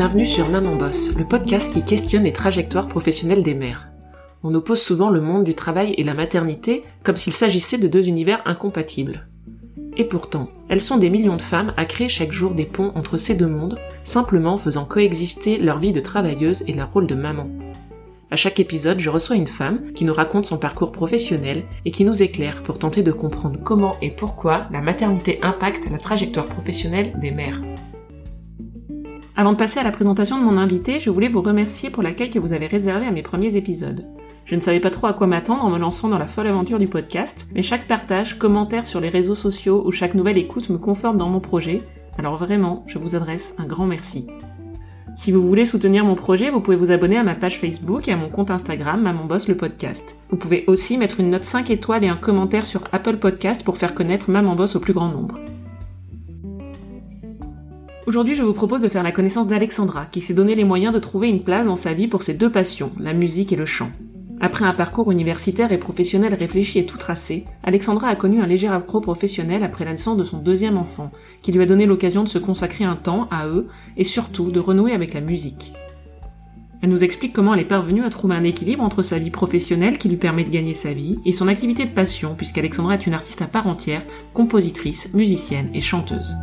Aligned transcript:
Bienvenue 0.00 0.24
sur 0.24 0.48
Maman 0.48 0.76
Boss, 0.76 1.14
le 1.14 1.26
podcast 1.26 1.70
qui 1.74 1.84
questionne 1.84 2.22
les 2.22 2.32
trajectoires 2.32 2.88
professionnelles 2.88 3.42
des 3.42 3.52
mères. 3.52 3.90
On 4.42 4.54
oppose 4.54 4.80
souvent 4.80 5.10
le 5.10 5.20
monde 5.20 5.44
du 5.44 5.54
travail 5.54 5.92
et 5.98 6.04
la 6.04 6.14
maternité 6.14 6.84
comme 7.04 7.18
s'il 7.18 7.34
s'agissait 7.34 7.76
de 7.76 7.86
deux 7.86 8.08
univers 8.08 8.40
incompatibles. 8.46 9.28
Et 9.98 10.04
pourtant, 10.04 10.48
elles 10.70 10.80
sont 10.80 10.96
des 10.96 11.10
millions 11.10 11.36
de 11.36 11.42
femmes 11.42 11.74
à 11.76 11.84
créer 11.84 12.08
chaque 12.08 12.32
jour 12.32 12.54
des 12.54 12.64
ponts 12.64 12.92
entre 12.94 13.18
ces 13.18 13.34
deux 13.34 13.46
mondes, 13.46 13.78
simplement 14.02 14.56
faisant 14.56 14.86
coexister 14.86 15.58
leur 15.58 15.78
vie 15.78 15.92
de 15.92 16.00
travailleuse 16.00 16.64
et 16.66 16.72
leur 16.72 16.90
rôle 16.90 17.06
de 17.06 17.14
maman. 17.14 17.50
À 18.30 18.36
chaque 18.36 18.58
épisode, 18.58 19.00
je 19.00 19.10
reçois 19.10 19.36
une 19.36 19.46
femme 19.46 19.92
qui 19.92 20.06
nous 20.06 20.14
raconte 20.14 20.46
son 20.46 20.56
parcours 20.56 20.92
professionnel 20.92 21.64
et 21.84 21.90
qui 21.90 22.06
nous 22.06 22.22
éclaire 22.22 22.62
pour 22.62 22.78
tenter 22.78 23.02
de 23.02 23.12
comprendre 23.12 23.60
comment 23.62 23.96
et 24.00 24.10
pourquoi 24.10 24.66
la 24.70 24.80
maternité 24.80 25.40
impacte 25.42 25.90
la 25.90 25.98
trajectoire 25.98 26.46
professionnelle 26.46 27.12
des 27.20 27.32
mères. 27.32 27.60
Avant 29.40 29.52
de 29.52 29.56
passer 29.56 29.80
à 29.80 29.84
la 29.84 29.90
présentation 29.90 30.38
de 30.38 30.44
mon 30.44 30.58
invité, 30.58 31.00
je 31.00 31.08
voulais 31.08 31.30
vous 31.30 31.40
remercier 31.40 31.88
pour 31.88 32.02
l'accueil 32.02 32.28
que 32.28 32.38
vous 32.38 32.52
avez 32.52 32.66
réservé 32.66 33.06
à 33.06 33.10
mes 33.10 33.22
premiers 33.22 33.56
épisodes. 33.56 34.04
Je 34.44 34.54
ne 34.54 34.60
savais 34.60 34.80
pas 34.80 34.90
trop 34.90 35.06
à 35.06 35.14
quoi 35.14 35.26
m'attendre 35.26 35.64
en 35.64 35.70
me 35.70 35.78
lançant 35.78 36.10
dans 36.10 36.18
la 36.18 36.28
folle 36.28 36.48
aventure 36.48 36.78
du 36.78 36.88
podcast, 36.88 37.46
mais 37.54 37.62
chaque 37.62 37.88
partage, 37.88 38.38
commentaire 38.38 38.86
sur 38.86 39.00
les 39.00 39.08
réseaux 39.08 39.34
sociaux 39.34 39.82
ou 39.86 39.92
chaque 39.92 40.12
nouvelle 40.12 40.36
écoute 40.36 40.68
me 40.68 40.76
conforte 40.76 41.16
dans 41.16 41.30
mon 41.30 41.40
projet, 41.40 41.80
alors 42.18 42.36
vraiment, 42.36 42.84
je 42.86 42.98
vous 42.98 43.16
adresse 43.16 43.54
un 43.56 43.64
grand 43.64 43.86
merci. 43.86 44.26
Si 45.16 45.32
vous 45.32 45.48
voulez 45.48 45.64
soutenir 45.64 46.04
mon 46.04 46.16
projet, 46.16 46.50
vous 46.50 46.60
pouvez 46.60 46.76
vous 46.76 46.90
abonner 46.90 47.16
à 47.16 47.24
ma 47.24 47.34
page 47.34 47.58
Facebook 47.58 48.08
et 48.08 48.12
à 48.12 48.16
mon 48.18 48.28
compte 48.28 48.50
Instagram 48.50 49.00
Maman 49.00 49.24
Boss 49.24 49.48
le 49.48 49.56
podcast. 49.56 50.16
Vous 50.28 50.36
pouvez 50.36 50.64
aussi 50.66 50.98
mettre 50.98 51.18
une 51.18 51.30
note 51.30 51.46
5 51.46 51.70
étoiles 51.70 52.04
et 52.04 52.08
un 52.08 52.16
commentaire 52.16 52.66
sur 52.66 52.84
Apple 52.92 53.16
Podcast 53.16 53.64
pour 53.64 53.78
faire 53.78 53.94
connaître 53.94 54.30
Maman 54.30 54.54
Boss 54.54 54.76
au 54.76 54.80
plus 54.80 54.92
grand 54.92 55.08
nombre. 55.08 55.38
Aujourd'hui, 58.06 58.34
je 58.34 58.42
vous 58.42 58.54
propose 58.54 58.80
de 58.80 58.88
faire 58.88 59.02
la 59.02 59.12
connaissance 59.12 59.46
d'Alexandra, 59.46 60.06
qui 60.06 60.22
s'est 60.22 60.32
donné 60.32 60.54
les 60.54 60.64
moyens 60.64 60.94
de 60.94 60.98
trouver 60.98 61.28
une 61.28 61.42
place 61.42 61.66
dans 61.66 61.76
sa 61.76 61.92
vie 61.92 62.08
pour 62.08 62.22
ses 62.22 62.32
deux 62.32 62.50
passions, 62.50 62.92
la 62.98 63.12
musique 63.12 63.52
et 63.52 63.56
le 63.56 63.66
chant. 63.66 63.90
Après 64.40 64.64
un 64.64 64.72
parcours 64.72 65.12
universitaire 65.12 65.70
et 65.70 65.76
professionnel 65.76 66.32
réfléchi 66.32 66.78
et 66.78 66.86
tout 66.86 66.96
tracé, 66.96 67.44
Alexandra 67.62 68.08
a 68.08 68.16
connu 68.16 68.40
un 68.40 68.46
léger 68.46 68.68
accro 68.68 69.02
professionnel 69.02 69.62
après 69.62 69.84
la 69.84 69.92
naissance 69.92 70.16
de 70.16 70.24
son 70.24 70.38
deuxième 70.38 70.78
enfant, 70.78 71.12
qui 71.42 71.52
lui 71.52 71.62
a 71.62 71.66
donné 71.66 71.84
l'occasion 71.84 72.24
de 72.24 72.28
se 72.30 72.38
consacrer 72.38 72.84
un 72.84 72.96
temps 72.96 73.28
à 73.30 73.46
eux 73.46 73.68
et 73.98 74.04
surtout 74.04 74.50
de 74.50 74.60
renouer 74.60 74.92
avec 74.92 75.12
la 75.12 75.20
musique. 75.20 75.74
Elle 76.82 76.88
nous 76.88 77.04
explique 77.04 77.34
comment 77.34 77.52
elle 77.52 77.60
est 77.60 77.64
parvenue 77.64 78.04
à 78.04 78.08
trouver 78.08 78.34
un 78.34 78.44
équilibre 78.44 78.82
entre 78.82 79.02
sa 79.02 79.18
vie 79.18 79.30
professionnelle 79.30 79.98
qui 79.98 80.08
lui 80.08 80.16
permet 80.16 80.44
de 80.44 80.50
gagner 80.50 80.72
sa 80.72 80.94
vie 80.94 81.18
et 81.26 81.32
son 81.32 81.48
activité 81.48 81.84
de 81.84 81.90
passion 81.92 82.34
puisqu'Alexandra 82.34 82.94
est 82.94 83.06
une 83.06 83.12
artiste 83.12 83.42
à 83.42 83.46
part 83.46 83.66
entière, 83.66 84.06
compositrice, 84.32 85.12
musicienne 85.12 85.68
et 85.74 85.82
chanteuse. 85.82 86.34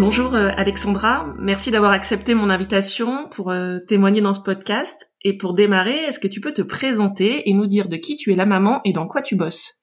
Bonjour 0.00 0.32
euh, 0.36 0.50
Alexandra, 0.56 1.34
merci 1.40 1.72
d'avoir 1.72 1.90
accepté 1.90 2.32
mon 2.32 2.50
invitation 2.50 3.28
pour 3.32 3.50
euh, 3.50 3.80
témoigner 3.80 4.20
dans 4.20 4.32
ce 4.32 4.38
podcast. 4.38 5.12
Et 5.24 5.36
pour 5.36 5.54
démarrer, 5.54 5.96
est-ce 5.96 6.20
que 6.20 6.28
tu 6.28 6.40
peux 6.40 6.52
te 6.52 6.62
présenter 6.62 7.50
et 7.50 7.52
nous 7.52 7.66
dire 7.66 7.88
de 7.88 7.96
qui 7.96 8.14
tu 8.14 8.32
es 8.32 8.36
la 8.36 8.46
maman 8.46 8.80
et 8.84 8.92
dans 8.92 9.08
quoi 9.08 9.22
tu 9.22 9.34
bosses? 9.34 9.82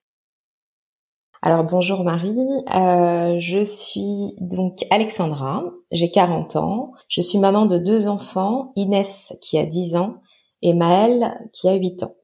Alors 1.42 1.66
bonjour 1.66 2.06
Marie, 2.06 2.38
euh, 2.74 3.42
je 3.42 3.66
suis 3.66 4.38
donc 4.40 4.86
Alexandra, 4.90 5.66
j'ai 5.92 6.10
40 6.12 6.56
ans, 6.56 6.94
je 7.10 7.20
suis 7.20 7.38
maman 7.38 7.66
de 7.66 7.78
deux 7.78 8.08
enfants, 8.08 8.72
Inès 8.78 9.34
qui 9.42 9.58
a 9.58 9.66
10 9.66 9.98
ans 9.98 10.22
et 10.62 10.74
Maëlle 10.74 11.38
qui 11.52 11.68
a 11.68 11.74
8 11.74 12.04
ans. 12.04 12.16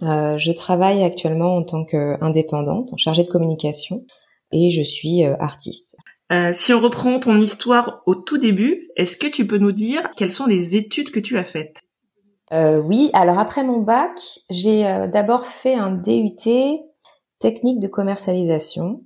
je 0.00 0.52
travaille 0.52 1.04
actuellement 1.04 1.58
en 1.58 1.64
tant 1.64 1.84
qu'indépendante, 1.84 2.94
en 2.94 2.96
chargée 2.96 3.24
de 3.24 3.30
communication 3.30 4.06
et 4.52 4.70
je 4.70 4.82
suis 4.82 5.22
artiste. 5.22 5.96
Euh, 6.32 6.52
si 6.52 6.72
on 6.72 6.80
reprend 6.80 7.18
ton 7.18 7.40
histoire 7.40 8.02
au 8.06 8.14
tout 8.14 8.38
début, 8.38 8.88
est-ce 8.96 9.16
que 9.16 9.26
tu 9.26 9.46
peux 9.46 9.58
nous 9.58 9.72
dire 9.72 10.10
quelles 10.16 10.30
sont 10.30 10.46
les 10.46 10.76
études 10.76 11.10
que 11.10 11.18
tu 11.18 11.36
as 11.38 11.44
faites? 11.44 11.80
Euh, 12.52 12.80
Oui, 12.80 13.10
alors 13.14 13.38
après 13.38 13.64
mon 13.64 13.80
bac, 13.80 14.12
j'ai 14.48 14.86
euh, 14.86 15.08
d'abord 15.08 15.46
fait 15.46 15.74
un 15.74 15.90
DUT 15.90 16.36
technique 17.40 17.80
de 17.80 17.88
commercialisation. 17.88 19.02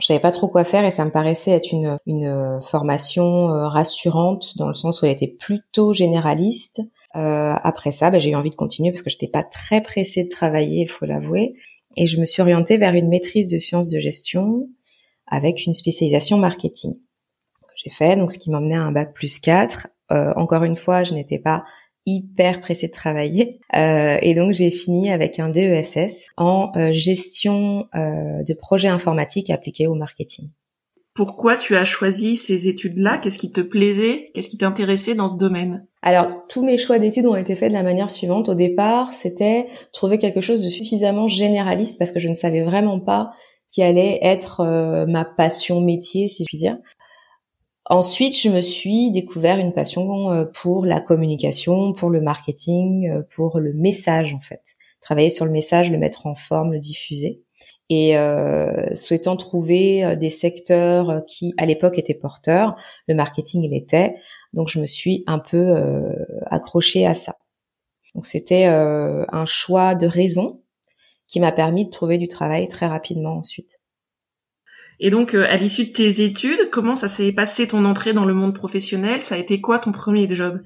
Je 0.00 0.06
savais 0.06 0.20
pas 0.20 0.32
trop 0.32 0.48
quoi 0.48 0.64
faire 0.64 0.84
et 0.84 0.90
ça 0.90 1.04
me 1.04 1.12
paraissait 1.12 1.52
être 1.52 1.72
une, 1.72 1.98
une 2.06 2.60
formation 2.62 3.46
rassurante 3.68 4.58
dans 4.58 4.66
le 4.66 4.74
sens 4.74 5.00
où 5.00 5.06
elle 5.06 5.12
était 5.12 5.28
plutôt 5.28 5.92
généraliste. 5.92 6.82
après 7.12 7.92
ça, 7.92 8.10
bah, 8.10 8.18
j'ai 8.18 8.30
eu 8.30 8.34
envie 8.34 8.50
de 8.50 8.56
continuer 8.56 8.90
parce 8.90 9.02
que 9.02 9.10
je 9.10 9.14
n'étais 9.14 9.28
pas 9.28 9.44
très 9.44 9.82
pressée 9.82 10.24
de 10.24 10.28
travailler, 10.30 10.82
il 10.82 10.90
faut 10.90 11.06
l'avouer. 11.06 11.54
Et 11.96 12.06
je 12.06 12.18
me 12.18 12.26
suis 12.26 12.42
orientée 12.42 12.76
vers 12.76 12.94
une 12.94 13.08
maîtrise 13.08 13.46
de 13.46 13.60
sciences 13.60 13.88
de 13.88 14.00
gestion 14.00 14.66
avec 15.26 15.66
une 15.66 15.74
spécialisation 15.74 16.38
marketing 16.38 16.94
que 16.94 17.74
j'ai 17.76 17.90
fait, 17.90 18.16
donc 18.16 18.32
ce 18.32 18.38
qui 18.38 18.50
m'emmenait 18.50 18.76
à 18.76 18.82
un 18.82 18.92
bac 18.92 19.12
plus 19.14 19.38
4. 19.38 19.88
Euh, 20.12 20.32
encore 20.36 20.64
une 20.64 20.76
fois, 20.76 21.02
je 21.02 21.14
n'étais 21.14 21.38
pas 21.38 21.64
hyper 22.06 22.60
pressée 22.60 22.88
de 22.88 22.92
travailler 22.92 23.60
euh, 23.74 24.18
et 24.20 24.34
donc 24.34 24.52
j'ai 24.52 24.70
fini 24.70 25.10
avec 25.10 25.38
un 25.38 25.48
DESS 25.48 26.26
en 26.36 26.70
euh, 26.76 26.92
gestion 26.92 27.86
euh, 27.94 28.42
de 28.42 28.54
projets 28.54 28.88
informatiques 28.88 29.50
appliqués 29.50 29.86
au 29.86 29.94
marketing. 29.94 30.50
Pourquoi 31.14 31.56
tu 31.56 31.76
as 31.76 31.84
choisi 31.84 32.34
ces 32.34 32.66
études-là? 32.66 33.18
Qu'est-ce 33.18 33.38
qui 33.38 33.52
te 33.52 33.60
plaisait? 33.60 34.32
Qu'est-ce 34.34 34.48
qui 34.48 34.58
t'intéressait 34.58 35.14
dans 35.14 35.28
ce 35.28 35.36
domaine? 35.36 35.86
Alors, 36.02 36.26
tous 36.48 36.64
mes 36.64 36.76
choix 36.76 36.98
d'études 36.98 37.26
ont 37.26 37.36
été 37.36 37.54
faits 37.54 37.68
de 37.68 37.76
la 37.76 37.84
manière 37.84 38.10
suivante. 38.10 38.48
Au 38.48 38.54
départ, 38.54 39.14
c'était 39.14 39.68
trouver 39.92 40.18
quelque 40.18 40.40
chose 40.40 40.64
de 40.64 40.70
suffisamment 40.70 41.28
généraliste 41.28 42.00
parce 42.00 42.10
que 42.10 42.18
je 42.18 42.28
ne 42.28 42.34
savais 42.34 42.62
vraiment 42.62 42.98
pas 42.98 43.30
qui 43.70 43.82
allait 43.82 44.18
être 44.22 44.60
euh, 44.60 45.06
ma 45.06 45.24
passion 45.24 45.80
métier, 45.80 46.28
si 46.28 46.44
je 46.44 46.46
puis 46.46 46.58
dire. 46.58 46.78
Ensuite, 47.86 48.38
je 48.38 48.48
me 48.48 48.62
suis 48.62 49.10
découvert 49.10 49.58
une 49.58 49.72
passion 49.72 50.32
euh, 50.32 50.44
pour 50.44 50.86
la 50.86 51.00
communication, 51.00 51.92
pour 51.92 52.10
le 52.10 52.20
marketing, 52.20 53.10
euh, 53.10 53.22
pour 53.34 53.58
le 53.58 53.72
message 53.74 54.32
en 54.34 54.40
fait. 54.40 54.62
Travailler 55.00 55.30
sur 55.30 55.44
le 55.44 55.50
message, 55.50 55.90
le 55.90 55.98
mettre 55.98 56.26
en 56.26 56.34
forme, 56.34 56.72
le 56.72 56.78
diffuser. 56.78 57.42
Et 57.90 58.16
euh, 58.16 58.94
souhaitant 58.94 59.36
trouver 59.36 60.16
des 60.16 60.30
secteurs 60.30 61.22
qui, 61.26 61.52
à 61.58 61.66
l'époque, 61.66 61.98
étaient 61.98 62.14
porteurs, 62.14 62.76
le 63.06 63.14
marketing 63.14 63.62
il 63.62 63.74
était. 63.74 64.14
Donc, 64.54 64.68
je 64.68 64.80
me 64.80 64.86
suis 64.86 65.24
un 65.26 65.40
peu 65.40 65.58
euh, 65.58 66.14
accrochée 66.46 67.06
à 67.06 67.12
ça. 67.12 67.36
Donc, 68.14 68.24
c'était 68.24 68.66
euh, 68.66 69.24
un 69.32 69.46
choix 69.46 69.94
de 69.96 70.06
raison 70.06 70.62
qui 71.26 71.40
m'a 71.40 71.52
permis 71.52 71.86
de 71.86 71.90
trouver 71.90 72.18
du 72.18 72.28
travail 72.28 72.68
très 72.68 72.86
rapidement 72.86 73.38
ensuite. 73.38 73.70
Et 75.00 75.10
donc, 75.10 75.34
euh, 75.34 75.46
à 75.48 75.56
l'issue 75.56 75.86
de 75.86 75.92
tes 75.92 76.22
études, 76.22 76.70
comment 76.70 76.94
ça 76.94 77.08
s'est 77.08 77.32
passé 77.32 77.66
ton 77.66 77.84
entrée 77.84 78.12
dans 78.12 78.24
le 78.24 78.34
monde 78.34 78.54
professionnel? 78.54 79.22
Ça 79.22 79.34
a 79.34 79.38
été 79.38 79.60
quoi 79.60 79.78
ton 79.78 79.92
premier 79.92 80.32
job? 80.32 80.60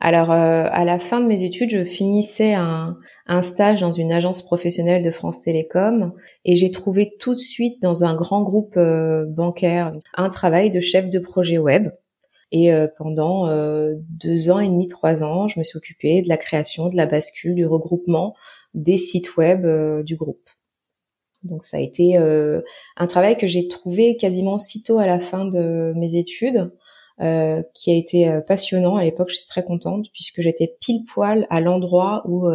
Alors, 0.00 0.30
euh, 0.30 0.66
à 0.70 0.84
la 0.84 1.00
fin 1.00 1.20
de 1.20 1.26
mes 1.26 1.42
études, 1.42 1.70
je 1.70 1.82
finissais 1.82 2.54
un, 2.54 2.96
un, 3.26 3.42
stage 3.42 3.80
dans 3.80 3.90
une 3.90 4.12
agence 4.12 4.42
professionnelle 4.42 5.02
de 5.02 5.10
France 5.10 5.40
Télécom 5.40 6.12
et 6.44 6.54
j'ai 6.54 6.70
trouvé 6.70 7.16
tout 7.18 7.34
de 7.34 7.40
suite 7.40 7.82
dans 7.82 8.04
un 8.04 8.14
grand 8.14 8.42
groupe 8.42 8.76
euh, 8.76 9.26
bancaire 9.26 9.92
un 10.14 10.30
travail 10.30 10.70
de 10.70 10.78
chef 10.78 11.10
de 11.10 11.18
projet 11.18 11.58
web. 11.58 11.90
Et 12.50 12.70
pendant 12.96 13.46
deux 13.98 14.48
ans 14.48 14.58
et 14.58 14.68
demi, 14.68 14.88
trois 14.88 15.22
ans, 15.22 15.48
je 15.48 15.58
me 15.58 15.64
suis 15.64 15.76
occupée 15.76 16.22
de 16.22 16.30
la 16.30 16.38
création, 16.38 16.88
de 16.88 16.96
la 16.96 17.04
bascule, 17.04 17.54
du 17.54 17.66
regroupement 17.66 18.34
des 18.74 18.98
sites 18.98 19.36
web 19.36 19.64
euh, 19.64 20.02
du 20.02 20.16
groupe. 20.16 20.48
Donc 21.42 21.64
ça 21.64 21.76
a 21.76 21.80
été 21.80 22.16
euh, 22.18 22.62
un 22.96 23.06
travail 23.06 23.36
que 23.36 23.46
j'ai 23.46 23.68
trouvé 23.68 24.16
quasiment 24.16 24.54
aussitôt 24.54 24.98
à 24.98 25.06
la 25.06 25.20
fin 25.20 25.44
de 25.44 25.92
mes 25.94 26.16
études, 26.16 26.72
euh, 27.20 27.62
qui 27.74 27.90
a 27.90 27.94
été 27.94 28.40
passionnant. 28.46 28.96
À 28.96 29.04
l'époque, 29.04 29.30
j'étais 29.30 29.46
très 29.48 29.64
contente 29.64 30.06
puisque 30.12 30.40
j'étais 30.40 30.76
pile 30.80 31.04
poil 31.04 31.46
à 31.50 31.60
l'endroit 31.60 32.22
où 32.26 32.48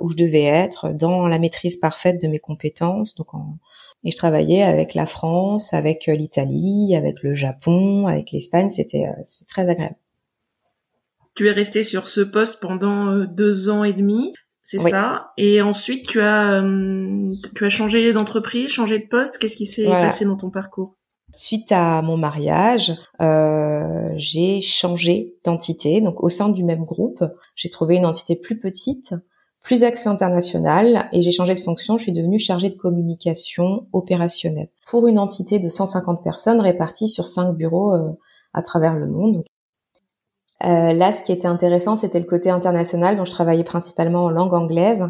où 0.00 0.08
je 0.08 0.16
devais 0.16 0.44
être, 0.44 0.92
dans 0.92 1.26
la 1.26 1.40
maîtrise 1.40 1.78
parfaite 1.78 2.22
de 2.22 2.28
mes 2.28 2.38
compétences. 2.38 3.16
Donc 3.16 3.26
et 4.04 4.12
je 4.12 4.16
travaillais 4.16 4.62
avec 4.62 4.94
la 4.94 5.06
France, 5.06 5.72
avec 5.72 6.06
l'Italie, 6.06 6.94
avec 6.94 7.22
le 7.24 7.34
Japon, 7.34 8.06
avec 8.06 8.30
l'Espagne. 8.30 8.70
C'était 8.70 9.06
c'est 9.26 9.48
très 9.48 9.68
agréable. 9.68 9.96
Tu 11.34 11.48
es 11.48 11.52
resté 11.52 11.82
sur 11.82 12.06
ce 12.06 12.20
poste 12.20 12.60
pendant 12.60 13.24
deux 13.24 13.68
ans 13.68 13.82
et 13.82 13.92
demi 13.92 14.32
c'est 14.64 14.80
ça. 14.80 15.32
Et 15.36 15.60
ensuite, 15.60 16.06
tu 16.06 16.22
as, 16.22 16.62
euh, 16.62 17.30
tu 17.54 17.66
as 17.66 17.68
changé 17.68 18.12
d'entreprise, 18.14 18.70
changé 18.70 18.98
de 18.98 19.06
poste. 19.06 19.36
Qu'est-ce 19.36 19.56
qui 19.56 19.66
s'est 19.66 19.84
passé 19.84 20.24
dans 20.24 20.36
ton 20.36 20.50
parcours? 20.50 20.96
Suite 21.30 21.70
à 21.70 22.00
mon 22.00 22.16
mariage, 22.16 22.92
euh, 23.20 24.08
j'ai 24.16 24.62
changé 24.62 25.34
d'entité. 25.44 26.00
Donc, 26.00 26.22
au 26.24 26.30
sein 26.30 26.48
du 26.48 26.64
même 26.64 26.84
groupe, 26.84 27.24
j'ai 27.56 27.68
trouvé 27.68 27.96
une 27.96 28.06
entité 28.06 28.36
plus 28.36 28.58
petite, 28.58 29.14
plus 29.62 29.84
axée 29.84 30.08
internationale, 30.08 31.08
et 31.12 31.20
j'ai 31.20 31.32
changé 31.32 31.54
de 31.54 31.60
fonction. 31.60 31.98
Je 31.98 32.04
suis 32.04 32.12
devenue 32.12 32.38
chargée 32.38 32.70
de 32.70 32.76
communication 32.76 33.86
opérationnelle 33.92 34.68
pour 34.86 35.08
une 35.08 35.18
entité 35.18 35.58
de 35.58 35.68
150 35.68 36.24
personnes 36.24 36.60
réparties 36.60 37.08
sur 37.10 37.28
cinq 37.28 37.52
bureaux 37.52 37.92
euh, 37.92 38.12
à 38.54 38.62
travers 38.62 38.96
le 38.96 39.08
monde. 39.08 39.44
Euh, 40.62 40.92
là, 40.92 41.12
ce 41.12 41.24
qui 41.24 41.32
était 41.32 41.48
intéressant, 41.48 41.96
c'était 41.96 42.20
le 42.20 42.26
côté 42.26 42.50
international, 42.50 43.16
dont 43.16 43.24
je 43.24 43.30
travaillais 43.30 43.64
principalement 43.64 44.24
en 44.24 44.30
langue 44.30 44.54
anglaise. 44.54 45.04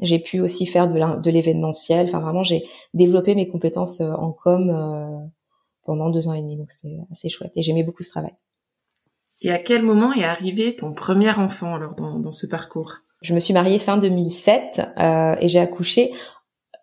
J'ai 0.00 0.18
pu 0.18 0.40
aussi 0.40 0.66
faire 0.66 0.88
de 0.88 1.30
l'événementiel. 1.30 2.08
Enfin, 2.08 2.20
vraiment, 2.20 2.42
j'ai 2.42 2.64
développé 2.94 3.34
mes 3.34 3.48
compétences 3.48 4.00
en 4.00 4.32
com 4.32 5.30
pendant 5.84 6.08
deux 6.08 6.26
ans 6.28 6.32
et 6.32 6.40
demi. 6.40 6.56
Donc, 6.56 6.70
c'était 6.70 6.96
assez 7.12 7.28
chouette. 7.28 7.52
Et 7.56 7.62
j'aimais 7.62 7.82
beaucoup 7.82 8.02
ce 8.02 8.10
travail. 8.10 8.32
Et 9.42 9.50
à 9.50 9.58
quel 9.58 9.82
moment 9.82 10.12
est 10.12 10.24
arrivé 10.24 10.76
ton 10.76 10.92
premier 10.92 11.30
enfant 11.30 11.74
alors 11.74 11.94
dans, 11.94 12.18
dans 12.18 12.32
ce 12.32 12.46
parcours? 12.46 12.96
Je 13.22 13.34
me 13.34 13.40
suis 13.40 13.52
mariée 13.52 13.78
fin 13.78 13.98
2007 13.98 14.80
euh, 14.98 15.36
et 15.40 15.48
j'ai 15.48 15.58
accouché 15.58 16.12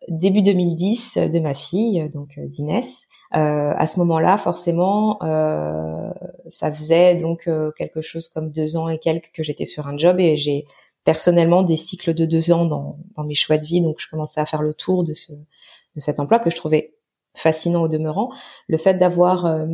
début 0.08 0.42
2010 0.42 1.18
de 1.18 1.40
ma 1.40 1.54
fille, 1.54 2.10
donc 2.14 2.38
euh, 2.38 2.48
d'Inès. 2.48 3.04
Euh, 3.36 3.74
à 3.76 3.88
ce 3.88 4.00
moment-là, 4.00 4.38
forcément, 4.38 5.22
euh, 5.24 6.12
ça 6.50 6.72
faisait 6.72 7.16
donc 7.16 7.48
euh, 7.48 7.72
quelque 7.78 8.02
chose 8.02 8.30
comme 8.30 8.52
deux 8.52 8.78
ans 8.78 8.88
et 8.90 9.00
quelques 9.00 9.32
que 9.34 9.44
j'étais 9.44 9.66
sur 9.66 9.88
un 9.88 9.98
job 9.98 10.20
et 10.20 10.38
j'ai 10.38 10.66
personnellement 11.04 11.64
des 11.64 11.78
cycles 11.78 12.14
de 12.14 12.26
deux 12.26 12.52
ans 12.52 12.66
dans, 12.66 12.98
dans 13.16 13.24
mes 13.24 13.36
choix 13.36 13.58
de 13.58 13.66
vie, 13.66 13.82
donc 13.82 13.98
je 14.00 14.10
commençais 14.10 14.40
à 14.40 14.46
faire 14.46 14.62
le 14.62 14.74
tour 14.74 15.04
de 15.04 15.14
ce 15.14 15.34
de 15.34 16.02
cet 16.02 16.20
emploi 16.20 16.40
que 16.40 16.50
je 16.50 16.56
trouvais 16.56 16.94
fascinant 17.34 17.84
au 17.84 17.88
demeurant. 17.88 18.30
Le 18.68 18.78
fait 18.78 18.96
d'avoir 18.96 19.66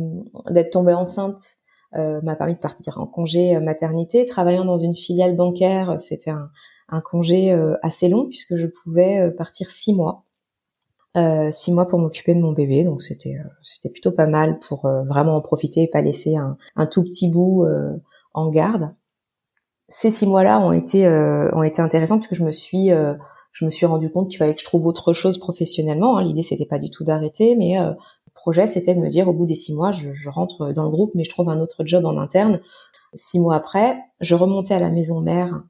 d'être 0.50 0.70
tombée 0.70 0.94
enceinte 0.94 1.56
euh, 1.96 2.20
m'a 2.22 2.34
permis 2.34 2.54
de 2.54 2.60
partir 2.60 2.98
en 2.98 3.06
congé 3.06 3.54
euh, 3.54 3.60
maternité. 3.60 4.24
Travaillant 4.24 4.64
dans 4.64 4.78
une 4.78 4.96
filiale 4.96 5.36
bancaire, 5.36 5.90
euh, 5.90 5.98
c'était 6.00 6.30
un, 6.30 6.50
un, 6.88 7.00
congé 7.00 7.52
assez 7.82 8.08
long 8.08 8.26
puisque 8.26 8.56
je 8.56 8.66
pouvais 8.66 9.30
partir 9.32 9.70
six 9.70 9.94
mois. 9.94 10.24
Euh, 11.16 11.50
six 11.52 11.72
mois 11.72 11.86
pour 11.86 12.00
m'occuper 12.00 12.34
de 12.34 12.40
mon 12.40 12.52
bébé, 12.52 12.82
donc 12.82 13.00
c'était 13.00 13.36
c'était 13.62 13.88
plutôt 13.88 14.10
pas 14.10 14.26
mal 14.26 14.58
pour 14.58 14.88
vraiment 15.06 15.36
en 15.36 15.40
profiter 15.40 15.84
et 15.84 15.88
pas 15.88 16.00
laisser 16.00 16.36
un, 16.36 16.56
un 16.74 16.86
tout 16.86 17.04
petit 17.04 17.30
bout 17.30 17.64
en 18.32 18.50
garde. 18.50 18.90
Ces 19.86 20.10
six 20.10 20.26
mois-là 20.26 20.58
ont 20.58 20.72
été 20.72 21.06
ont 21.06 21.62
été 21.62 21.80
intéressants 21.80 22.18
puisque 22.18 22.34
je 22.34 22.44
me 22.44 22.50
suis 22.50 22.90
je 23.52 23.64
me 23.64 23.70
suis 23.70 23.86
rendu 23.86 24.10
compte 24.10 24.28
qu'il 24.28 24.38
fallait 24.38 24.54
que 24.54 24.60
je 24.60 24.66
trouve 24.66 24.86
autre 24.86 25.12
chose 25.12 25.38
professionnellement. 25.38 26.18
Hein. 26.18 26.24
L'idée 26.24 26.42
c'était 26.42 26.66
pas 26.66 26.80
du 26.80 26.90
tout 26.90 27.04
d'arrêter, 27.04 27.54
mais 27.54 27.78
projet, 28.34 28.66
c'était 28.66 28.94
de 28.94 29.00
me 29.00 29.08
dire 29.08 29.28
au 29.28 29.32
bout 29.32 29.46
des 29.46 29.54
six 29.54 29.74
mois, 29.74 29.92
je, 29.92 30.28
rentre 30.28 30.72
dans 30.72 30.84
le 30.84 30.90
groupe, 30.90 31.12
mais 31.14 31.24
je 31.24 31.30
trouve 31.30 31.48
un 31.48 31.60
autre 31.60 31.84
job 31.86 32.04
en 32.04 32.18
interne. 32.18 32.60
Six 33.14 33.40
mois 33.40 33.56
après, 33.56 33.96
je 34.20 34.34
remontais 34.34 34.74
à 34.74 34.80
la 34.80 34.90
maison 34.90 35.20
mère 35.20 35.62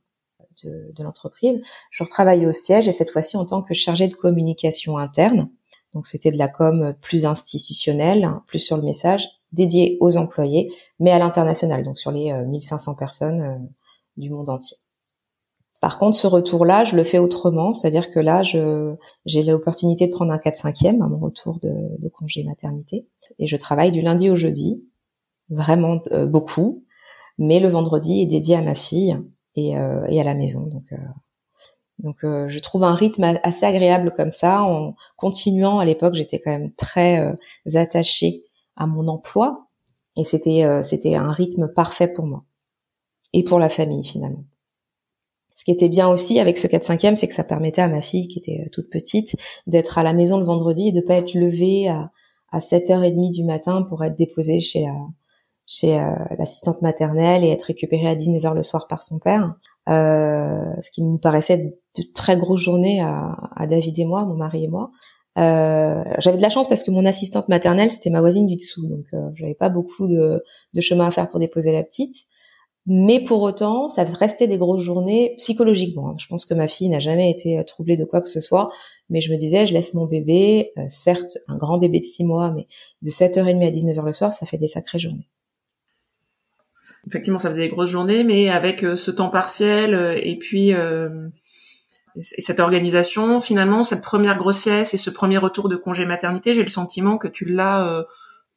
de, 0.63 1.03
l'entreprise. 1.03 1.61
Je 1.91 2.05
retravaillais 2.05 2.47
au 2.47 2.53
siège 2.53 2.89
et 2.89 2.93
cette 2.93 3.11
fois-ci 3.11 3.37
en 3.37 3.45
tant 3.45 3.63
que 3.63 3.75
chargée 3.75 4.09
de 4.09 4.15
communication 4.15 4.99
interne. 4.99 5.51
Donc 5.93 6.07
c'était 6.07 6.33
de 6.33 6.39
la 6.39 6.49
com 6.49 6.95
plus 7.01 7.27
institutionnelle, 7.27 8.29
plus 8.47 8.59
sur 8.59 8.77
le 8.77 8.83
message, 8.83 9.29
dédié 9.53 9.97
aux 10.01 10.17
employés, 10.17 10.73
mais 10.99 11.13
à 11.13 11.19
l'international, 11.19 11.85
donc 11.85 11.99
sur 11.99 12.11
les 12.11 12.33
1500 12.33 12.93
euh, 12.93 12.95
personnes 12.97 13.41
euh, 13.43 13.57
du 14.17 14.31
monde 14.31 14.49
entier. 14.49 14.77
Par 15.81 15.99
contre, 15.99 16.17
ce 16.17 16.27
retour-là, 16.27 16.85
je 16.85 16.97
le 16.97 17.05
fais 17.05 17.19
autrement, 17.19 17.75
c'est-à-dire 17.75 18.11
que 18.11 18.19
là, 18.19 18.43
j'ai 18.43 19.43
l'opportunité 19.43 20.07
de 20.07 20.13
prendre 20.13 20.33
un 20.33 20.39
4-5e 20.39 21.03
à 21.05 21.09
mon 21.09 21.19
retour 21.19 21.59
de, 21.61 22.09
congé 22.09 22.43
maternité, 22.43 23.07
et 23.39 23.47
je 23.47 23.57
travaille 23.59 23.91
du 23.91 24.01
lundi 24.01 24.31
au 24.31 24.35
jeudi, 24.35 24.83
vraiment 25.51 26.01
euh, 26.11 26.25
beaucoup, 26.25 26.85
mais 27.37 27.61
le 27.61 27.69
vendredi 27.69 28.23
est 28.23 28.27
dédié 28.27 28.57
à 28.57 28.63
ma 28.63 28.75
fille 28.75 29.19
et, 29.57 29.77
euh, 29.77 30.05
et 30.09 30.21
à 30.21 30.25
la 30.25 30.35
maison. 30.35 30.67
Donc, 30.67 30.93
euh, 30.93 30.97
donc 31.99 32.19
je 32.23 32.59
trouve 32.59 32.83
un 32.83 32.95
rythme 32.95 33.39
assez 33.43 33.65
agréable 33.65 34.13
comme 34.17 34.33
ça, 34.33 34.63
en 34.63 34.97
continuant. 35.17 35.79
À 35.79 35.85
l'époque, 35.85 36.15
j'étais 36.15 36.41
quand 36.41 36.51
même 36.51 36.73
très 36.73 37.37
attachée 37.75 38.43
à 38.75 38.89
mon 38.89 39.07
emploi, 39.07 39.69
et 40.17 40.25
c'était 40.25 40.67
c'était 40.83 41.15
un 41.15 41.31
rythme 41.31 41.69
parfait 41.69 42.09
pour 42.09 42.27
moi 42.27 42.43
et 43.33 43.45
pour 43.45 43.61
la 43.61 43.71
famille 43.71 44.05
finalement. 44.05 44.45
Ce 45.57 45.65
qui 45.65 45.71
était 45.71 45.89
bien 45.89 46.09
aussi 46.09 46.39
avec 46.41 46.59
ce 46.59 46.67
4-5e, 46.67 47.15
c'est 47.15 47.29
que 47.29 47.35
ça 47.35 47.45
permettait 47.45 47.83
à 47.83 47.89
ma 47.89 48.03
fille, 48.03 48.29
qui 48.29 48.39
était 48.39 48.65
euh, 48.67 48.69
toute 48.71 48.91
petite, 48.91 49.37
d'être 49.67 49.99
à 49.99 50.03
la 50.03 50.13
maison 50.13 50.39
le 50.39 50.45
vendredi 50.45 50.89
et 50.89 50.93
de 50.93 51.01
pas 51.01 51.15
être 51.15 51.35
levée 51.35 51.89
à, 51.89 52.11
à 52.51 52.59
7h30 52.59 53.31
du 53.31 53.45
matin 53.45 53.83
pour 53.83 54.05
être 54.05 54.17
déposée 54.17 54.61
chez 54.61 54.83
la, 54.83 54.95
chez 55.67 55.99
euh, 55.99 56.15
l'assistante 56.39 56.83
maternelle 56.83 57.45
et 57.45 57.51
être 57.51 57.65
récupérée 57.65 58.09
à 58.09 58.15
19h 58.15 58.55
le 58.55 58.63
soir 58.63 58.87
par 58.89 59.03
son 59.03 59.19
père. 59.19 59.55
Euh, 59.89 60.65
ce 60.83 60.91
qui 60.91 61.03
nous 61.03 61.19
paraissait 61.19 61.59
de 61.97 62.03
très 62.15 62.37
grosses 62.37 62.63
journées 62.63 63.01
à, 63.01 63.37
à 63.55 63.67
David 63.67 63.99
et 63.99 64.05
moi, 64.05 64.25
mon 64.25 64.35
mari 64.35 64.65
et 64.65 64.69
moi. 64.69 64.91
Euh, 65.37 66.05
j'avais 66.19 66.37
de 66.37 66.43
la 66.43 66.49
chance 66.49 66.69
parce 66.69 66.85
que 66.85 66.93
mon 66.93 67.05
assistante 67.07 67.49
maternelle 67.49 67.91
c'était 67.91 68.11
ma 68.11 68.21
voisine 68.21 68.47
du 68.47 68.55
dessous, 68.55 68.87
donc 68.87 69.07
euh, 69.15 69.31
j'avais 69.35 69.55
pas 69.55 69.69
beaucoup 69.69 70.07
de, 70.07 70.45
de, 70.75 70.81
chemin 70.81 71.09
à 71.09 71.11
faire 71.11 71.29
pour 71.29 71.41
déposer 71.41 71.73
la 71.73 71.83
petite. 71.83 72.15
Mais 72.87 73.25
pour 73.25 73.41
autant, 73.41 73.89
ça 73.89 74.05
restait 74.05 74.47
des 74.47 74.59
grosses 74.59 74.83
journées 74.83 75.35
psychologiquement. 75.39 76.11
Hein. 76.11 76.17
Je 76.19 76.27
pense 76.27 76.45
que 76.45 76.53
ma 76.53 76.69
fille 76.69 76.91
n'a 76.91 76.99
jamais 76.99 77.31
été 77.31 77.59
euh, 77.59 77.65
troublée 77.65 77.97
de 77.97 78.05
quoi 78.05 78.21
que 78.21 78.29
ce 78.29 78.43
soit, 78.43 78.71
mais 79.09 79.23
je 79.23 79.33
me 79.33 79.39
disais, 79.39 79.67
je 79.67 79.73
laisse 79.73 79.95
mon 79.95 80.05
bébé, 80.05 80.73
euh, 80.79 80.83
certes 80.91 81.39
un 81.49 81.57
grand 81.57 81.79
bébé 81.79 82.01
de 82.01 82.05
6 82.05 82.25
mois, 82.25 82.51
mais 82.51 82.67
de 83.03 83.11
7h30 83.11 83.67
à 83.67 83.71
19h 83.71 84.05
le 84.05 84.13
soir, 84.13 84.35
ça 84.35 84.45
fait 84.47 84.59
des 84.59 84.67
sacrées 84.69 84.99
journées. 84.99 85.27
Effectivement, 87.07 87.39
ça 87.39 87.51
faisait 87.51 87.63
des 87.63 87.69
grosses 87.69 87.91
journées, 87.91 88.25
mais 88.25 88.51
avec 88.51 88.85
euh, 88.85 88.97
ce 88.97 89.11
temps 89.11 89.31
partiel 89.31 89.95
et 90.23 90.37
puis 90.39 90.73
cette 92.21 92.61
organisation, 92.61 93.41
finalement, 93.41 93.83
cette 93.83 94.03
première 94.03 94.37
grossesse 94.37 94.95
et 94.95 94.97
ce 94.97 95.11
premier 95.11 95.39
retour 95.39 95.69
de 95.69 95.77
congé 95.77 96.05
maternité, 96.07 96.55
j'ai 96.55 96.63
le 96.63 96.69
sentiment 96.69 97.19
que 97.19 97.29
tu 97.29 97.45
l'as 97.45 98.05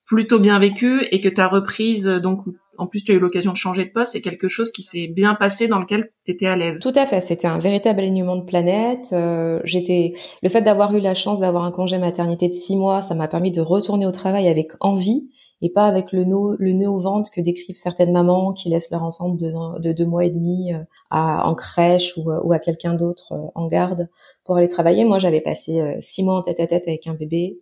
plutôt 0.05 0.39
bien 0.39 0.57
vécu 0.59 1.05
et 1.11 1.21
que 1.21 1.29
ta 1.29 1.47
reprise, 1.47 2.05
donc 2.05 2.41
en 2.77 2.87
plus 2.87 3.03
tu 3.03 3.11
as 3.11 3.15
eu 3.15 3.19
l'occasion 3.19 3.51
de 3.51 3.57
changer 3.57 3.85
de 3.85 3.89
poste, 3.89 4.13
c'est 4.13 4.21
quelque 4.21 4.47
chose 4.47 4.71
qui 4.71 4.83
s'est 4.83 5.07
bien 5.07 5.35
passé 5.35 5.67
dans 5.67 5.79
lequel 5.79 6.11
tu 6.25 6.31
étais 6.31 6.45
à 6.45 6.55
l'aise. 6.55 6.79
Tout 6.79 6.93
à 6.95 7.05
fait, 7.05 7.19
c'était 7.19 7.47
un 7.47 7.57
véritable 7.57 7.99
alignement 7.99 8.35
de 8.35 8.45
planète. 8.45 9.09
Euh, 9.11 9.59
j'étais 9.63 10.13
le 10.41 10.49
fait 10.49 10.61
d'avoir 10.61 10.95
eu 10.95 11.01
la 11.01 11.15
chance 11.15 11.41
d'avoir 11.41 11.63
un 11.63 11.71
congé 11.71 11.97
maternité 11.97 12.47
de 12.47 12.53
six 12.53 12.75
mois, 12.75 13.01
ça 13.01 13.15
m'a 13.15 13.27
permis 13.27 13.51
de 13.51 13.61
retourner 13.61 14.05
au 14.05 14.11
travail 14.11 14.47
avec 14.47 14.71
envie 14.79 15.29
et 15.61 15.69
pas 15.69 15.87
avec 15.87 16.11
le 16.11 16.23
nœud, 16.23 16.55
le 16.59 16.73
nœud 16.73 16.89
au 16.89 16.99
ventre 16.99 17.31
que 17.31 17.41
décrivent 17.41 17.77
certaines 17.77 18.11
mamans 18.11 18.53
qui 18.53 18.69
laissent 18.69 18.91
leur 18.91 19.03
enfant 19.03 19.29
de 19.29 19.37
deux, 19.37 19.81
de 19.81 19.93
deux 19.93 20.05
mois 20.05 20.25
et 20.25 20.29
demi 20.29 20.73
euh, 20.73 20.83
à, 21.09 21.47
en 21.47 21.55
crèche 21.55 22.15
ou, 22.17 22.31
ou 22.31 22.53
à 22.53 22.59
quelqu'un 22.59 22.93
d'autre 22.93 23.33
euh, 23.33 23.47
en 23.55 23.67
garde 23.67 24.09
pour 24.43 24.57
aller 24.57 24.69
travailler. 24.69 25.05
Moi, 25.05 25.19
j'avais 25.19 25.41
passé 25.41 25.97
six 26.01 26.23
mois 26.23 26.35
en 26.35 26.41
tête 26.41 26.59
à 26.59 26.67
tête 26.67 26.87
avec 26.87 27.07
un 27.07 27.13
bébé 27.13 27.59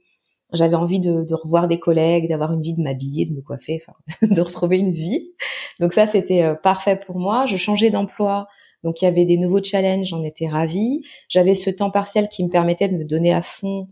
j'avais 0.53 0.75
envie 0.75 0.99
de, 0.99 1.23
de, 1.23 1.33
revoir 1.33 1.67
des 1.67 1.79
collègues, 1.79 2.29
d'avoir 2.29 2.53
une 2.53 2.61
vie, 2.61 2.73
de 2.73 2.81
m'habiller, 2.81 3.25
de 3.25 3.33
me 3.33 3.41
coiffer, 3.41 3.81
enfin, 3.81 3.97
de 4.33 4.41
retrouver 4.41 4.77
une 4.77 4.91
vie. 4.91 5.31
Donc 5.79 5.93
ça, 5.93 6.07
c'était 6.07 6.43
euh, 6.43 6.55
parfait 6.55 6.95
pour 6.95 7.17
moi. 7.17 7.45
Je 7.45 7.57
changeais 7.57 7.89
d'emploi, 7.89 8.47
donc 8.83 9.01
il 9.01 9.05
y 9.05 9.07
avait 9.07 9.25
des 9.25 9.37
nouveaux 9.37 9.63
challenges, 9.63 10.07
j'en 10.07 10.23
étais 10.23 10.47
ravie. 10.47 11.03
J'avais 11.29 11.55
ce 11.55 11.69
temps 11.69 11.91
partiel 11.91 12.27
qui 12.29 12.43
me 12.43 12.49
permettait 12.49 12.87
de 12.87 12.95
me 12.95 13.05
donner 13.05 13.33
à 13.33 13.41
fond 13.41 13.87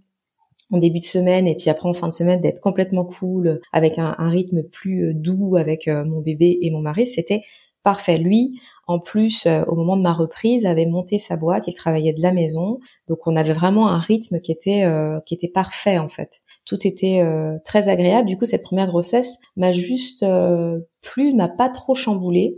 en 0.73 0.79
début 0.79 0.99
de 0.99 1.05
semaine 1.05 1.47
et 1.47 1.55
puis 1.55 1.69
après 1.69 1.87
en 1.87 1.93
fin 1.93 2.07
de 2.07 2.13
semaine 2.13 2.41
d'être 2.41 2.59
complètement 2.59 3.05
cool 3.05 3.61
avec 3.71 3.97
un, 3.97 4.15
rythme 4.29 4.63
plus 4.63 5.09
euh, 5.09 5.13
doux 5.13 5.55
avec 5.55 5.87
euh, 5.87 6.03
mon 6.03 6.19
bébé 6.19 6.57
et 6.61 6.71
mon 6.71 6.81
mari. 6.81 7.07
C'était 7.07 7.43
parfait. 7.83 8.17
Lui, 8.17 8.59
en 8.87 8.99
plus, 8.99 9.45
au 9.45 9.75
moment 9.75 9.97
de 9.97 10.01
ma 10.01 10.13
reprise, 10.13 10.65
avait 10.65 10.85
monté 10.85 11.19
sa 11.19 11.35
boîte, 11.35 11.67
il 11.67 11.73
travaillait 11.73 12.13
de 12.13 12.21
la 12.21 12.31
maison, 12.31 12.79
donc 13.09 13.27
on 13.27 13.35
avait 13.35 13.51
vraiment 13.51 13.89
un 13.89 13.99
rythme 13.99 14.39
qui 14.39 14.53
était 14.53 14.85
qui 15.25 15.33
était 15.33 15.49
parfait 15.49 15.97
en 15.97 16.07
fait 16.07 16.41
tout 16.65 16.87
était 16.87 17.19
euh, 17.21 17.57
très 17.65 17.89
agréable. 17.89 18.27
Du 18.27 18.37
coup, 18.37 18.45
cette 18.45 18.63
première 18.63 18.87
grossesse 18.87 19.37
m'a 19.57 19.71
juste 19.71 20.23
euh, 20.23 20.79
plu, 21.01 21.33
m'a 21.33 21.49
pas 21.49 21.69
trop 21.69 21.95
chamboulé. 21.95 22.57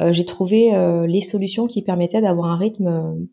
Euh, 0.00 0.12
j'ai 0.12 0.24
trouvé 0.24 0.70
les 1.06 1.20
solutions 1.20 1.66
qui 1.66 1.82
permettaient 1.82 2.20
d'avoir 2.20 2.46
un 2.46 2.56
rythme 2.56 3.26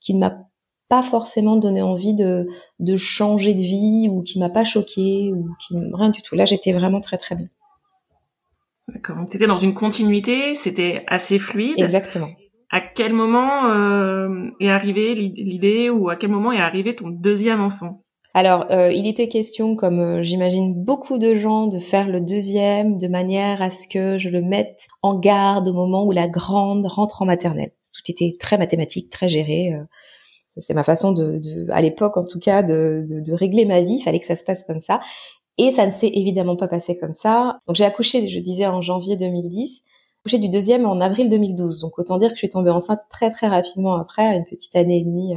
qui 0.00 0.14
ne 0.14 0.20
m'a 0.20 0.47
pas 0.88 1.02
forcément 1.02 1.56
donné 1.56 1.82
envie 1.82 2.14
de, 2.14 2.46
de 2.78 2.96
changer 2.96 3.54
de 3.54 3.60
vie 3.60 4.08
ou 4.10 4.22
qui 4.22 4.38
m'a 4.38 4.48
pas 4.48 4.64
choqué 4.64 5.32
ou 5.34 5.48
qui 5.60 5.74
rien 5.92 6.10
du 6.10 6.22
tout. 6.22 6.34
Là, 6.34 6.44
j'étais 6.44 6.72
vraiment 6.72 7.00
très 7.00 7.18
très 7.18 7.34
bien. 7.34 7.48
D'accord. 8.88 9.16
Donc, 9.16 9.34
étais 9.34 9.46
dans 9.46 9.56
une 9.56 9.74
continuité, 9.74 10.54
c'était 10.54 11.04
assez 11.06 11.38
fluide. 11.38 11.78
Exactement. 11.78 12.28
À 12.70 12.80
quel 12.80 13.12
moment 13.12 13.70
est 14.60 14.68
arrivée 14.68 15.14
l'idée 15.14 15.90
ou 15.90 16.08
à 16.10 16.16
quel 16.16 16.30
moment 16.30 16.52
est 16.52 16.60
arrivé 16.60 16.94
ton 16.94 17.08
deuxième 17.08 17.60
enfant? 17.60 18.02
Alors, 18.34 18.66
euh, 18.70 18.92
il 18.92 19.06
était 19.06 19.26
question, 19.26 19.74
comme 19.74 20.00
euh, 20.00 20.22
j'imagine 20.22 20.72
beaucoup 20.72 21.18
de 21.18 21.34
gens, 21.34 21.66
de 21.66 21.78
faire 21.78 22.06
le 22.06 22.20
deuxième 22.20 22.96
de 22.96 23.08
manière 23.08 23.62
à 23.62 23.70
ce 23.70 23.88
que 23.88 24.18
je 24.18 24.28
le 24.28 24.42
mette 24.42 24.86
en 25.02 25.18
garde 25.18 25.66
au 25.66 25.72
moment 25.72 26.04
où 26.04 26.12
la 26.12 26.28
grande 26.28 26.86
rentre 26.86 27.22
en 27.22 27.24
maternelle. 27.24 27.72
Tout 27.92 28.12
était 28.12 28.36
très 28.38 28.58
mathématique, 28.58 29.10
très 29.10 29.28
géré. 29.28 29.72
Euh. 29.72 29.82
C'est 30.60 30.74
ma 30.74 30.84
façon 30.84 31.12
de, 31.12 31.70
à 31.70 31.80
l'époque 31.80 32.16
en 32.16 32.24
tout 32.24 32.40
cas, 32.40 32.62
de, 32.62 33.04
de, 33.08 33.32
régler 33.32 33.64
ma 33.64 33.80
vie. 33.80 33.94
Il 33.94 34.02
fallait 34.02 34.20
que 34.20 34.26
ça 34.26 34.36
se 34.36 34.44
passe 34.44 34.64
comme 34.64 34.80
ça. 34.80 35.00
Et 35.58 35.72
ça 35.72 35.86
ne 35.86 35.90
s'est 35.90 36.10
évidemment 36.12 36.56
pas 36.56 36.68
passé 36.68 36.96
comme 36.96 37.14
ça. 37.14 37.60
Donc 37.66 37.76
j'ai 37.76 37.84
accouché, 37.84 38.28
je 38.28 38.38
disais, 38.40 38.66
en 38.66 38.80
janvier 38.80 39.16
2010 39.16 39.82
accouché 40.20 40.38
du 40.38 40.48
deuxième 40.48 40.84
en 40.84 41.00
avril 41.00 41.30
2012. 41.30 41.80
Donc 41.80 41.98
autant 41.98 42.18
dire 42.18 42.30
que 42.30 42.34
je 42.34 42.40
suis 42.40 42.48
tombée 42.48 42.70
enceinte 42.70 43.00
très 43.08 43.30
très 43.30 43.46
rapidement 43.46 43.94
après, 43.94 44.36
une 44.36 44.44
petite 44.44 44.74
année 44.74 44.98
et 44.98 45.04
demie 45.04 45.36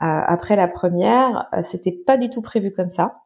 après 0.00 0.56
la 0.56 0.68
première, 0.68 1.48
euh, 1.54 1.62
c'était 1.62 1.92
pas 1.92 2.16
du 2.16 2.28
tout 2.28 2.42
prévu 2.42 2.72
comme 2.72 2.90
ça. 2.90 3.20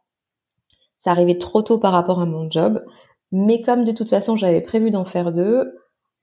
Ça 0.99 1.11
arrivait 1.11 1.39
trop 1.39 1.63
tôt 1.63 1.79
par 1.79 1.93
rapport 1.93 2.21
à 2.21 2.27
mon 2.27 2.51
job, 2.51 2.85
mais 3.33 3.61
comme 3.63 3.85
de 3.85 3.93
toute 3.93 4.11
façon 4.11 4.37
j'avais 4.37 4.61
prévu 4.61 4.91
d'en 4.91 5.05
faire 5.05 5.33
deux, 5.33 5.73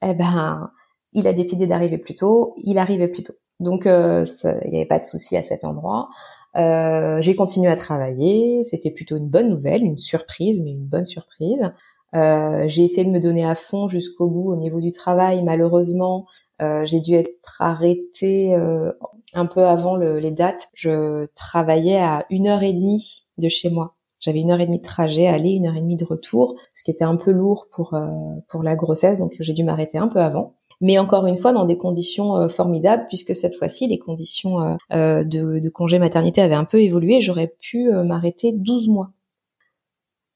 eh 0.02 0.14
ben 0.14 0.72
il 1.14 1.28
a 1.28 1.34
décidé 1.34 1.66
d'arriver 1.68 1.98
plus 1.98 2.16
tôt, 2.16 2.54
il 2.58 2.78
arrivait 2.78 3.08
plus 3.08 3.24
tôt. 3.24 3.34
Donc, 3.60 3.86
il 3.86 4.70
n'y 4.70 4.78
avait 4.78 4.86
pas 4.86 5.00
de 5.00 5.06
souci 5.06 5.38
à 5.38 5.44
cet 5.44 5.64
endroit. 5.64 6.10
Euh, 6.56 7.20
j'ai 7.22 7.36
continué 7.36 7.70
à 7.70 7.76
travailler. 7.76 8.64
C'était 8.64 8.92
plutôt 8.92 9.18
une 9.18 9.28
bonne 9.28 9.50
nouvelle, 9.50 9.84
une 9.84 9.98
surprise, 9.98 10.62
mais 10.62 10.72
une 10.72 10.86
bonne 10.86 11.06
surprise. 11.06 11.72
Euh, 12.14 12.66
j'ai 12.68 12.84
essayé 12.84 13.04
de 13.04 13.12
me 13.12 13.20
donner 13.20 13.46
à 13.46 13.56
fond 13.56 13.88
jusqu'au 13.88 14.30
bout 14.30 14.52
au 14.52 14.56
niveau 14.56 14.80
du 14.80 14.92
travail. 14.92 15.44
Malheureusement, 15.44 16.28
euh, 16.62 16.86
j'ai 16.86 17.02
dû 17.02 17.14
être 17.16 17.62
arrêtée 17.62 18.56
euh, 18.56 18.94
un 19.34 19.46
peu 19.46 19.66
avant 19.66 19.98
le, 19.98 20.20
les 20.20 20.32
dates. 20.32 20.70
Je 20.74 21.26
travaillais 21.36 22.00
à 22.00 22.26
une 22.30 22.48
heure 22.48 22.64
et 22.64 22.74
demie 22.74 23.26
de 23.38 23.50
chez 23.50 23.70
moi. 23.70 23.96
J'avais 24.20 24.40
une 24.40 24.52
heure 24.52 24.62
et 24.62 24.66
demie 24.66 24.80
de 24.80 24.84
trajet 24.84 25.28
aller, 25.28 25.52
une 25.52 25.68
heure 25.68 25.76
et 25.76 25.82
demie 25.82 25.98
de 25.98 26.06
retour, 26.06 26.56
ce 26.74 26.84
qui 26.84 26.92
était 26.92 27.04
un 27.04 27.18
peu 27.18 27.32
lourd 27.32 27.68
pour 27.72 27.94
euh, 27.94 28.10
pour 28.48 28.64
la 28.64 28.76
grossesse, 28.76 29.20
donc 29.20 29.36
j'ai 29.40 29.54
dû 29.54 29.64
m'arrêter 29.64 29.98
un 29.98 30.08
peu 30.08 30.20
avant 30.20 30.56
mais 30.82 30.98
encore 30.98 31.26
une 31.26 31.38
fois 31.38 31.54
dans 31.54 31.66
des 31.66 31.78
conditions 31.78 32.38
euh, 32.38 32.50
formidables 32.50 33.06
puisque 33.08 33.36
cette 33.36 33.56
fois-ci 33.56 33.88
les 33.88 34.00
conditions 34.00 34.62
euh, 34.62 34.76
euh, 34.94 35.24
de, 35.24 35.70
congé 35.70 36.00
maternité 36.00 36.42
avaient 36.42 36.56
un 36.56 36.66
peu 36.66 36.82
évolué. 36.82 37.22
J'aurais 37.22 37.54
pu 37.60 37.92
m'arrêter 37.92 38.52
12 38.54 38.88
mois. 38.88 39.12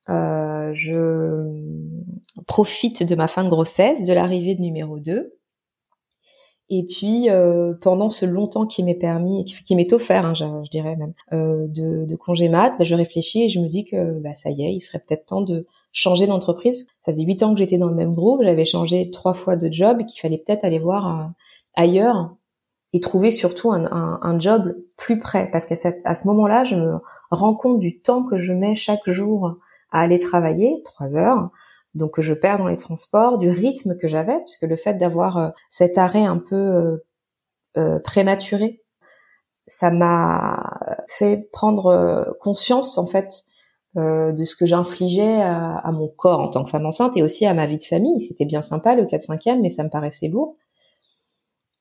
je 0.08 1.46
profite 2.48 3.04
de 3.04 3.16
ma 3.16 3.28
fin 3.28 3.44
de 3.44 3.50
grossesse, 3.50 4.04
de 4.04 4.14
l'arrivée 4.14 4.56
de 4.56 4.62
numéro 4.62 5.00
2. 5.00 5.34
Et 6.72 6.84
puis 6.84 7.28
pendant 7.82 8.10
ce 8.10 8.26
long 8.26 8.48
temps 8.48 8.68
qui 8.68 8.84
m'est 8.84 8.96
permis, 8.96 9.46
qui, 9.46 9.76
m'est 9.76 9.94
offert, 9.94 10.26
hein, 10.26 10.34
je, 10.34 10.70
dirais 10.70 10.98
même, 10.98 11.14
de, 11.32 12.06
de, 12.06 12.16
congé 12.16 12.50
mat, 12.50 12.74
bah, 12.78 12.84
je 12.84 12.96
réfléchis 12.96 13.44
et 13.44 13.50
je 13.50 13.60
me 13.60 13.68
dis 13.68 13.86
que 13.86 14.20
bah, 14.20 14.36
ça 14.36 14.50
y 14.50 14.64
est, 14.64 14.74
il 14.74 14.82
serait 14.82 15.00
peut-être 15.00 15.28
temps 15.28 15.42
de 15.42 15.66
changer 15.92 16.28
d'entreprise. 16.28 16.86
Ça 17.02 17.12
faisait 17.12 17.24
huit 17.24 17.42
ans 17.44 17.54
que 17.54 17.60
j'étais 17.60 17.78
dans 17.78 17.88
le 17.90 17.96
même 17.96 18.14
groupe, 18.14 18.42
j'avais 18.44 18.66
changé 18.66 19.10
trois 19.12 19.34
fois 19.34 19.56
de 19.56 19.72
job, 19.72 20.06
qu'il 20.06 20.20
fallait 20.22 20.38
peut-être 20.38 20.64
aller 20.64 20.80
voir 20.80 21.08
euh, 21.08 21.26
ailleurs 21.76 22.36
et 22.94 23.00
trouver 23.00 23.32
surtout 23.32 23.72
un, 23.72 23.86
un, 23.86 24.20
un 24.22 24.40
job 24.40 24.76
plus 24.98 25.20
près. 25.20 25.50
Parce 25.52 25.66
qu'à 25.66 25.76
à 26.06 26.16
ce 26.16 26.28
moment-là, 26.28 26.64
je 26.64 26.76
me 26.76 27.00
rends 27.32 27.56
compte 27.56 27.80
du 27.80 28.02
temps 28.02 28.24
que 28.24 28.40
je 28.40 28.54
mets 28.54 28.76
chaque 28.76 29.08
jour 29.10 29.58
à 29.92 30.02
aller 30.02 30.20
travailler, 30.20 30.82
trois 30.84 31.16
heures, 31.16 31.50
donc 31.96 32.16
que 32.16 32.22
je 32.22 32.34
perds 32.34 32.60
dans 32.60 32.68
les 32.68 32.78
transports, 32.78 33.38
du 33.38 33.50
rythme 33.50 33.98
que 33.98 34.08
j'avais, 34.08 34.40
puisque 34.40 34.64
le 34.64 34.76
fait 34.76 34.96
d'avoir 34.96 35.38
euh, 35.38 35.50
cet 35.70 35.98
arrêt 35.98 36.26
un 36.26 36.38
peu 36.38 36.56
euh, 36.56 36.98
euh 37.78 38.00
prématuré, 38.00 38.82
ça 39.68 39.92
m'a 39.92 40.80
fait 41.08 41.48
prendre 41.52 42.36
conscience 42.40 42.98
en 42.98 43.06
fait 43.06 43.44
euh, 43.98 44.32
de 44.32 44.44
ce 44.44 44.56
que 44.56 44.68
j'infligeais 44.68 45.42
à, 45.42 45.92
mon 45.92 46.08
corps 46.08 46.42
en 46.42 46.50
tant 46.50 46.64
que 46.64 46.70
femme 46.70 46.86
enceinte 46.86 47.18
et 47.18 47.24
aussi 47.24 47.48
à 47.48 47.56
ma 47.56 47.66
vie 47.66 47.78
de 47.78 47.84
famille. 47.84 48.22
C'était 48.22 48.46
bien 48.46 48.62
sympa 48.62 48.94
le 48.94 49.06
4-5e, 49.06 49.60
mais 49.62 49.72
ça 49.72 49.84
me 49.84 49.90
paraissait 49.90 50.28
lourd. 50.28 50.56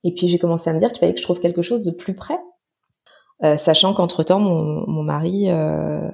Et 0.04 0.14
puis 0.14 0.26
j'ai 0.26 0.38
commencé 0.38 0.70
à 0.70 0.72
me 0.72 0.78
dire 0.78 0.90
qu'il 0.90 1.00
fallait 1.00 1.12
que 1.12 1.20
je 1.20 1.24
trouve 1.24 1.40
quelque 1.40 1.60
chose 1.60 1.82
de 1.82 1.90
plus 1.90 2.14
près, 2.14 2.38
euh, 3.44 3.58
sachant 3.58 3.92
qu'entre-temps, 3.92 4.40
mon, 4.40 4.88
mon 4.88 5.02
mari 5.02 5.50
euh, 5.50 6.08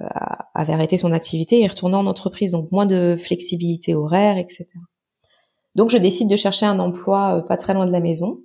avait 0.55 0.73
arrêté 0.73 0.99
son 0.99 1.13
activité 1.13 1.61
et 1.61 1.67
retournait 1.67 1.97
en 1.97 2.07
entreprise, 2.07 2.53
donc 2.53 2.73
moins 2.73 2.87
de 2.87 3.15
flexibilité 3.17 3.95
horaire, 3.95 4.37
etc. 4.37 4.67
Donc 5.77 5.91
je 5.91 5.99
décide 5.99 6.29
de 6.29 6.37
chercher 6.37 6.67
un 6.67 6.81
emploi 6.81 7.45
pas 7.47 7.57
très 7.57 7.73
loin 7.73 7.87
de 7.87 7.93
la 7.93 8.01
maison. 8.01 8.41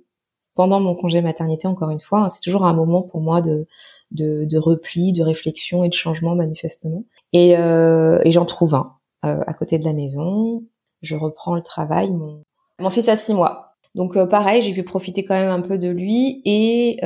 Pendant 0.54 0.80
mon 0.80 0.94
congé 0.94 1.20
maternité, 1.20 1.66
encore 1.66 1.90
une 1.90 2.00
fois, 2.00 2.20
hein, 2.20 2.28
c'est 2.28 2.40
toujours 2.40 2.64
un 2.64 2.74
moment 2.74 3.02
pour 3.02 3.20
moi 3.20 3.40
de, 3.40 3.66
de, 4.10 4.44
de 4.44 4.58
repli, 4.58 5.12
de 5.12 5.22
réflexion 5.22 5.84
et 5.84 5.88
de 5.88 5.94
changement 5.94 6.34
manifestement. 6.34 7.04
Et, 7.32 7.56
euh, 7.56 8.20
et 8.24 8.32
j'en 8.32 8.44
trouve 8.44 8.74
un 8.74 8.96
euh, 9.24 9.40
à 9.46 9.54
côté 9.54 9.78
de 9.78 9.84
la 9.84 9.92
maison. 9.92 10.62
Je 11.02 11.16
reprends 11.16 11.54
le 11.54 11.62
travail. 11.62 12.10
Mon, 12.10 12.44
mon 12.78 12.90
fils 12.90 13.08
a 13.08 13.16
six 13.16 13.34
mois. 13.34 13.76
Donc 13.94 14.16
euh, 14.16 14.26
pareil, 14.26 14.62
j'ai 14.62 14.72
pu 14.72 14.82
profiter 14.82 15.24
quand 15.24 15.34
même 15.34 15.50
un 15.50 15.60
peu 15.60 15.78
de 15.78 15.88
lui 15.88 16.42
et 16.44 16.98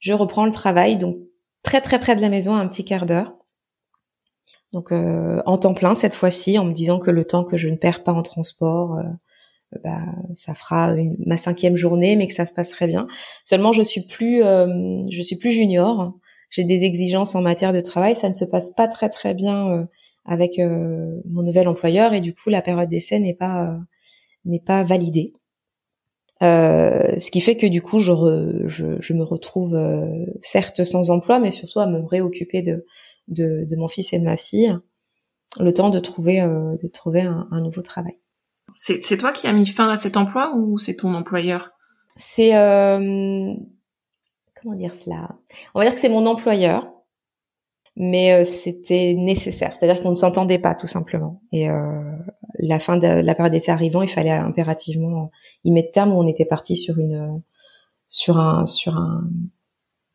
je 0.00 0.12
reprends 0.12 0.46
le 0.46 0.52
travail 0.52 0.96
donc 0.96 1.16
très 1.64 1.80
très 1.80 1.98
près 1.98 2.14
de 2.14 2.20
la 2.20 2.28
maison, 2.28 2.54
un 2.54 2.68
petit 2.68 2.84
quart 2.84 3.04
d'heure. 3.04 3.34
Donc 4.72 4.92
euh, 4.92 5.42
en 5.46 5.58
temps 5.58 5.74
plein 5.74 5.94
cette 5.94 6.14
fois-ci, 6.14 6.58
en 6.58 6.64
me 6.64 6.72
disant 6.72 7.00
que 7.00 7.10
le 7.10 7.24
temps 7.24 7.44
que 7.44 7.56
je 7.56 7.68
ne 7.68 7.76
perds 7.76 8.04
pas 8.04 8.12
en 8.12 8.22
transport, 8.22 9.00
bah, 9.84 10.00
ça 10.34 10.54
fera 10.54 10.92
une, 10.92 11.16
ma 11.26 11.36
cinquième 11.36 11.76
journée, 11.76 12.16
mais 12.16 12.26
que 12.26 12.34
ça 12.34 12.46
se 12.46 12.54
passerait 12.54 12.86
bien. 12.86 13.06
Seulement, 13.44 13.72
je 13.72 13.82
suis 13.82 14.06
plus, 14.06 14.42
euh, 14.42 15.04
je 15.10 15.22
suis 15.22 15.36
plus 15.36 15.52
junior. 15.52 16.14
J'ai 16.50 16.64
des 16.64 16.84
exigences 16.84 17.34
en 17.34 17.42
matière 17.42 17.72
de 17.72 17.80
travail. 17.80 18.16
Ça 18.16 18.28
ne 18.28 18.34
se 18.34 18.44
passe 18.44 18.70
pas 18.70 18.88
très 18.88 19.08
très 19.08 19.34
bien 19.34 19.68
euh, 19.68 19.84
avec 20.24 20.58
euh, 20.58 21.20
mon 21.28 21.42
nouvel 21.42 21.68
employeur 21.68 22.12
et 22.12 22.20
du 22.20 22.34
coup, 22.34 22.50
la 22.50 22.62
période 22.62 22.88
d'essai 22.88 23.18
n'est 23.18 23.34
pas 23.34 23.78
n'est 24.44 24.60
pas 24.60 24.82
validée. 24.82 25.34
ce 26.40 27.30
qui 27.30 27.40
fait 27.40 27.56
que 27.56 27.66
du 27.66 27.82
coup, 27.82 27.98
je, 27.98 28.12
je, 28.66 29.00
je, 29.00 29.12
me 29.12 29.24
retrouve 29.24 29.78
certes 30.40 30.84
sans 30.84 31.10
emploi, 31.10 31.38
mais 31.38 31.50
surtout 31.50 31.80
à 31.80 31.86
me 31.86 32.00
réoccuper 32.04 32.62
de, 32.62 32.86
de, 33.26 33.64
de 33.68 33.76
mon 33.76 33.88
fils 33.88 34.12
et 34.12 34.18
de 34.18 34.24
ma 34.24 34.36
fille, 34.36 34.74
le 35.60 35.74
temps 35.74 35.90
de 35.90 35.98
trouver 35.98 36.40
de 36.40 36.88
trouver 36.88 37.22
un, 37.22 37.48
un 37.50 37.60
nouveau 37.60 37.82
travail. 37.82 38.18
C'est 38.72 39.16
toi 39.16 39.32
qui 39.32 39.46
as 39.46 39.52
mis 39.52 39.66
fin 39.66 39.90
à 39.90 39.96
cet 39.96 40.16
emploi 40.16 40.54
ou 40.56 40.78
c'est 40.78 40.96
ton 40.96 41.14
employeur? 41.14 41.70
C'est 42.16 42.56
euh, 42.56 43.54
comment 44.62 44.74
dire 44.74 44.94
cela? 44.94 45.36
On 45.74 45.80
va 45.80 45.84
dire 45.84 45.94
que 45.94 46.00
c'est 46.00 46.08
mon 46.08 46.26
employeur, 46.26 46.90
mais 47.96 48.32
euh, 48.32 48.44
c'était 48.44 49.14
nécessaire. 49.14 49.74
C'est-à-dire 49.76 50.02
qu'on 50.02 50.10
ne 50.10 50.14
s'entendait 50.14 50.58
pas 50.58 50.74
tout 50.74 50.86
simplement. 50.86 51.42
Et 51.52 51.68
euh, 51.68 52.16
la 52.58 52.78
fin 52.78 52.96
de 52.96 53.06
la 53.06 53.34
période 53.34 53.52
d'essai 53.52 53.72
arrivant, 53.72 54.02
il 54.02 54.08
fallait 54.08 54.30
impérativement 54.30 55.30
y 55.64 55.72
mettre 55.72 55.92
terme. 55.92 56.12
Où 56.12 56.18
on 56.18 56.26
était 56.28 56.44
parti 56.44 56.76
sur 56.76 56.98
une 56.98 57.42
sur 58.06 58.38
un 58.38 58.66
sur 58.66 58.96
un 58.96 59.28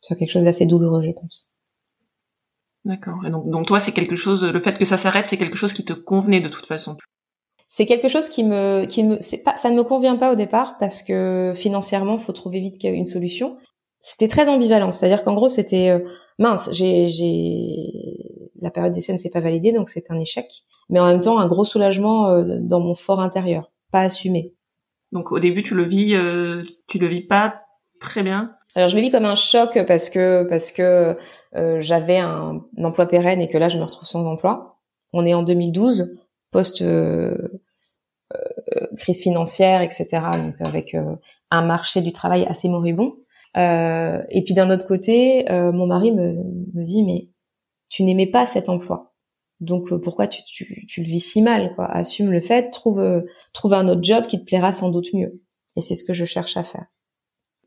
sur 0.01 0.17
quelque 0.17 0.31
chose 0.31 0.45
d'assez 0.45 0.65
douloureux, 0.65 1.03
je 1.03 1.11
pense. 1.11 1.53
D'accord. 2.85 3.25
Et 3.25 3.29
donc, 3.29 3.49
donc 3.49 3.67
toi, 3.67 3.79
c'est 3.79 3.93
quelque 3.93 4.15
chose. 4.15 4.43
Le 4.43 4.59
fait 4.59 4.77
que 4.77 4.85
ça 4.85 4.97
s'arrête, 4.97 5.25
c'est 5.25 5.37
quelque 5.37 5.57
chose 5.57 5.73
qui 5.73 5.85
te 5.85 5.93
convenait 5.93 6.41
de 6.41 6.49
toute 6.49 6.65
façon? 6.65 6.97
C'est 7.67 7.85
quelque 7.85 8.07
chose 8.07 8.29
qui 8.29 8.43
me 8.43 8.85
qui 8.85 9.03
me 9.03 9.17
c'est 9.21 9.39
pas 9.39 9.57
ça 9.57 9.71
ne 9.71 9.75
me 9.75 9.83
convient 9.83 10.15
pas 10.15 10.31
au 10.31 10.35
départ 10.35 10.77
parce 10.79 11.01
que 11.01 11.53
financièrement 11.55 12.17
faut 12.19 12.31
trouver 12.31 12.59
vite 12.59 12.83
une 12.83 13.07
solution 13.07 13.57
c'était 14.03 14.27
très 14.27 14.47
ambivalent. 14.47 14.91
C'est-à-dire 14.91 15.23
qu'en 15.23 15.33
gros 15.33 15.49
c'était 15.49 15.89
euh, 15.89 15.99
mince 16.37 16.69
j'ai 16.71 17.07
j'ai 17.07 18.51
la 18.61 18.69
période 18.69 18.93
d'essai 18.93 19.13
ne 19.13 19.17
s'est 19.17 19.31
pas 19.31 19.39
validée 19.39 19.71
donc 19.71 19.89
c'est 19.89 20.11
un 20.11 20.19
échec. 20.19 20.45
Mais 20.89 20.99
en 20.99 21.07
même 21.07 21.21
temps 21.21 21.39
un 21.39 21.47
gros 21.47 21.65
soulagement 21.65 22.29
euh, 22.29 22.59
dans 22.61 22.79
mon 22.79 22.93
fort 22.93 23.19
intérieur. 23.19 23.71
Pas 23.91 24.01
assumé. 24.01 24.53
Donc 25.11 25.31
au 25.31 25.39
début 25.39 25.63
tu 25.63 25.73
le 25.73 25.83
vis 25.83 26.13
euh, 26.15 26.61
tu 26.85 26.99
le 26.99 27.07
vis 27.07 27.21
pas 27.21 27.61
très 27.99 28.21
bien? 28.21 28.51
Alors 28.75 28.89
je 28.89 28.95
le 28.95 29.01
vis 29.01 29.09
comme 29.09 29.25
un 29.25 29.35
choc 29.35 29.79
parce 29.87 30.11
que 30.11 30.45
parce 30.47 30.71
que 30.71 31.17
j'avais 31.79 32.19
un, 32.19 32.61
un 32.77 32.83
emploi 32.83 33.07
pérenne 33.07 33.41
et 33.41 33.49
que 33.49 33.57
là 33.57 33.69
je 33.69 33.79
me 33.79 33.83
retrouve 33.83 34.07
sans 34.07 34.25
emploi. 34.25 34.77
On 35.13 35.25
est 35.25 35.33
en 35.33 35.43
2012 35.43 36.17
post 36.53 36.81
euh, 36.81 37.35
euh, 38.33 38.87
crise 38.97 39.21
financière, 39.21 39.81
etc. 39.81 40.07
Donc 40.37 40.55
avec 40.61 40.95
euh, 40.95 41.15
un 41.51 41.63
marché 41.63 42.01
du 42.01 42.13
travail 42.13 42.45
assez 42.45 42.69
moribond. 42.69 43.17
Et 43.55 44.43
puis 44.43 44.53
d'un 44.53 44.69
autre 44.71 44.87
côté, 44.87 45.45
mon 45.49 45.87
mari 45.87 46.11
me, 46.11 46.33
me 46.73 46.83
dit 46.83 47.03
mais 47.03 47.29
tu 47.89 48.03
n'aimais 48.03 48.27
pas 48.27 48.47
cet 48.47 48.69
emploi. 48.69 49.13
Donc 49.59 49.93
pourquoi 50.03 50.27
tu, 50.27 50.43
tu, 50.43 50.85
tu, 50.87 51.01
le 51.01 51.07
vis 51.07 51.19
si 51.19 51.41
mal 51.41 51.73
quoi? 51.75 51.85
Assume 51.85 52.31
le 52.31 52.41
fait, 52.41 52.69
trouve 52.69 53.23
trouve 53.53 53.73
un 53.73 53.87
autre 53.87 54.03
job 54.03 54.25
qui 54.27 54.39
te 54.39 54.45
plaira 54.45 54.71
sans 54.71 54.89
doute 54.89 55.13
mieux. 55.13 55.41
Et 55.75 55.81
c'est 55.81 55.95
ce 55.95 56.03
que 56.03 56.13
je 56.13 56.25
cherche 56.25 56.57
à 56.57 56.63
faire. 56.63 56.85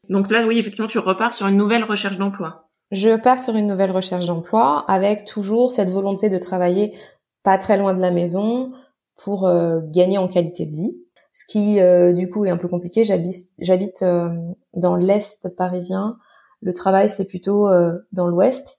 Donc 0.09 0.31
là, 0.31 0.47
oui, 0.47 0.59
effectivement, 0.59 0.87
tu 0.87 0.99
repars 0.99 1.35
sur 1.35 1.47
une 1.47 1.57
nouvelle 1.57 1.85
recherche 1.85 2.19
d'emploi. 2.19 2.69
Je 2.93 3.17
pars 3.17 3.41
sur 3.41 3.57
une 3.57 3.67
nouvelle 3.67 3.91
recherche 3.91 4.27
d'emploi 4.27 4.85
avec 4.89 5.25
toujours 5.25 5.73
cette 5.73 5.91
volonté 5.91 6.31
de 6.31 6.39
travailler 6.39 6.97
pas 7.43 7.59
très 7.59 7.77
loin 7.77 7.95
de 7.95 8.01
la 8.01 8.13
maison 8.13 8.73
pour 9.17 9.47
euh, 9.47 9.81
gagner 9.91 10.19
en 10.19 10.29
qualité 10.29 10.67
de 10.67 10.71
vie. 10.71 10.97
Ce 11.37 11.45
qui 11.45 11.81
euh, 11.81 12.15
du 12.15 12.31
coup 12.31 12.47
est 12.47 12.51
un 12.51 12.57
peu 12.57 12.67
compliqué. 12.67 13.05
J'habite 13.05 13.49
j'habite 13.59 14.01
euh, 14.01 14.31
dans 14.73 14.97
l'est 14.97 15.55
parisien. 15.55 16.17
Le 16.63 16.73
travail 16.73 17.11
c'est 17.11 17.27
plutôt 17.27 17.69
dans 18.13 18.27
l'ouest. 18.27 18.79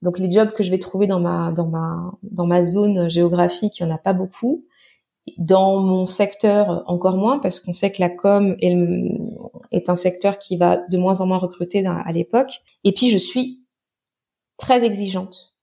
Donc 0.00 0.18
les 0.18 0.30
jobs 0.30 0.52
que 0.52 0.62
je 0.62 0.70
vais 0.70 0.78
trouver 0.78 1.06
dans 1.06 1.20
ma 1.20 1.52
dans 1.52 1.66
ma 1.66 2.12
dans 2.22 2.46
ma 2.46 2.64
zone 2.64 3.10
géographique, 3.10 3.78
il 3.78 3.82
y 3.82 3.86
en 3.86 3.94
a 3.94 3.98
pas 3.98 4.14
beaucoup. 4.14 4.64
Dans 5.36 5.80
mon 5.80 6.06
secteur, 6.06 6.82
encore 6.86 7.18
moins, 7.18 7.38
parce 7.40 7.60
qu'on 7.60 7.74
sait 7.74 7.92
que 7.92 8.00
la 8.00 8.08
com 8.08 8.56
est, 8.62 8.74
est, 9.72 9.90
un 9.90 9.96
secteur 9.96 10.38
qui 10.38 10.56
va 10.56 10.78
de 10.88 10.96
moins 10.96 11.20
en 11.20 11.26
moins 11.26 11.36
recruter 11.36 11.84
à 11.86 12.10
l'époque. 12.12 12.62
Et 12.84 12.94
puis 12.94 13.10
je 13.10 13.18
suis 13.18 13.62
très 14.56 14.82
exigeante. 14.82 15.54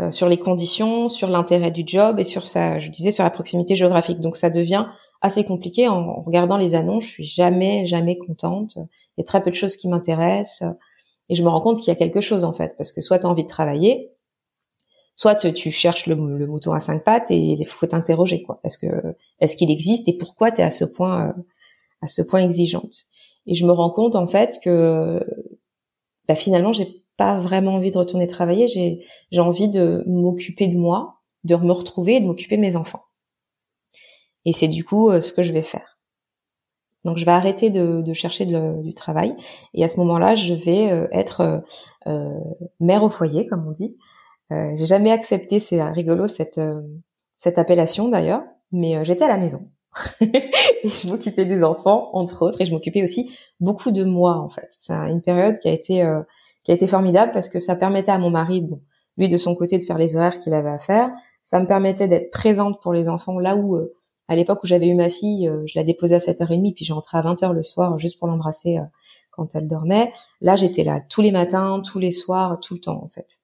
Euh, 0.00 0.10
sur 0.10 0.28
les 0.28 0.38
conditions, 0.38 1.08
sur 1.08 1.28
l'intérêt 1.28 1.70
du 1.70 1.82
job 1.86 2.18
et 2.18 2.24
sur 2.24 2.46
sa, 2.46 2.78
je 2.78 2.90
disais, 2.90 3.10
sur 3.10 3.24
la 3.24 3.30
proximité 3.30 3.74
géographique. 3.74 4.20
Donc 4.20 4.36
ça 4.36 4.48
devient 4.48 4.86
assez 5.22 5.44
compliqué 5.44 5.88
en, 5.88 6.20
regardant 6.22 6.58
les 6.58 6.74
annonces. 6.74 7.04
Je 7.04 7.10
suis 7.10 7.24
jamais, 7.24 7.86
jamais 7.86 8.18
contente. 8.18 8.76
Il 8.76 9.20
y 9.20 9.22
a 9.22 9.24
très 9.24 9.42
peu 9.42 9.50
de 9.50 9.56
choses 9.56 9.76
qui 9.76 9.88
m'intéressent 9.88 10.68
et 11.28 11.34
je 11.34 11.42
me 11.42 11.48
rends 11.48 11.60
compte 11.60 11.78
qu'il 11.78 11.88
y 11.88 11.92
a 11.92 11.96
quelque 11.96 12.20
chose 12.20 12.44
en 12.44 12.52
fait, 12.52 12.74
parce 12.76 12.92
que 12.92 13.00
soit 13.00 13.18
tu 13.20 13.26
as 13.26 13.30
envie 13.30 13.44
de 13.44 13.48
travailler, 13.48 14.10
soit 15.16 15.36
tu, 15.36 15.70
cherches 15.70 16.06
le, 16.06 16.16
mouton 16.16 16.72
à 16.72 16.80
cinq 16.80 17.04
pattes 17.04 17.30
et 17.30 17.38
il 17.38 17.64
faut 17.66 17.86
t'interroger 17.86 18.42
quoi. 18.42 18.60
Est-ce 18.64 18.78
que 18.78 19.16
est-ce 19.40 19.56
qu'il 19.56 19.70
existe 19.70 20.08
et 20.08 20.16
pourquoi 20.16 20.50
tu 20.50 20.60
es 20.60 20.64
à 20.64 20.70
ce 20.70 20.84
point 20.84 21.28
euh, 21.28 21.32
à 22.02 22.08
ce 22.08 22.22
point 22.22 22.40
exigeante? 22.40 22.94
Et 23.46 23.54
je 23.54 23.64
me 23.66 23.72
rends 23.72 23.90
compte 23.90 24.16
en 24.16 24.26
fait 24.26 24.58
que 24.62 25.24
bah, 26.28 26.34
finalement 26.34 26.72
j'ai 26.72 26.88
pas 27.16 27.40
vraiment 27.40 27.74
envie 27.74 27.90
de 27.90 27.98
retourner 27.98 28.26
travailler. 28.26 28.66
J'ai 28.66 29.04
j'ai 29.30 29.40
envie 29.40 29.68
de 29.68 30.02
m'occuper 30.06 30.66
de 30.66 30.76
moi, 30.76 31.20
de 31.44 31.54
me 31.56 31.72
retrouver 31.72 32.16
et 32.16 32.20
de 32.20 32.26
m'occuper 32.26 32.56
de 32.56 32.62
mes 32.62 32.76
enfants. 32.76 33.02
Et 34.44 34.52
c'est 34.52 34.68
du 34.68 34.84
coup 34.84 35.10
ce 35.20 35.32
que 35.32 35.42
je 35.42 35.52
vais 35.52 35.62
faire. 35.62 35.92
Donc 37.04 37.16
je 37.16 37.24
vais 37.24 37.32
arrêter 37.32 37.70
de, 37.70 38.00
de 38.00 38.12
chercher 38.12 38.46
du 38.46 38.94
travail 38.94 39.34
et 39.74 39.84
à 39.84 39.88
ce 39.88 39.98
moment-là, 39.98 40.34
je 40.34 40.54
vais 40.54 40.90
euh, 40.90 41.08
être 41.10 41.40
euh, 41.40 41.58
euh, 42.06 42.38
mère 42.80 43.02
au 43.02 43.10
foyer, 43.10 43.46
comme 43.46 43.66
on 43.66 43.72
dit. 43.72 43.96
Euh, 44.52 44.72
j'ai 44.76 44.86
jamais 44.86 45.10
accepté, 45.10 45.60
c'est 45.60 45.82
rigolo 45.82 46.28
cette 46.28 46.60
cette 47.38 47.58
appellation 47.58 48.08
d'ailleurs, 48.08 48.42
mais 48.70 49.04
j'étais 49.04 49.24
à 49.24 49.28
la 49.28 49.38
maison 49.38 49.68
je 50.22 51.08
m'occupais 51.10 51.44
des 51.44 51.62
enfants 51.62 52.08
entre 52.14 52.46
autres 52.46 52.62
et 52.62 52.66
je 52.66 52.72
m'occupais 52.72 53.02
aussi 53.02 53.30
beaucoup 53.60 53.90
de 53.90 54.04
moi 54.04 54.38
en 54.38 54.48
fait. 54.48 54.70
C'est 54.80 54.94
une 54.94 55.20
période 55.20 55.58
qui 55.58 55.68
a 55.68 55.72
été 55.72 56.02
qui 56.62 56.70
a 56.70 56.74
été 56.74 56.86
formidable 56.86 57.30
parce 57.32 57.50
que 57.50 57.60
ça 57.60 57.76
permettait 57.76 58.12
à 58.12 58.16
mon 58.16 58.30
mari, 58.30 58.62
bon, 58.62 58.80
lui 59.18 59.28
de 59.28 59.36
son 59.36 59.54
côté 59.54 59.76
de 59.76 59.84
faire 59.84 59.98
les 59.98 60.16
horaires 60.16 60.38
qu'il 60.38 60.54
avait 60.54 60.70
à 60.70 60.78
faire, 60.78 61.10
ça 61.42 61.60
me 61.60 61.66
permettait 61.66 62.08
d'être 62.08 62.30
présente 62.30 62.80
pour 62.80 62.94
les 62.94 63.10
enfants 63.10 63.38
là 63.38 63.54
où 63.54 63.76
à 64.28 64.36
l'époque 64.36 64.62
où 64.62 64.66
j'avais 64.66 64.88
eu 64.88 64.94
ma 64.94 65.10
fille, 65.10 65.48
euh, 65.48 65.62
je 65.66 65.78
la 65.78 65.84
déposais 65.84 66.14
à 66.14 66.18
7h30 66.18 66.74
puis 66.74 66.84
je 66.84 66.92
rentrais 66.92 67.18
à 67.18 67.22
20h 67.22 67.52
le 67.52 67.62
soir 67.62 67.98
juste 67.98 68.18
pour 68.18 68.28
l'embrasser 68.28 68.78
euh, 68.78 68.84
quand 69.30 69.48
elle 69.54 69.68
dormait. 69.68 70.12
Là, 70.40 70.56
j'étais 70.56 70.84
là 70.84 71.00
tous 71.08 71.22
les 71.22 71.32
matins, 71.32 71.82
tous 71.84 71.98
les 71.98 72.12
soirs, 72.12 72.60
tout 72.60 72.74
le 72.74 72.80
temps 72.80 73.02
en 73.02 73.08
fait. 73.08 73.38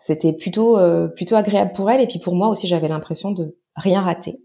C'était 0.00 0.32
plutôt 0.32 0.78
euh, 0.78 1.08
plutôt 1.08 1.36
agréable 1.36 1.72
pour 1.72 1.90
elle 1.90 2.00
et 2.00 2.06
puis 2.06 2.18
pour 2.18 2.34
moi 2.34 2.48
aussi, 2.48 2.66
j'avais 2.66 2.88
l'impression 2.88 3.32
de 3.32 3.56
rien 3.74 4.00
rater. 4.00 4.40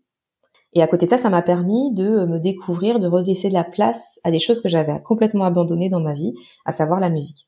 Et 0.75 0.81
à 0.81 0.87
côté 0.87 1.05
de 1.05 1.11
ça, 1.11 1.19
ça 1.19 1.29
m'a 1.29 1.43
permis 1.43 1.93
de 1.93 2.25
me 2.25 2.39
découvrir, 2.39 2.99
de 2.99 3.07
redresser 3.07 3.49
de 3.49 3.53
la 3.53 3.63
place 3.63 4.19
à 4.23 4.31
des 4.31 4.39
choses 4.39 4.59
que 4.59 4.69
j'avais 4.69 4.99
complètement 5.03 5.45
abandonnées 5.45 5.89
dans 5.89 5.99
ma 5.99 6.13
vie, 6.13 6.33
à 6.65 6.71
savoir 6.71 6.99
la 6.99 7.11
musique. 7.11 7.47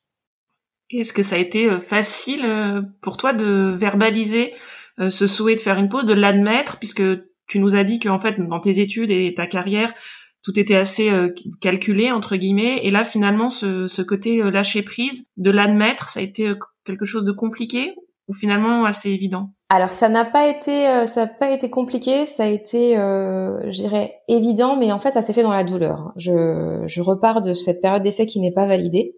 Est-ce 0.90 1.12
que 1.12 1.22
ça 1.22 1.34
a 1.34 1.38
été 1.40 1.68
facile 1.80 2.86
pour 3.02 3.16
toi 3.16 3.32
de 3.32 3.74
verbaliser 3.76 4.54
ce 4.98 5.26
souhait 5.26 5.56
de 5.56 5.60
faire 5.60 5.76
une 5.76 5.88
pause, 5.88 6.06
de 6.06 6.12
l'admettre, 6.12 6.78
puisque 6.78 7.02
tu 7.46 7.58
nous 7.60 7.76
as 7.76 7.84
dit 7.84 7.98
qu'en 7.98 8.18
fait, 8.18 8.40
dans 8.40 8.60
tes 8.60 8.80
études 8.80 9.10
et 9.10 9.34
ta 9.34 9.46
carrière, 9.46 9.92
tout 10.46 10.58
était 10.60 10.76
assez 10.76 11.10
euh, 11.10 11.34
calculé 11.60 12.12
entre 12.12 12.36
guillemets 12.36 12.78
et 12.84 12.92
là 12.92 13.02
finalement 13.02 13.50
ce, 13.50 13.88
ce 13.88 14.00
côté 14.00 14.40
euh, 14.40 14.50
lâcher 14.50 14.82
prise 14.82 15.28
de 15.36 15.50
l'admettre 15.50 16.08
ça 16.08 16.20
a 16.20 16.22
été 16.22 16.46
euh, 16.46 16.54
quelque 16.84 17.04
chose 17.04 17.24
de 17.24 17.32
compliqué 17.32 17.96
ou 18.28 18.32
finalement 18.32 18.84
assez 18.84 19.10
évident? 19.10 19.50
Alors 19.68 19.92
ça 19.92 20.08
n'a 20.08 20.24
pas 20.24 20.46
été 20.46 21.06
ça 21.06 21.22
n'a 21.22 21.26
pas 21.26 21.50
été 21.50 21.68
compliqué 21.68 22.26
ça 22.26 22.44
a 22.44 22.46
été 22.46 22.94
je 22.94 23.70
dirais 23.70 24.16
évident 24.26 24.76
mais 24.76 24.90
en 24.90 24.98
fait 24.98 25.12
ça 25.12 25.22
s'est 25.22 25.32
fait 25.32 25.44
dans 25.44 25.52
la 25.52 25.62
douleur. 25.62 26.12
Je, 26.16 26.82
je 26.86 27.02
repars 27.02 27.40
de 27.40 27.52
cette 27.52 27.80
période 27.80 28.02
d'essai 28.02 28.26
qui 28.26 28.40
n'est 28.40 28.52
pas 28.52 28.66
validée 28.66 29.14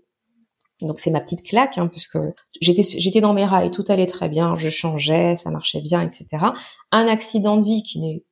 donc 0.81 1.01
c'est 1.01 1.11
ma 1.11 1.21
petite 1.21 1.43
claque, 1.43 1.79
hein, 1.79 1.89
puisque 1.89 2.19
j'étais 2.61 2.83
j'étais 2.83 3.21
dans 3.21 3.35
mes 3.35 3.45
rails, 3.45 3.71
tout 3.71 3.85
allait 3.89 4.07
très 4.07 4.29
bien, 4.29 4.55
je 4.55 4.69
changeais, 4.69 5.37
ça 5.37 5.51
marchait 5.51 5.81
bien, 5.81 6.01
etc. 6.01 6.27
Un 6.93 7.09
accident 7.09 7.57
de 7.57 7.65
vie 7.65 7.83
qui 7.83 8.01
n'est 8.01 8.25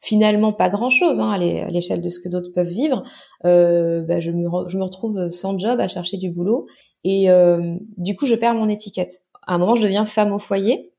finalement 0.00 0.52
pas 0.52 0.68
grand 0.68 0.90
chose 0.90 1.20
hein, 1.20 1.30
à 1.30 1.38
l'échelle 1.38 2.00
de 2.00 2.08
ce 2.08 2.20
que 2.20 2.28
d'autres 2.28 2.52
peuvent 2.54 2.66
vivre. 2.66 3.02
Euh, 3.44 4.02
bah, 4.02 4.20
je, 4.20 4.30
me 4.30 4.48
je 4.68 4.78
me 4.78 4.84
retrouve 4.84 5.30
sans 5.30 5.58
job 5.58 5.80
à 5.80 5.88
chercher 5.88 6.16
du 6.16 6.30
boulot 6.30 6.66
et 7.04 7.30
euh, 7.30 7.76
du 7.96 8.14
coup 8.16 8.26
je 8.26 8.34
perds 8.34 8.54
mon 8.54 8.68
étiquette. 8.68 9.22
À 9.46 9.54
un 9.54 9.58
moment 9.58 9.74
je 9.74 9.82
deviens 9.82 10.06
femme 10.06 10.32
au 10.32 10.38
foyer. 10.38 10.92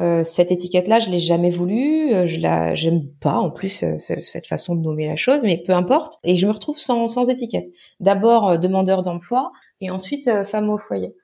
Euh, 0.00 0.24
cette 0.24 0.50
étiquette-là, 0.50 0.98
je 0.98 1.08
l'ai 1.08 1.20
jamais 1.20 1.50
voulu, 1.50 2.12
euh, 2.12 2.26
je 2.26 2.40
la 2.40 2.74
j'aime 2.74 3.06
pas 3.20 3.34
en 3.34 3.50
plus 3.50 3.84
euh, 3.84 3.96
cette 3.96 4.46
façon 4.46 4.74
de 4.74 4.80
nommer 4.80 5.06
la 5.06 5.16
chose, 5.16 5.42
mais 5.44 5.62
peu 5.64 5.72
importe. 5.72 6.18
Et 6.24 6.36
je 6.36 6.46
me 6.46 6.52
retrouve 6.52 6.78
sans, 6.78 7.08
sans 7.08 7.28
étiquette. 7.30 7.68
D'abord 8.00 8.58
demandeur 8.58 9.02
d'emploi, 9.02 9.52
et 9.80 9.90
ensuite 9.90 10.28
femme 10.44 10.68
au 10.68 10.78
foyer. 10.78 11.14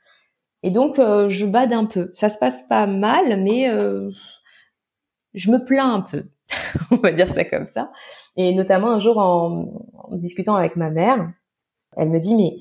Et 0.62 0.71
donc 0.71 0.97
je 0.99 1.47
bade 1.47 1.73
un 1.73 1.87
peu. 1.87 2.11
Ça 2.14 2.29
se 2.29 2.38
passe 2.38 2.62
pas 2.68 2.87
mal, 2.87 3.42
mais 3.42 3.66
je 5.35 5.51
me 5.51 5.64
plains 5.64 5.94
un 5.94 6.01
peu. 6.03 6.25
On 6.92 6.97
va 6.97 7.11
dire 7.12 7.33
ça 7.33 7.44
comme 7.44 7.66
ça. 7.66 7.90
Et 8.37 8.55
notamment 8.55 8.92
un 8.92 8.99
jour 9.01 9.18
en, 9.18 9.66
discutant 10.12 10.55
avec 10.55 10.77
ma 10.77 10.90
mère, 10.90 11.33
elle 11.97 12.11
me 12.11 12.21
dit 12.21 12.37
mais 12.37 12.53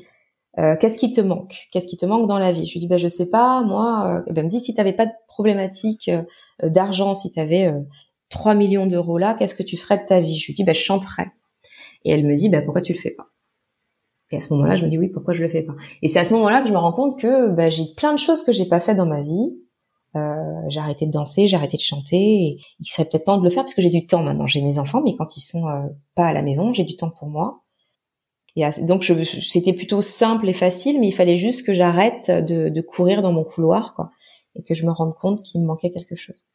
qu'est-ce 0.80 0.98
qui 0.98 1.12
te 1.12 1.22
manque? 1.22 1.68
Qu'est-ce 1.72 1.88
qui 1.88 1.98
te 1.98 2.06
manque 2.06 2.28
dans 2.28 2.40
la 2.40 2.52
vie? 2.52 2.66
Je 2.66 2.74
lui 2.74 2.80
dis 2.80 2.88
ben 2.88 2.98
je 2.98 3.08
sais 3.08 3.30
pas, 3.30 3.62
moi. 3.62 4.24
elle 4.28 4.44
me 4.44 4.50
dit 4.50 4.60
si 4.60 4.74
tu 4.74 4.84
pas 4.94 5.06
de 5.06 5.12
problématique 5.28 6.10
d'argent, 6.64 7.16
si 7.16 7.32
tu 7.32 7.40
avais 7.40 7.72
3 8.30 8.56
millions 8.56 8.86
d'euros 8.86 9.18
là, 9.18 9.36
qu'est-ce 9.38 9.56
que 9.56 9.64
tu 9.64 9.78
ferais 9.78 9.98
de 9.98 10.06
ta 10.06 10.20
vie? 10.22 10.38
Je 10.38 10.48
lui 10.48 10.54
dis 10.54 10.64
ben 10.64 10.74
je 10.74 10.82
chanterais. 10.82 11.32
Et 12.06 12.12
elle 12.12 12.26
me 12.26 12.36
dit 12.36 12.50
ben 12.50 12.64
pourquoi 12.64 12.82
tu 12.82 12.94
le 12.94 13.00
fais 13.00 13.12
pas? 13.12 13.28
Et 14.32 14.38
à 14.38 14.42
ce 14.42 14.54
moment-là, 14.54 14.76
je 14.76 14.86
me 14.86 14.90
dis 14.90 14.98
oui, 14.98 15.10
pourquoi 15.10 15.34
je 15.34 15.42
le 15.42 15.50
fais 15.50 15.64
pas? 15.64 15.74
Et 16.02 16.08
c'est 16.08 16.20
à 16.20 16.26
ce 16.26 16.34
moment-là 16.34 16.62
que 16.62 16.68
je 16.68 16.74
me 16.74 16.78
rends 16.78 16.94
compte 16.94 17.20
que 17.20 17.50
bah, 17.50 17.70
j'ai 17.70 17.86
plein 17.98 18.14
de 18.14 18.20
choses 18.20 18.44
que 18.44 18.52
j'ai 18.52 18.66
pas 18.66 18.80
fait 18.80 18.96
dans 18.96 19.06
ma 19.06 19.22
vie. 19.22 19.56
Euh, 20.16 20.62
j'ai 20.68 20.80
arrêté 20.80 21.06
de 21.06 21.12
danser, 21.12 21.48
j'ai 21.48 21.56
arrêté 21.56 21.78
de 21.78 21.82
chanter. 21.82 22.58
Il 22.80 22.86
serait 22.86 23.06
peut-être 23.06 23.26
temps 23.26 23.38
de 23.38 23.44
le 23.44 23.50
faire 23.50 23.64
parce 23.64 23.74
que 23.74 23.82
j'ai 23.82 23.90
du 23.90 24.06
temps 24.06 24.24
maintenant. 24.24 24.48
J'ai 24.48 24.62
mes 24.62 24.80
enfants, 24.80 25.02
mais 25.04 25.16
quand 25.16 25.36
ils 25.38 25.42
sont 25.42 25.68
euh, 25.68 25.88
pas 26.16 26.28
à 26.28 26.34
la 26.34 26.42
maison, 26.42 26.74
j'ai 26.74 26.84
du 26.84 26.96
temps 26.96 27.10
pour 27.10 27.28
moi. 27.28 27.62
Et 28.56 28.64
donc 28.82 29.04
c'était 29.04 29.74
plutôt 29.74 30.02
simple 30.02 30.50
et 30.50 30.54
facile, 30.54 31.00
mais 31.00 31.08
il 31.08 31.16
fallait 31.16 31.38
juste 31.38 31.66
que 31.66 31.74
j'arrête 31.74 32.30
de, 32.30 32.70
de 32.70 32.82
courir 32.82 33.22
dans 33.22 33.32
mon 33.32 33.44
couloir, 33.44 33.94
quoi, 33.96 34.12
et 34.56 34.64
que 34.64 34.74
je 34.74 34.86
me 34.86 34.92
rende 34.92 35.14
compte 35.14 35.44
qu'il 35.44 35.62
me 35.62 35.68
manquait 35.68 35.92
quelque 35.92 36.16
chose. 36.16 36.46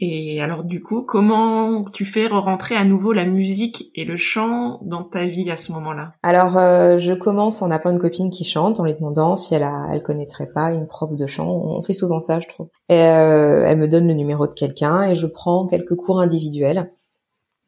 Et 0.00 0.40
alors 0.40 0.62
du 0.62 0.80
coup, 0.80 1.02
comment 1.02 1.84
tu 1.92 2.04
fais 2.04 2.28
rentrer 2.28 2.76
à 2.76 2.84
nouveau 2.84 3.12
la 3.12 3.24
musique 3.24 3.90
et 3.96 4.04
le 4.04 4.16
chant 4.16 4.78
dans 4.84 5.02
ta 5.02 5.26
vie 5.26 5.50
à 5.50 5.56
ce 5.56 5.72
moment-là? 5.72 6.12
Alors 6.22 6.56
euh, 6.56 6.98
je 6.98 7.14
commence 7.14 7.62
en 7.62 7.72
appelant 7.72 7.90
une 7.90 7.98
copine 7.98 8.30
qui 8.30 8.44
chante, 8.44 8.78
en 8.78 8.84
lui 8.84 8.94
demandant 8.94 9.34
si 9.34 9.56
elle 9.56 9.64
a, 9.64 9.88
elle 9.92 10.04
connaîtrait 10.04 10.50
pas 10.54 10.72
une 10.72 10.86
prof 10.86 11.16
de 11.16 11.26
chant. 11.26 11.50
On 11.50 11.82
fait 11.82 11.94
souvent 11.94 12.20
ça, 12.20 12.38
je 12.38 12.46
trouve. 12.46 12.68
Et 12.88 12.94
euh, 12.94 13.64
elle 13.66 13.78
me 13.78 13.88
donne 13.88 14.06
le 14.06 14.14
numéro 14.14 14.46
de 14.46 14.54
quelqu'un 14.54 15.02
et 15.02 15.16
je 15.16 15.26
prends 15.26 15.66
quelques 15.66 15.96
cours 15.96 16.20
individuels. 16.20 16.92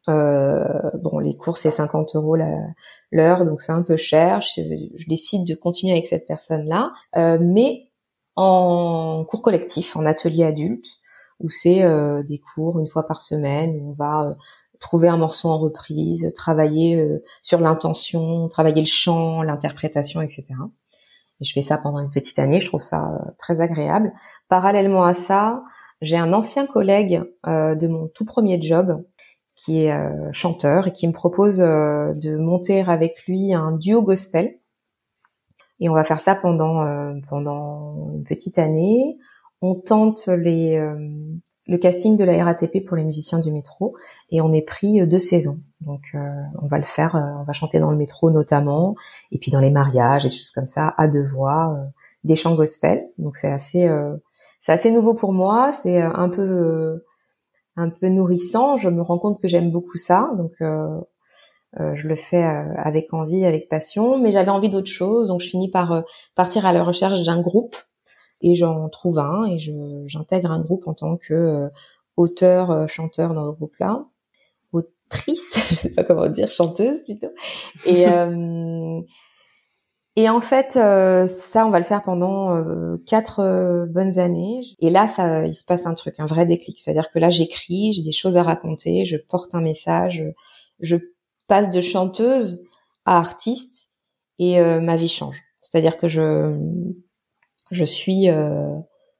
Euh, 0.09 0.89
bon, 0.95 1.19
les 1.19 1.35
cours 1.37 1.57
c'est 1.57 1.69
50 1.69 2.15
euros 2.15 2.35
l'heure, 3.11 3.45
donc 3.45 3.61
c'est 3.61 3.71
un 3.71 3.83
peu 3.83 3.97
cher. 3.97 4.41
Je, 4.41 5.07
décide 5.07 5.45
de 5.45 5.55
continuer 5.55 5.93
avec 5.93 6.07
cette 6.07 6.27
personne-là, 6.27 6.91
euh, 7.17 7.37
mais 7.39 7.89
en 8.35 9.25
cours 9.27 9.41
collectif, 9.41 9.95
en 9.95 10.05
atelier 10.05 10.43
adulte 10.43 10.87
où 11.39 11.49
c'est 11.49 11.83
euh, 11.83 12.23
des 12.23 12.39
cours 12.39 12.79
une 12.79 12.87
fois 12.87 13.05
par 13.07 13.21
semaine 13.21 13.77
où 13.79 13.91
on 13.91 13.93
va 13.93 14.35
trouver 14.79 15.07
un 15.07 15.17
morceau 15.17 15.49
en 15.49 15.59
reprise, 15.59 16.31
travailler 16.35 17.07
sur 17.43 17.59
l'intention, 17.59 18.47
travailler 18.49 18.81
le 18.81 18.87
chant, 18.87 19.43
l'interprétation, 19.43 20.21
etc. 20.21 20.45
Et 21.39 21.45
je 21.45 21.53
fais 21.53 21.61
ça 21.61 21.77
pendant 21.77 21.99
une 21.99 22.09
petite 22.09 22.39
année, 22.39 22.59
je 22.59 22.65
trouve 22.65 22.81
ça 22.81 23.11
très 23.37 23.61
agréable. 23.61 24.11
Parallèlement 24.49 25.03
à 25.03 25.13
ça, 25.13 25.63
j'ai 26.01 26.17
un 26.17 26.33
ancien 26.33 26.65
collègue 26.65 27.21
de 27.45 27.87
mon 27.87 28.07
tout 28.07 28.25
premier 28.25 28.59
job 28.59 29.03
qui 29.55 29.85
est 29.85 29.93
chanteur 30.33 30.87
et 30.87 30.91
qui 30.91 31.07
me 31.07 31.13
propose 31.13 31.57
de 31.57 32.37
monter 32.37 32.81
avec 32.81 33.25
lui 33.27 33.53
un 33.53 33.71
duo 33.71 34.01
gospel. 34.01 34.57
Et 35.79 35.89
on 35.89 35.93
va 35.93 36.03
faire 36.03 36.21
ça 36.21 36.35
pendant 36.35 36.83
pendant 37.29 38.13
une 38.15 38.23
petite 38.23 38.57
année 38.57 39.17
on 39.61 39.75
tente 39.75 40.27
les, 40.27 40.77
euh, 40.77 40.95
le 41.67 41.77
casting 41.77 42.17
de 42.17 42.23
la 42.23 42.43
RATP 42.43 42.83
pour 42.85 42.97
les 42.97 43.03
musiciens 43.03 43.39
du 43.39 43.51
métro 43.51 43.95
et 44.31 44.41
on 44.41 44.53
est 44.53 44.63
pris 44.63 45.01
euh, 45.01 45.05
deux 45.05 45.19
saisons. 45.19 45.59
Donc 45.81 46.01
euh, 46.15 46.19
on 46.61 46.67
va 46.67 46.77
le 46.77 46.85
faire, 46.85 47.15
on 47.15 47.43
va 47.43 47.53
chanter 47.53 47.79
dans 47.79 47.91
le 47.91 47.97
métro 47.97 48.31
notamment, 48.31 48.95
et 49.31 49.37
puis 49.37 49.51
dans 49.51 49.59
les 49.59 49.71
mariages 49.71 50.25
et 50.25 50.29
des 50.29 50.35
choses 50.35 50.51
comme 50.51 50.67
ça, 50.67 50.93
à 50.97 51.07
deux 51.07 51.27
voix, 51.27 51.75
des 52.23 52.35
chants 52.35 52.55
gospel. 52.55 53.07
Donc 53.17 53.35
c'est 53.35 53.51
assez, 53.51 53.89
c'est 54.59 54.71
assez 54.71 54.91
nouveau 54.91 55.15
pour 55.15 55.33
moi, 55.33 55.71
c'est 55.73 55.99
un 55.99 56.29
peu, 56.29 57.03
un 57.75 57.89
peu 57.89 58.07
nourrissant. 58.07 58.77
Je 58.77 58.89
me 58.89 59.01
rends 59.01 59.19
compte 59.19 59.39
que 59.39 59.47
j'aime 59.47 59.71
beaucoup 59.71 59.97
ça, 59.97 60.31
donc 60.37 60.53
je 60.59 62.07
le 62.07 62.15
fais 62.15 62.43
avec 62.43 63.13
envie, 63.13 63.45
avec 63.45 63.69
passion. 63.69 64.17
Mais 64.17 64.31
j'avais 64.31 64.51
envie 64.51 64.69
d'autre 64.69 64.91
chose, 64.91 65.27
donc 65.27 65.41
je 65.41 65.49
finis 65.49 65.69
par 65.69 66.03
partir 66.35 66.65
à 66.65 66.73
la 66.73 66.83
recherche 66.83 67.23
d'un 67.23 67.41
groupe 67.41 67.75
et 68.41 68.55
j'en 68.55 68.89
trouve 68.89 69.19
un 69.19 69.45
et 69.45 69.57
j'intègre 70.07 70.51
un 70.51 70.59
groupe 70.59 70.87
en 70.87 70.93
tant 70.93 71.17
que 71.17 71.33
euh, 71.33 71.69
auteur 72.17 72.71
euh, 72.71 72.87
chanteur 72.87 73.33
dans 73.33 73.51
ce 73.51 73.55
groupe-là 73.55 74.05
autrice 74.71 75.57
je 75.69 75.75
sais 75.75 75.89
pas 75.89 76.03
comment 76.03 76.27
dire 76.27 76.49
chanteuse 76.49 77.03
plutôt 77.03 77.31
et 77.85 78.07
euh, 78.07 79.01
et 80.15 80.29
en 80.29 80.41
fait 80.41 80.73
ça 80.73 81.65
on 81.65 81.69
va 81.69 81.79
le 81.79 81.85
faire 81.85 82.03
pendant 82.03 82.97
quatre 83.05 83.85
bonnes 83.89 84.19
années. 84.19 84.61
Et 84.79 84.89
là 84.89 85.07
ça 85.07 85.45
il 85.45 85.55
se 85.55 85.63
passe 85.63 85.85
un 85.85 85.93
truc 85.93 86.15
un 86.19 86.25
vrai 86.25 86.45
déclic. 86.45 86.79
C'est-à-dire 86.79 87.11
que 87.11 87.19
là 87.19 87.29
j'écris 87.29 87.93
j'ai 87.93 88.03
des 88.03 88.11
choses 88.11 88.37
à 88.37 88.43
raconter 88.43 89.05
je 89.05 89.17
porte 89.17 89.55
un 89.55 89.61
message 89.61 90.23
je 90.79 90.97
passe 91.47 91.71
de 91.71 91.81
chanteuse 91.81 92.63
à 93.05 93.17
artiste 93.17 93.89
et 94.39 94.59
ma 94.59 94.95
vie 94.95 95.07
change. 95.07 95.41
C'est-à-dire 95.61 95.97
que 95.97 96.07
je 96.07 96.57
je 97.71 97.85
suis, 97.85 98.29
euh, 98.29 98.77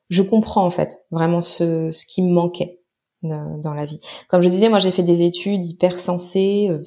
je 0.09 0.21
comprends 0.21 0.65
en 0.65 0.71
fait 0.71 1.03
vraiment 1.09 1.41
ce, 1.41 1.91
ce 1.91 2.05
qui 2.05 2.21
me 2.21 2.31
manquait 2.31 2.79
dans 3.23 3.73
la 3.75 3.85
vie. 3.85 4.01
Comme 4.29 4.41
je 4.41 4.49
disais, 4.49 4.67
moi 4.67 4.79
j'ai 4.79 4.91
fait 4.91 5.03
des 5.03 5.21
études 5.21 5.63
hyper 5.65 5.99
sensées, 5.99 6.67
euh, 6.69 6.83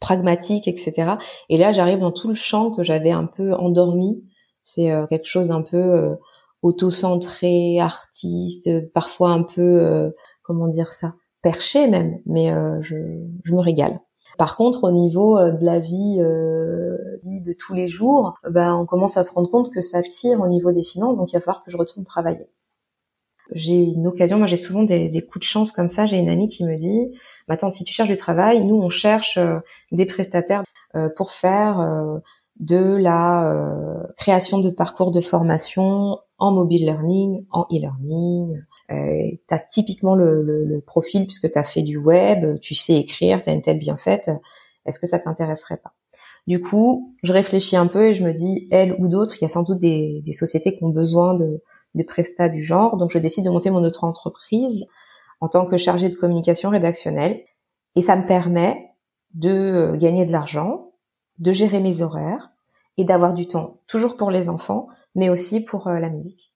pragmatique, 0.00 0.68
etc. 0.68 1.14
Et 1.48 1.58
là, 1.58 1.72
j'arrive 1.72 2.00
dans 2.00 2.12
tout 2.12 2.28
le 2.28 2.34
champ 2.34 2.70
que 2.70 2.82
j'avais 2.82 3.10
un 3.10 3.26
peu 3.26 3.54
endormi. 3.54 4.22
C'est 4.64 4.90
quelque 5.08 5.26
chose 5.26 5.48
d'un 5.48 5.62
peu 5.62 6.16
auto-centré, 6.62 7.80
artiste, 7.80 8.92
parfois 8.92 9.30
un 9.30 9.42
peu, 9.42 10.12
comment 10.42 10.66
dire 10.66 10.92
ça, 10.92 11.14
perché 11.40 11.86
même, 11.86 12.18
mais 12.26 12.52
je, 12.80 12.96
je 13.44 13.54
me 13.54 13.60
régale. 13.60 14.00
Par 14.38 14.56
contre, 14.56 14.84
au 14.84 14.90
niveau 14.90 15.38
de 15.38 15.64
la 15.64 15.78
vie, 15.78 16.20
vie 17.22 17.40
de 17.40 17.52
tous 17.52 17.74
les 17.74 17.86
jours, 17.86 18.34
ben, 18.50 18.74
on 18.74 18.86
commence 18.86 19.16
à 19.16 19.22
se 19.22 19.32
rendre 19.32 19.50
compte 19.50 19.72
que 19.72 19.82
ça 19.82 20.02
tire 20.02 20.40
au 20.40 20.48
niveau 20.48 20.72
des 20.72 20.82
finances, 20.82 21.18
donc 21.18 21.32
il 21.32 21.36
va 21.36 21.40
falloir 21.40 21.62
que 21.62 21.70
je 21.70 21.76
retourne 21.76 22.04
travailler 22.04 22.48
j'ai 23.52 23.84
une 23.84 24.06
occasion, 24.06 24.38
moi 24.38 24.46
j'ai 24.46 24.56
souvent 24.56 24.82
des, 24.82 25.08
des, 25.08 25.22
coups 25.22 25.44
de 25.46 25.48
chance 25.48 25.72
comme 25.72 25.88
ça. 25.88 26.06
J'ai 26.06 26.16
une 26.16 26.28
amie 26.28 26.48
qui 26.48 26.64
me 26.64 26.76
dit, 26.76 27.12
attends, 27.54 27.70
si 27.70 27.84
tu 27.84 27.92
cherches 27.92 28.08
du 28.08 28.16
travail, 28.16 28.64
nous 28.64 28.76
on 28.76 28.90
cherche 28.90 29.38
euh, 29.38 29.58
des 29.92 30.06
prestataires 30.06 30.62
euh, 30.94 31.08
pour 31.16 31.30
faire 31.30 31.80
euh, 31.80 32.18
de 32.58 32.96
la 32.96 33.54
création 34.16 34.58
de 34.58 34.70
parcours 34.70 35.10
de 35.10 35.20
formation 35.20 36.18
en 36.38 36.52
mobile 36.52 36.86
learning, 36.86 37.44
en 37.50 37.66
e-learning. 37.70 38.62
tu 38.88 39.54
as 39.54 39.58
typiquement 39.58 40.14
le, 40.14 40.42
le, 40.42 40.64
le 40.64 40.80
profil 40.80 41.26
puisque 41.26 41.52
tu 41.52 41.58
as 41.58 41.64
fait 41.64 41.82
du 41.82 41.98
web, 41.98 42.58
tu 42.60 42.74
sais 42.74 42.94
écrire, 42.94 43.42
tu 43.42 43.50
as 43.50 43.52
une 43.52 43.60
tête 43.60 43.78
bien 43.78 43.98
faite. 43.98 44.30
Est-ce 44.86 44.98
que 44.98 45.06
ça 45.06 45.18
t'intéresserait 45.18 45.76
pas? 45.76 45.92
Du 46.46 46.62
coup, 46.62 47.14
je 47.22 47.34
réfléchis 47.34 47.76
un 47.76 47.88
peu 47.88 48.06
et 48.06 48.14
je 48.14 48.24
me 48.24 48.32
dis, 48.32 48.68
elle 48.70 48.96
ou 49.00 49.08
d'autres, 49.08 49.34
il 49.38 49.42
y 49.42 49.44
a 49.44 49.50
sans 49.50 49.62
doute 49.62 49.80
des, 49.80 50.22
des 50.24 50.32
sociétés 50.32 50.74
qui 50.74 50.82
ont 50.84 50.90
besoin 50.90 51.34
de 51.34 51.60
de 51.96 52.48
du 52.48 52.62
genre. 52.62 52.96
Donc 52.96 53.10
je 53.10 53.18
décide 53.18 53.44
de 53.44 53.50
monter 53.50 53.70
mon 53.70 53.82
autre 53.84 54.04
entreprise 54.04 54.86
en 55.40 55.48
tant 55.48 55.66
que 55.66 55.76
chargée 55.76 56.08
de 56.08 56.14
communication 56.14 56.70
rédactionnelle. 56.70 57.42
Et 57.94 58.02
ça 58.02 58.16
me 58.16 58.26
permet 58.26 58.90
de 59.34 59.50
euh, 59.50 59.96
gagner 59.96 60.24
de 60.24 60.32
l'argent, 60.32 60.92
de 61.38 61.52
gérer 61.52 61.80
mes 61.80 62.02
horaires 62.02 62.50
et 62.96 63.04
d'avoir 63.04 63.34
du 63.34 63.46
temps 63.46 63.80
toujours 63.86 64.16
pour 64.16 64.30
les 64.30 64.48
enfants, 64.48 64.88
mais 65.14 65.28
aussi 65.28 65.60
pour 65.60 65.88
euh, 65.88 65.98
la 65.98 66.08
musique. 66.08 66.52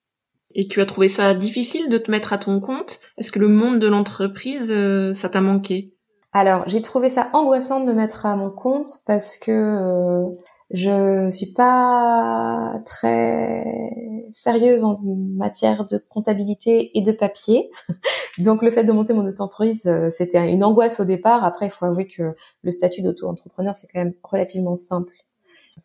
Et 0.53 0.67
tu 0.67 0.81
as 0.81 0.85
trouvé 0.85 1.07
ça 1.07 1.33
difficile 1.33 1.89
de 1.89 1.97
te 1.97 2.11
mettre 2.11 2.33
à 2.33 2.37
ton 2.37 2.59
compte? 2.59 2.99
Est-ce 3.17 3.31
que 3.31 3.39
le 3.39 3.47
monde 3.47 3.79
de 3.79 3.87
l'entreprise, 3.87 4.69
euh, 4.69 5.13
ça 5.13 5.29
t'a 5.29 5.41
manqué? 5.41 5.93
Alors, 6.33 6.63
j'ai 6.67 6.81
trouvé 6.81 7.09
ça 7.09 7.29
angoissant 7.33 7.79
de 7.79 7.85
me 7.85 7.93
mettre 7.93 8.25
à 8.25 8.35
mon 8.35 8.49
compte 8.49 8.89
parce 9.05 9.37
que 9.37 10.31
je 10.73 11.29
suis 11.31 11.51
pas 11.51 12.81
très 12.85 13.91
sérieuse 14.33 14.83
en 14.85 14.99
matière 15.01 15.85
de 15.85 15.97
comptabilité 15.97 16.97
et 16.97 17.01
de 17.01 17.11
papier. 17.11 17.69
Donc 18.39 18.61
le 18.61 18.71
fait 18.71 18.83
de 18.83 18.91
monter 18.91 19.13
mon 19.13 19.27
auto-entreprise, 19.27 19.81
euh, 19.85 20.09
c'était 20.09 20.49
une 20.49 20.63
angoisse 20.63 20.99
au 20.99 21.05
départ. 21.05 21.43
Après, 21.43 21.67
il 21.67 21.71
faut 21.71 21.85
avouer 21.85 22.07
que 22.07 22.35
le 22.61 22.71
statut 22.71 23.01
d'auto-entrepreneur, 23.01 23.75
c'est 23.75 23.87
quand 23.87 23.99
même 23.99 24.13
relativement 24.23 24.77
simple 24.77 25.13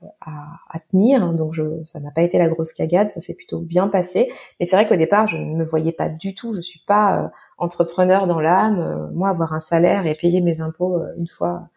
euh, 0.05 0.07
à, 0.20 0.79
tenir. 0.90 1.33
Donc 1.33 1.53
je, 1.53 1.83
ça 1.85 1.99
n'a 1.99 2.12
pas 2.12 2.22
été 2.22 2.38
la 2.38 2.49
grosse 2.49 2.72
cagade, 2.72 3.09
ça 3.09 3.20
s'est 3.20 3.35
plutôt 3.35 3.59
bien 3.59 3.88
passé. 3.88 4.31
Mais 4.61 4.66
c'est 4.66 4.77
vrai 4.77 4.87
qu'au 4.87 4.96
départ, 4.96 5.27
je 5.27 5.37
ne 5.37 5.57
me 5.57 5.64
voyais 5.64 5.92
pas 5.92 6.09
du 6.09 6.35
tout. 6.35 6.53
Je 6.53 6.61
suis 6.61 6.83
pas 6.87 7.25
euh, 7.25 7.29
entrepreneur 7.59 8.29
dans 8.29 8.40
l'âme. 8.40 9.11
moi, 9.14 9.31
avoir 9.31 9.53
un 9.53 9.61
salaire 9.61 10.07
et 10.07 10.14
payer 10.14 10.40
mes 10.40 10.61
impôts 10.61 11.03
une 11.18 11.27
fois 11.27 11.68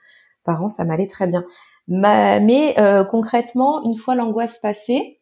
par 0.43 0.63
an, 0.63 0.69
ça 0.69 0.85
m'allait 0.85 1.07
très 1.07 1.27
bien 1.27 1.43
mais 1.89 2.80
euh, 2.80 3.04
concrètement, 3.04 3.84
une 3.84 3.95
fois 3.95 4.13
l'angoisse 4.15 4.60
passée, 4.60 5.19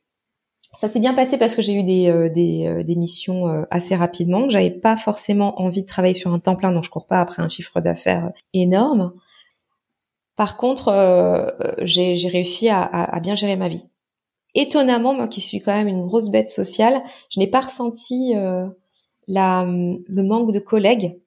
ça 0.75 0.89
s'est 0.89 0.99
bien 0.99 1.13
passé 1.13 1.37
parce 1.37 1.55
que 1.55 1.61
j'ai 1.61 1.73
eu 1.73 1.83
des, 1.83 2.09
euh, 2.09 2.29
euh, 2.29 2.95
missions 2.95 3.65
assez 3.71 3.95
rapidement. 3.95 4.49
J'avais 4.49 4.71
pas 4.71 4.97
forcément 4.97 5.61
envie 5.61 5.81
de 5.81 5.87
travailler 5.87 6.13
sur 6.13 6.33
un 6.33 6.39
temps 6.39 6.57
plein, 6.57 6.73
donc 6.73 6.83
je 6.83 6.89
cours 6.89 7.07
pas 7.07 7.21
après 7.21 7.41
un 7.41 7.49
chiffre 7.49 7.79
d'affaires 7.79 8.31
énorme. 8.53 9.13
Par 10.35 10.57
contre, 10.57 11.55
j'ai 11.79 12.13
réussi 12.27 12.69
à, 12.69 13.19
bien 13.23 13.35
gérer 13.35 13.55
ma 13.55 13.69
vie. 13.69 13.85
Étonnamment, 14.53 15.13
moi 15.13 15.27
qui 15.27 15.41
suis 15.41 15.61
quand 15.61 15.73
même 15.73 15.87
une 15.87 16.05
grosse 16.05 16.29
bête 16.29 16.49
sociale, 16.49 17.01
je 17.31 17.39
n'ai 17.39 17.47
pas 17.47 17.61
ressenti 17.61 18.35
la, 19.27 19.65
le 19.65 20.23
manque 20.23 20.51
de 20.51 20.59
collègues 20.59 21.17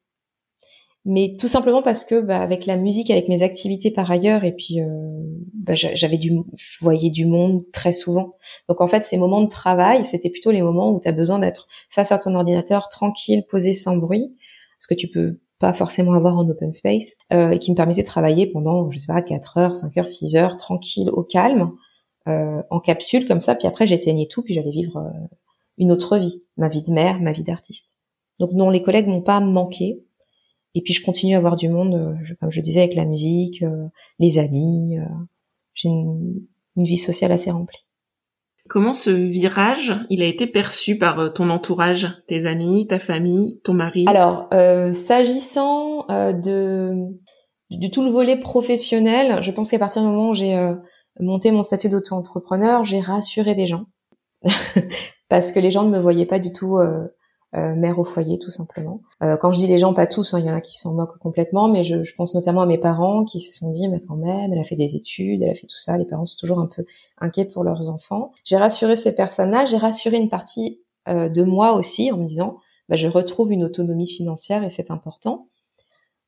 mais 1.05 1.35
tout 1.39 1.49
simplement 1.49 1.83
parce 1.83 2.05
que 2.05 2.21
bah, 2.21 2.41
avec 2.41 2.67
la 2.67 2.77
musique, 2.77 3.11
avec 3.11 3.29
mes 3.29 3.43
activités 3.43 3.91
par 3.91 4.11
ailleurs, 4.11 4.45
et 4.45 4.53
puis 4.53 4.81
euh, 4.81 4.87
bah, 5.55 5.75
j'avais 5.75 6.19
du, 6.19 6.33
je 6.57 6.85
voyais 6.85 7.11
du 7.11 7.27
monde 7.27 7.65
très 7.73 7.93
souvent. 7.93 8.37
Donc 8.69 8.81
en 8.81 8.87
fait, 8.87 9.05
ces 9.05 9.17
moments 9.17 9.43
de 9.43 9.49
travail, 9.49 10.05
c'était 10.05 10.31
plutôt 10.31 10.51
les 10.51 10.63
moments 10.63 10.93
où 10.93 11.01
tu 11.01 11.09
as 11.09 11.13
besoin 11.13 11.39
d'être 11.39 11.69
face 11.91 12.13
à 12.13 12.19
ton 12.19 12.35
ordinateur, 12.35 12.89
tranquille, 12.89 13.45
posé, 13.49 13.73
sans 13.73 13.97
bruit, 13.97 14.37
ce 14.79 14.87
que 14.87 14.95
tu 14.95 15.09
peux 15.09 15.39
pas 15.59 15.73
forcément 15.75 16.15
avoir 16.15 16.37
en 16.37 16.49
open 16.49 16.73
space, 16.73 17.13
euh, 17.33 17.51
et 17.51 17.59
qui 17.59 17.71
me 17.71 17.77
permettait 17.77 18.03
de 18.03 18.07
travailler 18.07 18.47
pendant, 18.47 18.91
je 18.91 18.99
sais 18.99 19.07
pas, 19.07 19.23
4 19.23 19.59
heures, 19.59 19.77
5 19.77 19.97
heures, 19.99 20.09
6 20.09 20.37
heures, 20.37 20.57
tranquille, 20.57 21.11
au 21.13 21.23
calme, 21.23 21.73
euh, 22.29 22.63
en 22.71 22.81
capsule 22.81 23.27
comme 23.27 23.41
ça, 23.41 23.55
puis 23.55 23.67
après 23.67 23.87
j'éteignais 23.87 24.27
tout, 24.27 24.43
puis 24.43 24.55
j'allais 24.55 24.71
vivre 24.71 24.99
euh, 24.99 25.27
une 25.79 25.93
autre 25.93 26.19
vie, 26.19 26.43
ma 26.57 26.69
vie 26.69 26.83
de 26.83 26.91
mère, 26.91 27.21
ma 27.21 27.33
vie 27.33 27.45
d'artiste. 27.45 27.87
Donc 28.39 28.53
non, 28.53 28.71
les 28.71 28.83
collègues 28.83 29.07
n'ont 29.07 29.23
pas 29.23 29.41
manqué. 29.41 30.03
Et 30.75 30.83
puis 30.83 30.95
je 30.95 31.05
continue 31.05 31.35
à 31.35 31.39
avoir 31.39 31.57
du 31.57 31.69
monde, 31.69 31.95
euh, 31.95 32.35
comme 32.41 32.51
je 32.51 32.61
disais, 32.61 32.81
avec 32.81 32.95
la 32.95 33.05
musique, 33.05 33.63
euh, 33.63 33.87
les 34.19 34.39
amis. 34.39 34.99
Euh, 34.99 35.05
j'ai 35.75 35.89
une, 35.89 36.47
vie 36.77 36.97
sociale 36.97 37.31
assez 37.31 37.51
remplie. 37.51 37.85
Comment 38.67 38.95
ce 38.95 39.11
virage, 39.11 39.93
il 40.09 40.23
a 40.23 40.27
été 40.27 40.47
perçu 40.47 40.97
par 40.97 41.31
ton 41.35 41.51
entourage, 41.51 42.09
tes 42.27 42.47
amis, 42.47 42.87
ta 42.87 42.99
famille, 42.99 43.61
ton 43.65 43.75
mari? 43.75 44.07
Alors, 44.07 44.49
s'agissant 44.95 46.07
de, 46.09 46.95
de 47.71 47.87
tout 47.89 48.03
le 48.03 48.09
volet 48.09 48.41
professionnel, 48.41 49.43
je 49.43 49.51
pense 49.51 49.71
qu'à 49.71 49.79
partir 49.79 50.01
du 50.01 50.09
moment 50.09 50.31
où 50.31 50.35
j'ai 50.35 50.57
monté 51.19 51.51
mon 51.51 51.63
statut 51.63 51.91
d'auto-entrepreneur, 51.91 52.83
j'ai 52.85 53.01
rassuré 53.01 53.55
des 53.55 53.67
gens. 53.67 53.85
Parce 55.29 55.53
que 55.53 55.61
les 55.61 55.71
gens 55.71 55.83
ne 55.83 55.91
me 55.91 55.99
voyaient 55.99 56.25
pas 56.25 56.39
du 56.39 56.51
tout 56.51 56.79
euh, 57.57 57.75
mère 57.75 57.99
au 57.99 58.05
foyer 58.05 58.39
tout 58.39 58.53
simplement. 58.53 59.01
Euh, 59.25 59.37
quand 59.37 59.51
je 59.51 59.59
dis 59.59 59.67
les 59.67 59.77
gens, 59.77 59.93
pas 59.93 60.07
tous, 60.07 60.35
hein, 60.35 60.39
il 60.39 60.47
y 60.47 60.51
en 60.51 60.55
a 60.55 60.61
qui 60.61 60.79
s'en 60.79 60.93
moquent 60.93 61.19
complètement, 61.19 61.67
mais 61.69 61.83
je, 61.83 62.05
je, 62.05 62.15
pense 62.15 62.33
notamment 62.37 62.61
à 62.61 62.67
mes 62.67 62.79
parents 62.79 63.25
qui 63.25 63.41
se 63.41 63.53
sont 63.53 63.73
dit, 63.73 63.89
mais 63.89 64.01
quand 64.01 64.15
même, 64.15 64.53
elle 64.53 64.59
a 64.61 64.63
fait 64.63 64.77
des 64.77 64.95
études, 64.95 65.43
elle 65.43 65.51
a 65.51 65.55
fait 65.55 65.67
tout 65.67 65.77
ça. 65.77 65.99
Les 65.99 66.05
parents 66.05 66.27
sont 66.27 66.39
toujours 66.39 66.61
un 66.61 66.67
peu 66.67 66.85
inquiets 67.19 67.47
pour 67.47 67.65
leurs 67.65 67.91
enfants. 67.91 68.31
J'ai 68.45 68.57
rassuré 68.57 68.95
ces 68.95 69.11
personnes-là, 69.11 69.65
j'ai 69.65 69.79
rassuré 69.79 70.17
une 70.19 70.29
partie 70.29 70.81
euh, 71.09 71.29
de 71.29 71.43
moi 71.43 71.73
aussi 71.73 72.13
en 72.13 72.19
me 72.19 72.25
disant, 72.25 72.57
bah, 72.89 72.95
je 72.95 73.09
retrouve 73.09 73.51
une 73.51 73.65
autonomie 73.65 74.07
financière 74.07 74.63
et 74.63 74.71
c'est 74.71 74.93
important. 74.93 75.49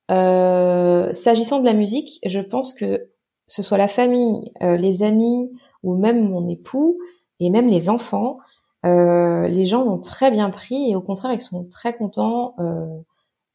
S'agissant 0.08 1.60
de 1.60 1.64
la 1.64 1.72
musique, 1.72 2.18
je 2.26 2.40
pense 2.40 2.74
que 2.74 3.10
ce 3.46 3.62
soit 3.62 3.78
la 3.78 3.88
famille, 3.88 4.52
les 4.60 5.02
amis 5.02 5.52
ou 5.82 5.94
même 5.96 6.28
mon 6.28 6.48
époux 6.48 6.98
et 7.40 7.48
même 7.48 7.68
les 7.68 7.88
enfants, 7.88 8.38
euh, 8.84 9.48
les 9.48 9.66
gens 9.66 9.84
l'ont 9.84 9.98
très 9.98 10.30
bien 10.30 10.50
pris 10.50 10.90
et 10.90 10.96
au 10.96 11.02
contraire 11.02 11.32
ils 11.32 11.40
sont 11.40 11.68
très 11.68 11.96
contents, 11.96 12.54
euh, 12.58 12.86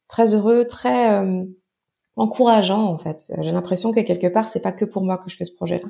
très 0.08 0.34
heureux, 0.34 0.66
très 0.66 1.12
euh, 1.12 1.44
encourageants 2.16 2.86
en 2.86 2.98
fait. 2.98 3.32
J'ai 3.40 3.52
l'impression 3.52 3.92
que 3.92 4.00
quelque 4.00 4.26
part 4.26 4.48
c'est 4.48 4.60
pas 4.60 4.72
que 4.72 4.84
pour 4.84 5.02
moi 5.02 5.18
que 5.18 5.30
je 5.30 5.36
fais 5.36 5.44
ce 5.44 5.54
projet-là. 5.54 5.88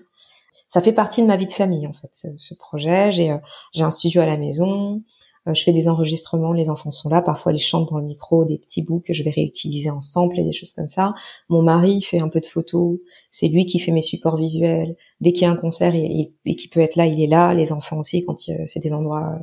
Ça 0.68 0.83
fait 0.83 0.92
partie 0.92 1.22
de 1.22 1.27
ma 1.27 1.37
vie 1.37 1.46
de 1.46 1.53
famille 1.53 1.87
en 1.87 1.94
fait 1.94 2.11
ce, 2.12 2.29
ce 2.38 2.55
projet. 2.55 3.12
J'ai 3.12 3.37
j'ai 3.72 3.85
un 3.85 3.90
studio 3.90 4.20
à 4.22 4.27
la 4.27 4.37
maison. 4.37 5.03
Euh, 5.49 5.55
je 5.55 5.63
fais 5.63 5.73
des 5.73 5.89
enregistrements, 5.89 6.53
les 6.53 6.71
enfants 6.71 6.91
sont 6.91 7.09
là, 7.09 7.23
parfois 7.23 7.53
ils 7.53 7.59
chantent 7.59 7.91
dans 7.91 7.99
le 7.99 8.05
micro 8.05 8.45
des 8.45 8.59
petits 8.59 8.83
bouts 8.83 9.01
que 9.01 9.13
je 9.13 9.23
vais 9.23 9.31
réutiliser 9.31 9.91
ensemble 9.91 10.39
et 10.39 10.45
des 10.45 10.53
choses 10.53 10.73
comme 10.73 10.89
ça. 10.89 11.15
Mon 11.49 11.63
mari 11.63 12.03
fait 12.03 12.21
un 12.21 12.29
peu 12.29 12.41
de 12.41 12.47
photos, 12.47 12.99
c'est 13.31 13.49
lui 13.49 13.67
qui 13.67 13.79
fait 13.79 13.93
mes 13.93 14.03
supports 14.03 14.37
visuels. 14.37 14.97
Dès 15.21 15.33
qu'il 15.33 15.43
y 15.43 15.47
a 15.47 15.51
un 15.51 15.57
concert 15.57 15.95
et, 15.95 16.33
qui 16.45 16.69
peut 16.69 16.81
être 16.81 16.97
là, 16.97 17.07
il 17.07 17.23
est 17.23 17.27
là. 17.27 17.55
Les 17.55 17.73
enfants 17.73 17.99
aussi, 17.99 18.25
quand 18.25 18.37
c'est 18.39 18.81
des 18.81 18.93
endroits 18.93 19.41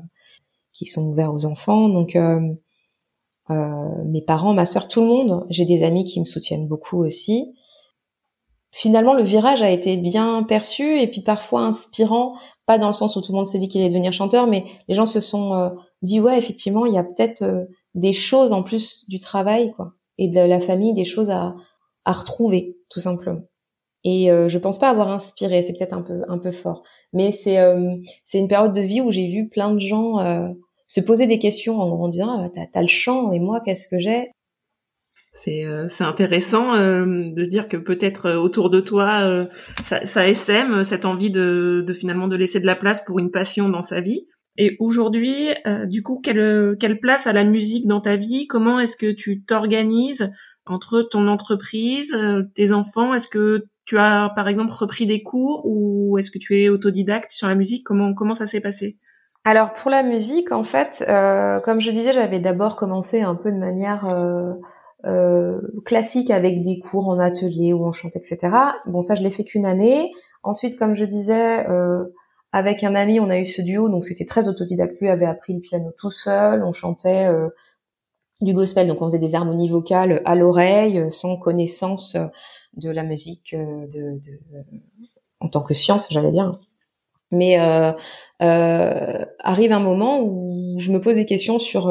qui 0.74 0.86
sont 0.86 1.08
ouverts 1.08 1.34
aux 1.34 1.46
enfants. 1.46 1.89
Donc 1.89 2.15
euh, 2.15 2.39
euh, 3.50 4.04
mes 4.06 4.22
parents, 4.22 4.54
ma 4.54 4.65
sœur, 4.65 4.88
tout 4.88 5.02
le 5.02 5.08
monde. 5.08 5.46
J'ai 5.50 5.65
des 5.65 5.84
amis 5.84 6.04
qui 6.06 6.20
me 6.20 6.26
soutiennent 6.26 6.68
beaucoup 6.68 7.04
aussi. 7.04 7.54
Finalement, 8.72 9.13
le 9.13 9.24
virage 9.24 9.62
a 9.62 9.72
été 9.72 9.96
bien 9.96 10.44
perçu 10.44 11.00
et 11.00 11.08
puis 11.08 11.22
parfois 11.22 11.62
inspirant 11.62 12.36
pas 12.65 12.78
dans 12.78 12.88
le 12.88 12.94
sens 12.94 13.15
où 13.15 13.22
tout 13.22 13.32
le 13.32 13.38
monde 13.38 13.46
s'est 13.46 13.60
dit 13.60 13.68
qu'il 13.68 13.82
allait 13.82 13.89
devenir 13.89 14.12
chanteur, 14.12 14.48
mais 14.48 14.65
les 14.88 14.96
gens 14.96 15.06
se 15.06 15.20
sont 15.20 15.54
euh, 15.54 15.70
dit 16.06 16.20
ouais 16.20 16.38
effectivement 16.38 16.86
il 16.86 16.94
y 16.94 16.98
a 16.98 17.04
peut-être 17.04 17.41
euh, 17.41 17.65
des 17.94 18.13
choses 18.13 18.52
en 18.52 18.63
plus 18.63 19.06
du 19.08 19.20
travail 19.20 19.74
quoi 19.74 19.94
et 20.18 20.30
de 20.30 20.39
la 20.39 20.62
famille, 20.62 20.94
des 20.94 21.06
choses 21.06 21.30
à, 21.30 21.56
à 22.06 22.13
retrouver 22.13 22.78
tout 22.89 23.02
simplement. 23.02 23.41
Et 24.06 24.32
euh, 24.32 24.48
je 24.48 24.58
pense 24.60 24.80
pas 24.80 24.89
avoir 24.89 25.10
inspiré, 25.10 25.62
c'est 25.62 25.74
peut-être 25.74 25.94
un 25.94 26.04
peu 26.04 26.22
un 26.30 26.38
peu 26.38 26.52
fort, 26.52 26.84
mais 27.12 27.32
c'est 27.32 27.58
c'est 28.24 28.39
une 28.39 28.48
période 28.48 28.74
de 28.74 28.82
vie 28.82 29.02
où 29.02 29.12
j'ai 29.12 29.28
vu 29.28 29.50
plein 29.50 29.74
de 29.74 29.80
gens 29.80 30.54
se 30.88 31.02
poser 31.02 31.28
des 31.28 31.39
questions 31.39 31.82
en 31.82 31.89
grandissant. 31.96 32.39
Ah, 32.39 32.50
t'as 32.54 32.80
as 32.80 32.82
le 32.82 32.88
chant 32.88 33.32
et 33.32 33.39
moi 33.39 33.62
qu'est-ce 33.65 33.88
que 33.88 34.00
j'ai? 34.00 34.30
C'est 35.38 35.65
euh, 35.65 35.88
intéressant 36.00 36.76
euh, 36.76 37.06
de 37.06 37.44
se 37.44 37.50
dire 37.50 37.68
que 37.68 37.76
peut-être 37.76 38.28
euh, 38.28 38.38
autour 38.38 38.70
de 38.70 38.80
toi 38.80 39.46
ça, 39.84 40.06
ça 40.06 40.34
cette 40.34 41.04
envie 41.04 41.30
de, 41.30 41.84
de 41.86 41.94
finalement 41.94 42.30
de 42.30 42.38
laisser 42.38 42.62
de 42.62 42.65
la 42.65 42.76
place 42.76 43.04
pour 43.04 43.20
une 43.20 43.32
passion 43.32 43.68
dans 43.68 43.82
sa 43.82 44.00
vie. 44.00 44.28
Et 44.58 44.78
aujourd'hui, 44.80 45.50
du 45.86 46.02
coup, 46.04 46.20
quelle 46.24 46.78
quelle 46.80 47.00
place 47.00 47.28
a 47.28 47.34
la 47.34 47.44
musique 47.44 47.88
dans 47.88 48.02
ta 48.02 48.15
vie? 48.15 48.48
Comment 48.48 48.80
est-ce 48.80 48.96
que 48.98 49.12
tu 49.12 49.44
t'organises 49.44 50.32
entre 50.65 51.02
ton 51.02 51.28
entreprise, 51.28 52.15
tes 52.56 52.72
enfants? 52.72 53.13
Est-ce 53.13 53.28
que 53.28 53.65
Tu 53.86 54.00
as 54.00 54.32
par 54.36 54.48
exemple 54.48 54.74
repris 54.74 55.06
des 55.06 55.22
cours 55.22 55.65
ou 55.65 56.18
est-ce 56.18 56.32
que 56.32 56.39
tu 56.39 56.60
es 56.60 56.70
autodidacte 56.70 57.32
sur 57.32 57.48
la 57.48 57.56
musique? 57.56 57.84
Comment 57.86 58.13
comment 58.15 58.34
ça 58.34 58.48
s'est 58.48 58.62
passé? 58.62 58.98
Alors 59.44 59.74
pour 59.74 59.91
la 59.91 60.02
musique, 60.02 60.52
en 60.52 60.63
fait, 60.63 61.06
euh, 61.08 61.60
comme 61.60 61.80
je 61.80 61.91
disais, 61.91 62.13
j'avais 62.13 62.39
d'abord 62.39 62.76
commencé 62.76 63.22
un 63.22 63.36
peu 63.36 63.52
de 63.52 63.58
manière 63.58 64.08
euh, 64.10 64.54
euh, 65.06 65.62
classique 65.86 66.32
avec 66.32 66.63
des 66.63 66.80
cours 66.80 67.10
en 67.10 67.20
atelier 67.20 67.72
où 67.72 67.86
on 67.86 67.91
chante, 67.91 68.15
etc. 68.15 68.39
Bon, 68.88 69.02
ça 69.02 69.13
je 69.13 69.22
l'ai 69.22 69.30
fait 69.30 69.44
qu'une 69.44 69.68
année. 69.68 70.10
Ensuite, 70.41 70.80
comme 70.80 70.96
je 70.96 71.06
disais, 71.06 71.70
euh, 71.70 72.06
avec 72.56 72.86
un 72.86 72.96
ami, 72.96 73.20
on 73.20 73.30
a 73.30 73.38
eu 73.38 73.46
ce 73.46 73.62
duo, 73.62 73.89
donc 73.89 74.06
c'était 74.06 74.24
très 74.24 74.48
autodidacte. 74.48 75.02
Lui 75.02 75.10
avait 75.10 75.26
appris 75.26 75.54
le 75.54 75.60
piano 75.60 75.91
tout 75.98 76.10
seul, 76.10 76.63
on 76.63 76.72
chantait 76.72 77.26
euh, 77.26 77.50
du 78.39 78.54
gospel, 78.54 78.88
donc 78.88 79.02
on 79.02 79.08
faisait 79.08 79.20
des 79.20 79.36
harmonies 79.36 79.68
vocales 79.68 80.22
à 80.24 80.36
l'oreille, 80.36 81.00
euh, 81.00 81.10
sans 81.10 81.36
connaissance 81.36 82.15
euh, 82.15 82.28
de 82.78 82.89
la 82.89 83.04
musique 83.04 83.58
en 85.41 85.50
tant 85.50 85.62
que 85.63 85.74
science, 85.74 86.08
j'allais 86.10 86.32
dire. 86.32 86.58
Mais 87.30 87.58
arrive 88.39 89.72
un 89.74 89.80
moment 89.82 90.22
où 90.24 90.76
je 90.80 90.94
me 90.94 91.02
pose 91.02 91.18
des 91.18 91.26
questions 91.26 91.60
sur 91.60 91.89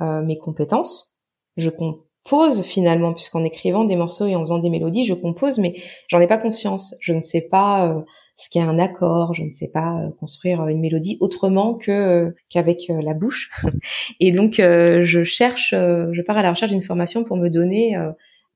mes 0.00 0.38
compétences. 0.38 1.16
Je 1.56 1.70
compose 1.70 2.62
finalement, 2.62 3.14
puisqu'en 3.14 3.44
écrivant 3.44 3.84
des 3.84 3.94
morceaux 3.94 4.26
et 4.26 4.34
en 4.34 4.40
faisant 4.40 4.58
des 4.58 4.70
mélodies, 4.70 5.04
je 5.04 5.14
compose, 5.14 5.58
mais 5.58 5.80
j'en 6.08 6.20
ai 6.20 6.26
pas 6.26 6.38
conscience. 6.38 6.96
Je 7.00 7.12
ne 7.12 7.20
sais 7.20 7.42
pas 7.42 8.04
ce 8.36 8.50
qu'est 8.50 8.60
un 8.60 8.78
accord, 8.78 9.32
je 9.32 9.42
ne 9.42 9.50
sais 9.50 9.68
pas 9.68 9.98
euh, 9.98 10.10
construire 10.20 10.66
une 10.68 10.80
mélodie 10.80 11.16
autrement 11.20 11.74
que 11.74 11.90
euh, 11.90 12.30
qu'avec 12.50 12.90
euh, 12.90 13.00
la 13.00 13.14
bouche. 13.14 13.50
Et 14.20 14.30
donc 14.30 14.54
je 14.56 15.24
cherche, 15.24 15.70
je 15.70 16.22
pars 16.22 16.36
à 16.36 16.42
la 16.42 16.50
recherche 16.50 16.70
d'une 16.70 16.82
formation 16.82 17.24
pour 17.24 17.36
me 17.36 17.48
donner 17.48 17.96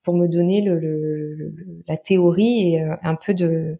pour 0.03 0.15
me 0.15 0.29
donner 0.29 0.63
le, 0.63 1.55
la 1.87 1.97
théorie 1.97 2.75
et 2.75 2.81
un 2.81 3.15
peu 3.15 3.35
de, 3.35 3.77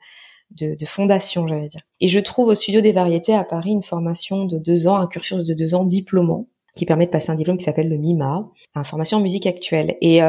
de, 0.51 0.75
de 0.75 0.87
fondation, 0.87 1.49
j'allais 1.49 1.69
dire. 1.69 1.81
Et 2.01 2.09
je 2.09 2.21
trouve 2.21 2.49
au 2.49 2.55
Studio 2.55 2.83
des 2.83 2.93
Variétés 2.93 3.35
à 3.35 3.43
Paris 3.43 3.71
une 3.71 3.83
formation 3.83 4.45
de 4.45 4.59
deux 4.59 4.87
ans, 4.87 4.97
un 4.97 5.07
cursus 5.07 5.47
de 5.47 5.55
deux 5.55 5.75
ans 5.75 5.85
diplômant, 5.85 6.47
qui 6.75 6.85
permet 6.85 7.07
de 7.07 7.11
passer 7.11 7.31
un 7.31 7.37
diplôme 7.37 7.57
qui 7.57 7.65
s'appelle 7.65 7.89
le 7.89 7.97
MIMA, 7.97 8.51
une 8.77 8.85
formation 8.85 9.17
en 9.17 9.21
musique 9.23 9.47
actuelle. 9.47 9.97
Et 10.03 10.21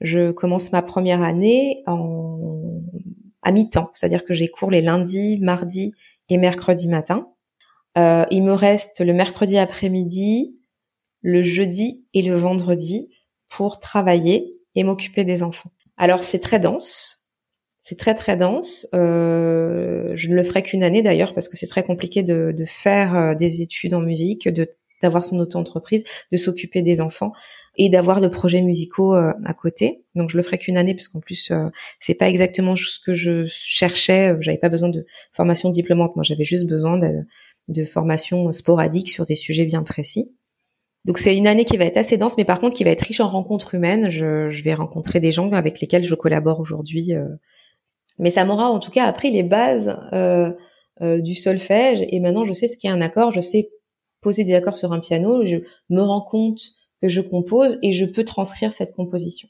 je 0.00 0.32
commence 0.32 0.70
ma 0.72 0.82
première 0.82 1.22
année 1.22 1.82
en 1.86 2.53
à 3.44 3.52
mi-temps, 3.52 3.90
c'est-à-dire 3.92 4.24
que 4.24 4.34
j'ai 4.34 4.48
cours 4.48 4.70
les 4.70 4.82
lundis, 4.82 5.38
mardis 5.40 5.92
et 6.28 6.38
mercredis 6.38 6.88
matin. 6.88 7.28
Euh, 7.96 8.24
il 8.30 8.42
me 8.42 8.52
reste 8.52 9.00
le 9.00 9.12
mercredi 9.12 9.58
après-midi, 9.58 10.56
le 11.22 11.42
jeudi 11.42 12.04
et 12.12 12.22
le 12.22 12.34
vendredi 12.34 13.10
pour 13.48 13.78
travailler 13.78 14.56
et 14.74 14.82
m'occuper 14.82 15.24
des 15.24 15.42
enfants. 15.42 15.70
Alors 15.96 16.24
c'est 16.24 16.40
très 16.40 16.58
dense, 16.58 17.28
c'est 17.80 17.98
très 17.98 18.14
très 18.14 18.36
dense. 18.36 18.88
Euh, 18.94 20.12
je 20.14 20.28
ne 20.28 20.34
le 20.34 20.42
ferai 20.42 20.62
qu'une 20.62 20.82
année 20.82 21.02
d'ailleurs 21.02 21.34
parce 21.34 21.48
que 21.48 21.56
c'est 21.56 21.66
très 21.66 21.84
compliqué 21.84 22.22
de, 22.22 22.52
de 22.56 22.64
faire 22.64 23.14
euh, 23.14 23.34
des 23.34 23.62
études 23.62 23.94
en 23.94 24.00
musique, 24.00 24.48
de 24.48 24.68
d'avoir 25.02 25.24
son 25.24 25.38
auto-entreprise, 25.38 26.04
de 26.32 26.36
s'occuper 26.38 26.80
des 26.80 27.02
enfants 27.02 27.32
et 27.76 27.88
d'avoir 27.88 28.20
de 28.20 28.28
projets 28.28 28.62
musicaux 28.62 29.14
euh, 29.14 29.32
à 29.44 29.54
côté. 29.54 30.04
Donc 30.14 30.30
je 30.30 30.36
le 30.36 30.42
ferai 30.42 30.58
qu'une 30.58 30.76
année 30.76 30.94
parce 30.94 31.08
qu'en 31.08 31.20
plus 31.20 31.50
euh, 31.50 31.68
c'est 32.00 32.14
pas 32.14 32.28
exactement 32.28 32.76
ce 32.76 32.98
que 33.04 33.12
je 33.12 33.44
cherchais. 33.46 34.36
J'avais 34.40 34.58
pas 34.58 34.68
besoin 34.68 34.88
de 34.88 35.06
formation 35.32 35.70
diplômante. 35.70 36.14
Moi 36.16 36.22
j'avais 36.22 36.44
juste 36.44 36.66
besoin 36.66 36.98
de, 36.98 37.84
formation 37.86 38.52
sporadique 38.52 39.08
sur 39.08 39.24
des 39.24 39.36
sujets 39.36 39.64
bien 39.64 39.82
précis. 39.82 40.30
Donc 41.04 41.18
c'est 41.18 41.36
une 41.36 41.46
année 41.46 41.64
qui 41.64 41.76
va 41.76 41.84
être 41.84 41.96
assez 41.96 42.16
dense, 42.16 42.36
mais 42.38 42.44
par 42.44 42.60
contre 42.60 42.76
qui 42.76 42.84
va 42.84 42.90
être 42.90 43.02
riche 43.02 43.20
en 43.20 43.28
rencontres 43.28 43.74
humaines. 43.74 44.08
Je, 44.10 44.48
je 44.48 44.62
vais 44.62 44.74
rencontrer 44.74 45.20
des 45.20 45.32
gens 45.32 45.50
avec 45.52 45.80
lesquels 45.80 46.04
je 46.04 46.14
collabore 46.14 46.60
aujourd'hui. 46.60 47.14
Euh. 47.14 47.26
Mais 48.18 48.30
ça 48.30 48.44
m'aura 48.44 48.70
en 48.70 48.78
tout 48.78 48.90
cas 48.90 49.04
appris 49.04 49.30
les 49.30 49.42
bases 49.42 49.98
euh, 50.12 50.52
euh, 51.02 51.20
du 51.20 51.34
solfège. 51.34 52.06
Et 52.08 52.20
maintenant 52.20 52.44
je 52.44 52.54
sais 52.54 52.68
ce 52.68 52.78
qu'est 52.78 52.88
un 52.88 53.00
accord. 53.00 53.32
Je 53.32 53.40
sais 53.40 53.70
poser 54.20 54.44
des 54.44 54.54
accords 54.54 54.76
sur 54.76 54.92
un 54.92 55.00
piano. 55.00 55.44
Je 55.44 55.58
me 55.90 56.00
rends 56.00 56.22
compte 56.22 56.60
je 57.08 57.20
compose 57.20 57.78
et 57.82 57.92
je 57.92 58.04
peux 58.04 58.24
transcrire 58.24 58.72
cette 58.72 58.94
composition. 58.94 59.48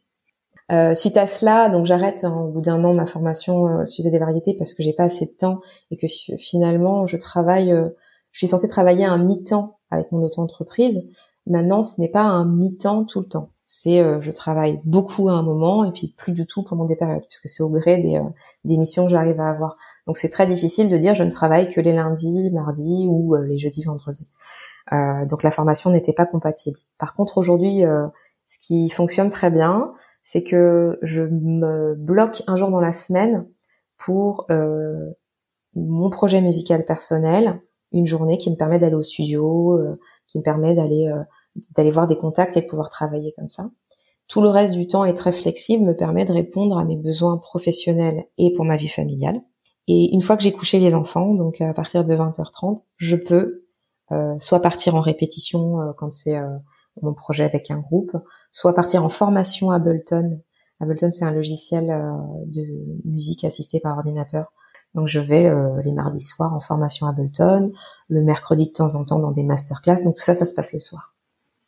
Euh, 0.72 0.94
suite 0.94 1.18
à 1.18 1.26
cela, 1.26 1.68
donc 1.68 1.84
j'arrête 1.84 2.24
au 2.24 2.48
bout 2.48 2.62
d'un 2.62 2.82
an 2.84 2.94
ma 2.94 3.04
formation 3.04 3.66
euh, 3.66 3.84
suite 3.84 4.10
des 4.10 4.18
variétés 4.18 4.54
parce 4.54 4.72
que 4.72 4.82
j'ai 4.82 4.94
pas 4.94 5.04
assez 5.04 5.26
de 5.26 5.30
temps 5.30 5.60
et 5.90 5.96
que 5.98 6.06
finalement 6.38 7.06
je 7.06 7.18
travaille, 7.18 7.70
euh, 7.70 7.90
je 8.32 8.38
suis 8.38 8.48
censée 8.48 8.68
travailler 8.68 9.04
un 9.04 9.18
mi-temps 9.18 9.78
avec 9.90 10.10
mon 10.10 10.22
auto-entreprise. 10.22 11.02
Maintenant, 11.46 11.84
ce 11.84 12.00
n'est 12.00 12.08
pas 12.08 12.22
un 12.22 12.46
mi-temps 12.46 13.04
tout 13.04 13.20
le 13.20 13.26
temps. 13.26 13.50
C'est 13.66 14.00
euh, 14.00 14.20
je 14.20 14.30
travaille 14.30 14.80
beaucoup 14.84 15.28
à 15.28 15.32
un 15.32 15.42
moment 15.42 15.84
et 15.84 15.92
puis 15.92 16.14
plus 16.16 16.32
du 16.32 16.46
tout 16.46 16.62
pendant 16.62 16.84
des 16.84 16.96
périodes 16.96 17.24
puisque 17.26 17.48
c'est 17.48 17.62
au 17.62 17.70
gré 17.70 17.98
des, 17.98 18.16
euh, 18.16 18.22
des 18.64 18.76
missions 18.76 19.04
que 19.04 19.10
j'arrive 19.10 19.40
à 19.40 19.50
avoir. 19.50 19.76
Donc 20.06 20.16
c'est 20.16 20.28
très 20.28 20.46
difficile 20.46 20.88
de 20.88 20.96
dire 20.96 21.14
je 21.14 21.24
ne 21.24 21.30
travaille 21.30 21.68
que 21.68 21.80
les 21.80 21.92
lundis, 21.92 22.50
mardis 22.50 23.06
ou 23.08 23.34
les 23.36 23.58
jeudis, 23.58 23.82
vendredis. 23.82 24.28
Euh, 24.94 25.26
donc 25.26 25.42
la 25.42 25.50
formation 25.50 25.90
n'était 25.90 26.12
pas 26.12 26.26
compatible. 26.26 26.78
Par 26.98 27.14
contre, 27.14 27.38
aujourd'hui, 27.38 27.84
euh, 27.84 28.06
ce 28.46 28.58
qui 28.58 28.88
fonctionne 28.90 29.30
très 29.30 29.50
bien, 29.50 29.92
c'est 30.22 30.42
que 30.42 30.98
je 31.02 31.22
me 31.22 31.94
bloque 31.94 32.42
un 32.46 32.56
jour 32.56 32.70
dans 32.70 32.80
la 32.80 32.92
semaine 32.92 33.46
pour 33.98 34.46
euh, 34.50 35.10
mon 35.74 36.10
projet 36.10 36.40
musical 36.40 36.84
personnel, 36.84 37.60
une 37.92 38.06
journée 38.06 38.38
qui 38.38 38.50
me 38.50 38.56
permet 38.56 38.78
d'aller 38.78 38.94
au 38.94 39.02
studio, 39.02 39.78
qui 40.26 40.38
me 40.38 40.42
permet 40.42 40.74
d'aller 40.74 41.12
d'aller 41.76 41.90
voir 41.90 42.08
des 42.08 42.16
contacts 42.16 42.56
et 42.56 42.62
de 42.62 42.66
pouvoir 42.66 42.90
travailler 42.90 43.32
comme 43.36 43.48
ça. 43.48 43.70
Tout 44.26 44.40
le 44.40 44.48
reste 44.48 44.74
du 44.74 44.86
temps 44.86 45.04
est 45.04 45.14
très 45.14 45.32
flexible, 45.32 45.84
me 45.84 45.96
permet 45.96 46.24
de 46.24 46.32
répondre 46.32 46.78
à 46.78 46.84
mes 46.84 46.96
besoins 46.96 47.36
professionnels 47.36 48.24
et 48.38 48.52
pour 48.54 48.64
ma 48.64 48.76
vie 48.76 48.88
familiale. 48.88 49.40
Et 49.86 50.12
une 50.14 50.22
fois 50.22 50.36
que 50.36 50.42
j'ai 50.42 50.52
couché 50.52 50.78
les 50.78 50.94
enfants, 50.94 51.34
donc 51.34 51.60
à 51.60 51.72
partir 51.74 52.04
de 52.04 52.14
20h30, 52.14 52.84
je 52.96 53.16
peux 53.16 53.63
soit 54.38 54.60
partir 54.60 54.94
en 54.94 55.00
répétition 55.00 55.80
euh, 55.80 55.92
quand 55.96 56.12
c'est 56.12 56.36
euh, 56.36 56.56
mon 57.02 57.14
projet 57.14 57.44
avec 57.44 57.70
un 57.70 57.78
groupe, 57.78 58.16
soit 58.52 58.74
partir 58.74 59.04
en 59.04 59.08
formation 59.08 59.70
à 59.70 59.76
Ableton. 59.76 60.40
Ableton, 60.80 61.10
c'est 61.10 61.24
un 61.24 61.32
logiciel 61.32 61.86
de 62.46 62.62
musique 63.04 63.44
assistée 63.44 63.80
par 63.80 63.96
ordinateur. 63.96 64.52
Donc 64.94 65.08
je 65.08 65.18
vais 65.18 65.52
les 65.82 65.92
mardis 65.92 66.20
soirs 66.20 66.54
en 66.54 66.60
formation 66.60 67.06
à 67.06 67.10
Ableton, 67.10 67.72
le 68.08 68.22
mercredi 68.22 68.66
de 68.66 68.72
temps 68.72 68.94
en 68.94 69.04
temps 69.04 69.18
dans 69.18 69.32
des 69.32 69.42
masterclass. 69.42 70.04
Donc 70.04 70.16
tout 70.16 70.22
ça, 70.22 70.34
ça 70.34 70.46
se 70.46 70.54
passe 70.54 70.72
le 70.72 70.80
soir. 70.80 71.14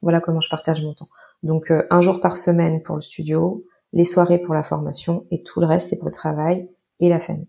Voilà 0.03 0.20
comment 0.20 0.40
je 0.40 0.51
partage 0.51 0.83
mon 0.83 0.94
temps. 0.94 1.09
Donc 1.42 1.72
un 1.90 2.01
jour 2.01 2.20
par 2.20 2.37
semaine 2.37 2.83
pour 2.83 2.96
le 2.96 3.03
studio, 3.03 3.64
les 3.92 4.05
soirées 4.05 4.38
pour 4.38 4.55
la 4.55 4.62
formation 4.62 5.27
et 5.31 5.42
tout 5.42 5.61
le 5.61 5.66
reste 5.66 5.88
c'est 5.88 5.96
pour 5.96 6.07
le 6.07 6.14
travail 6.14 6.68
et 7.01 7.09
la 7.09 7.18
famille. 7.18 7.49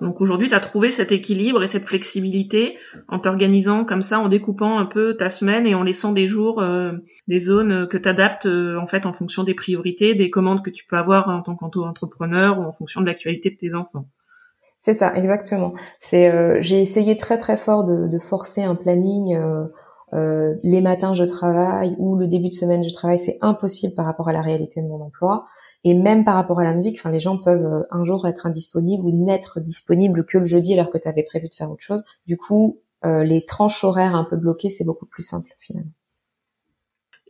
Donc 0.00 0.20
aujourd'hui, 0.20 0.48
tu 0.48 0.54
as 0.54 0.60
trouvé 0.60 0.90
cet 0.90 1.12
équilibre 1.12 1.62
et 1.62 1.68
cette 1.68 1.84
flexibilité 1.84 2.76
en 3.08 3.20
t'organisant 3.20 3.84
comme 3.84 4.02
ça, 4.02 4.18
en 4.18 4.28
découpant 4.28 4.78
un 4.78 4.86
peu 4.86 5.16
ta 5.16 5.28
semaine 5.28 5.66
et 5.66 5.74
en 5.76 5.84
laissant 5.84 6.10
des 6.12 6.26
jours, 6.26 6.60
euh, 6.60 6.92
des 7.28 7.38
zones 7.38 7.86
que 7.86 7.96
tu 7.96 8.08
adaptes 8.08 8.46
euh, 8.46 8.76
en 8.76 8.88
fait 8.88 9.06
en 9.06 9.12
fonction 9.12 9.44
des 9.44 9.54
priorités, 9.54 10.16
des 10.16 10.30
commandes 10.30 10.64
que 10.64 10.70
tu 10.70 10.84
peux 10.84 10.96
avoir 10.96 11.28
en 11.28 11.42
tant 11.42 11.54
qu'entrepreneur 11.54 12.58
ou 12.58 12.62
en 12.64 12.72
fonction 12.72 13.02
de 13.02 13.06
l'actualité 13.06 13.50
de 13.50 13.56
tes 13.56 13.74
enfants. 13.74 14.06
C'est 14.80 14.94
ça, 14.94 15.14
exactement. 15.14 15.74
C'est 16.00 16.28
euh, 16.28 16.58
j'ai 16.60 16.82
essayé 16.82 17.16
très 17.16 17.38
très 17.38 17.56
fort 17.56 17.84
de, 17.84 18.08
de 18.08 18.18
forcer 18.18 18.64
un 18.64 18.74
planning. 18.74 19.38
les 20.12 20.80
matins 20.80 21.14
je 21.14 21.24
travaille 21.24 21.94
ou 21.98 22.16
le 22.16 22.26
début 22.26 22.48
de 22.48 22.54
semaine 22.54 22.82
je 22.82 22.92
travaille, 22.92 23.20
c'est 23.20 23.38
impossible 23.42 23.94
par 23.94 24.06
rapport 24.06 24.28
à 24.28 24.32
la 24.32 24.42
réalité 24.42 24.82
de 24.82 24.88
mon 24.88 25.00
emploi. 25.00 25.46
Et 25.84 25.92
même 25.92 26.24
par 26.24 26.34
rapport 26.34 26.58
à 26.58 26.64
la 26.64 26.72
musique, 26.72 26.96
enfin 26.98 27.10
les 27.10 27.20
gens 27.20 27.36
peuvent 27.36 27.66
euh, 27.66 27.82
un 27.90 28.04
jour 28.04 28.26
être 28.26 28.46
indisponibles 28.46 29.04
ou 29.04 29.12
n'être 29.12 29.60
disponibles 29.60 30.24
que 30.24 30.38
le 30.38 30.46
jeudi 30.46 30.72
alors 30.72 30.90
que 30.90 30.96
tu 30.96 31.06
avais 31.06 31.22
prévu 31.22 31.48
de 31.48 31.54
faire 31.54 31.70
autre 31.70 31.82
chose. 31.82 32.02
Du 32.26 32.38
coup, 32.38 32.80
euh, 33.04 33.22
les 33.22 33.44
tranches 33.44 33.84
horaires 33.84 34.14
un 34.14 34.24
peu 34.24 34.36
bloquées, 34.36 34.70
c'est 34.70 34.84
beaucoup 34.84 35.04
plus 35.04 35.22
simple 35.22 35.50
finalement. 35.58 35.92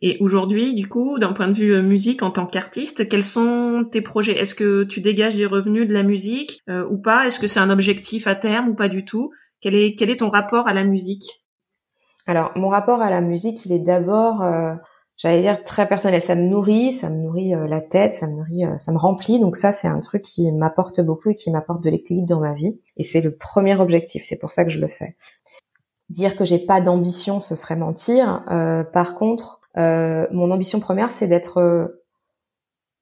Et 0.03 0.19
aujourd'hui, 0.21 0.75
du 0.75 0.89
coup, 0.89 1.19
d'un 1.19 1.33
point 1.33 1.49
de 1.49 1.55
vue 1.55 1.75
euh, 1.75 1.83
musique 1.83 2.23
en 2.23 2.31
tant 2.31 2.47
qu'artiste, 2.47 3.09
quels 3.09 3.25
sont 3.25 3.89
tes 3.91 4.03
projets? 4.03 4.39
Est-ce 4.39 4.55
que 4.55 4.85
tu 4.85 5.01
dégages 5.01 5.35
des 5.35 5.47
revenus 5.47 5.89
de 5.89 5.93
la 5.93 6.05
musique 6.05 6.63
ou 6.69 6.99
pas? 6.99 7.27
Est-ce 7.27 7.41
que 7.41 7.49
c'est 7.49 7.61
un 7.61 7.71
objectif 7.71 8.29
à 8.29 8.37
terme 8.37 8.69
ou 8.69 8.75
pas 8.77 8.89
du 8.89 9.05
tout? 9.05 9.33
Quel 9.61 9.75
est, 9.75 9.97
quel 9.97 10.11
est 10.11 10.19
ton 10.19 10.31
rapport 10.31 10.69
à 10.69 10.75
la 10.75 10.85
musique? 10.85 11.45
Alors, 12.27 12.53
mon 12.55 12.69
rapport 12.69 13.03
à 13.03 13.11
la 13.11 13.21
musique, 13.21 13.65
il 13.67 13.73
est 13.73 13.79
d'abord 13.79 14.43
j'allais 15.19 15.43
dire 15.43 15.63
très 15.65 15.89
personnel. 15.89 16.23
Ça 16.23 16.35
me 16.35 16.43
nourrit, 16.43 16.93
ça 16.93 17.09
me 17.09 17.17
nourrit 17.17 17.55
euh, 17.55 17.67
la 17.67 17.81
tête, 17.81 18.15
ça 18.15 18.27
me 18.27 18.35
nourrit, 18.37 18.65
euh, 18.65 18.79
ça 18.79 18.93
me 18.93 18.99
remplit. 18.99 19.41
Donc 19.41 19.57
ça, 19.57 19.73
c'est 19.73 19.89
un 19.89 20.01
truc 20.01 20.23
qui 20.23 20.51
m'apporte 20.53 21.01
beaucoup 21.01 21.31
et 21.31 21.35
qui 21.35 21.51
m'apporte 21.51 21.83
de 21.83 21.91
l'équilibre 21.91 22.29
dans 22.29 22.41
ma 22.41 22.53
vie. 22.53 22.81
Et 22.97 23.05
c'est 23.05 23.21
le 23.21 23.37
premier 23.37 23.77
objectif. 23.77 24.25
C'est 24.25 24.39
pour 24.39 24.53
ça 24.53 24.65
que 24.65 24.71
je 24.71 24.81
le 24.81 24.89
fais. 24.89 25.17
Dire 26.11 26.37
que 26.37 26.45
j'ai 26.45 26.59
pas 26.59 26.81
d'ambition, 26.81 27.41
ce 27.41 27.55
serait 27.55 27.77
mentir. 27.77 28.45
Euh, 28.51 28.85
par 28.85 29.15
contre, 29.15 29.61
mon 29.77 30.53
ambition 30.53 30.79
première, 30.79 31.13
c'est 31.13 31.27
d'être 31.27 31.99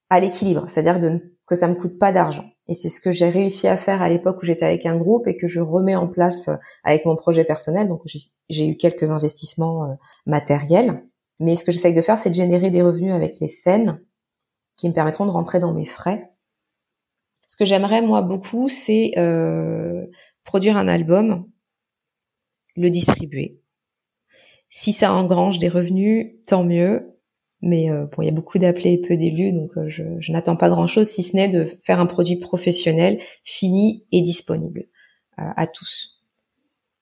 à 0.08 0.20
l'équilibre, 0.20 0.64
c'est-à-dire 0.68 0.98
de, 0.98 1.36
que 1.46 1.54
ça 1.54 1.68
me 1.68 1.74
coûte 1.74 1.98
pas 1.98 2.12
d'argent. 2.12 2.46
Et 2.66 2.72
c'est 2.72 2.88
ce 2.88 2.98
que 2.98 3.10
j'ai 3.10 3.28
réussi 3.28 3.68
à 3.68 3.76
faire 3.76 4.00
à 4.00 4.08
l'époque 4.08 4.38
où 4.40 4.46
j'étais 4.46 4.64
avec 4.64 4.86
un 4.86 4.96
groupe 4.96 5.26
et 5.26 5.36
que 5.36 5.48
je 5.48 5.60
remets 5.60 5.96
en 5.96 6.08
place 6.08 6.48
avec 6.82 7.04
mon 7.04 7.14
projet 7.14 7.44
personnel. 7.44 7.88
Donc 7.88 8.00
j'ai 8.48 8.66
eu 8.66 8.78
quelques 8.78 9.10
investissements 9.10 9.98
matériels 10.24 11.02
mais 11.42 11.56
ce 11.56 11.64
que 11.64 11.72
j'essaye 11.72 11.92
de 11.92 12.02
faire, 12.02 12.18
c'est 12.18 12.30
de 12.30 12.34
générer 12.34 12.70
des 12.70 12.82
revenus 12.82 13.12
avec 13.12 13.40
les 13.40 13.48
scènes 13.48 14.00
qui 14.76 14.88
me 14.88 14.94
permettront 14.94 15.26
de 15.26 15.30
rentrer 15.30 15.60
dans 15.60 15.72
mes 15.72 15.86
frais 15.86 16.30
Ce 17.46 17.56
que 17.56 17.64
j'aimerais 17.64 18.02
moi 18.02 18.22
beaucoup, 18.22 18.68
c'est 18.68 19.12
euh, 19.18 20.06
produire 20.44 20.76
un 20.76 20.88
album, 20.88 21.48
le 22.76 22.90
distribuer. 22.90 23.60
Si 24.70 24.92
ça 24.92 25.12
engrange 25.12 25.58
des 25.58 25.68
revenus, 25.68 26.34
tant 26.46 26.64
mieux. 26.64 27.12
Mais 27.60 27.90
euh, 27.90 28.06
bon, 28.06 28.22
il 28.22 28.26
y 28.26 28.28
a 28.28 28.32
beaucoup 28.32 28.58
d'appelés 28.58 28.94
et 28.94 28.98
peu 29.00 29.16
d'élus, 29.16 29.52
donc 29.52 29.70
euh, 29.76 29.88
je, 29.88 30.32
n'attends 30.32 30.56
pas 30.56 30.68
grand-chose, 30.68 31.08
si 31.08 31.22
ce 31.22 31.36
n'est 31.36 31.48
de 31.48 31.64
faire 31.84 32.00
un 32.00 32.06
produit 32.06 32.36
professionnel, 32.36 33.20
fini 33.44 34.04
et 34.10 34.20
disponible 34.20 34.86
euh, 35.38 35.44
à 35.56 35.68
tous. 35.68 36.21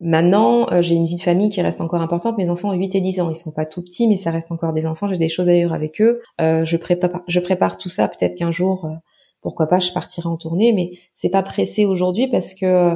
Maintenant, 0.00 0.66
j'ai 0.80 0.94
une 0.94 1.04
vie 1.04 1.16
de 1.16 1.20
famille 1.20 1.50
qui 1.50 1.60
reste 1.60 1.80
encore 1.80 2.00
importante. 2.00 2.38
Mes 2.38 2.48
enfants 2.48 2.70
ont 2.70 2.74
8 2.74 2.94
et 2.94 3.00
10 3.00 3.20
ans. 3.20 3.30
Ils 3.30 3.36
sont 3.36 3.50
pas 3.50 3.66
tout 3.66 3.82
petits, 3.82 4.08
mais 4.08 4.16
ça 4.16 4.30
reste 4.30 4.50
encore 4.50 4.72
des 4.72 4.86
enfants. 4.86 5.08
J'ai 5.08 5.18
des 5.18 5.28
choses 5.28 5.50
à 5.50 5.52
dire 5.52 5.74
avec 5.74 6.00
eux. 6.00 6.22
je, 6.38 6.76
prépare, 6.76 7.20
je 7.26 7.40
prépare 7.40 7.76
tout 7.76 7.90
ça. 7.90 8.08
Peut-être 8.08 8.34
qu'un 8.34 8.50
jour, 8.50 8.88
pourquoi 9.42 9.66
pas, 9.66 9.78
je 9.78 9.92
partirai 9.92 10.28
en 10.28 10.38
tournée. 10.38 10.72
Mais 10.72 10.92
c'est 11.14 11.28
pas 11.28 11.42
pressé 11.42 11.84
aujourd'hui 11.84 12.28
parce 12.28 12.54
que 12.54 12.94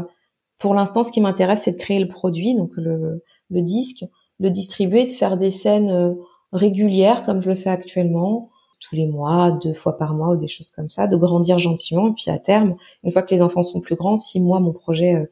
pour 0.58 0.72
l'instant, 0.72 1.04
ce 1.04 1.12
qui 1.12 1.20
m'intéresse, 1.20 1.62
c'est 1.64 1.72
de 1.72 1.76
créer 1.76 2.00
le 2.00 2.08
produit, 2.08 2.54
donc 2.54 2.70
le, 2.76 3.22
le 3.50 3.60
disque, 3.60 4.06
le 4.40 4.48
distribuer, 4.48 5.04
de 5.04 5.12
faire 5.12 5.36
des 5.36 5.50
scènes 5.50 6.16
régulière 6.54 7.24
comme 7.24 7.42
je 7.42 7.50
le 7.50 7.56
fais 7.56 7.70
actuellement, 7.70 8.50
tous 8.80 8.94
les 8.96 9.06
mois, 9.06 9.50
deux 9.62 9.74
fois 9.74 9.98
par 9.98 10.14
mois 10.14 10.30
ou 10.30 10.36
des 10.36 10.48
choses 10.48 10.70
comme 10.70 10.88
ça, 10.88 11.06
de 11.06 11.16
grandir 11.16 11.58
gentiment 11.58 12.08
et 12.08 12.12
puis 12.12 12.30
à 12.30 12.38
terme, 12.38 12.76
une 13.02 13.10
fois 13.10 13.22
que 13.22 13.34
les 13.34 13.42
enfants 13.42 13.62
sont 13.62 13.80
plus 13.80 13.96
grands, 13.96 14.16
si 14.16 14.40
moi 14.40 14.60
mon 14.60 14.72
projet 14.72 15.14
euh, 15.14 15.26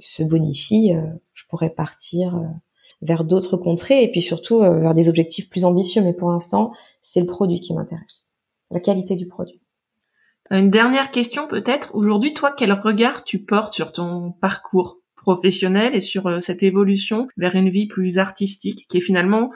se 0.00 0.22
bonifie, 0.22 0.92
euh, 0.94 1.02
je 1.34 1.44
pourrais 1.48 1.70
partir 1.70 2.36
euh, 2.36 2.46
vers 3.02 3.24
d'autres 3.24 3.56
contrées 3.56 4.02
et 4.02 4.10
puis 4.10 4.22
surtout 4.22 4.60
vers 4.60 4.94
des 4.94 5.08
objectifs 5.08 5.50
plus 5.50 5.64
ambitieux. 5.64 6.02
Mais 6.02 6.14
pour 6.14 6.30
l'instant, 6.30 6.72
c'est 7.02 7.20
le 7.20 7.26
produit 7.26 7.60
qui 7.60 7.74
m'intéresse, 7.74 8.26
la 8.70 8.80
qualité 8.80 9.14
du 9.14 9.26
produit. 9.26 9.60
Une 10.50 10.70
dernière 10.70 11.10
question 11.10 11.46
peut-être. 11.48 11.94
Aujourd'hui, 11.94 12.32
toi, 12.32 12.54
quel 12.56 12.72
regard 12.72 13.24
tu 13.24 13.42
portes 13.44 13.74
sur 13.74 13.92
ton 13.92 14.32
parcours 14.32 15.00
professionnel 15.16 15.94
et 15.94 16.00
sur 16.00 16.42
cette 16.42 16.62
évolution 16.62 17.28
vers 17.36 17.56
une 17.56 17.68
vie 17.68 17.86
plus 17.86 18.18
artistique 18.18 18.86
qui 18.88 18.98
est 18.98 19.02
finalement 19.02 19.50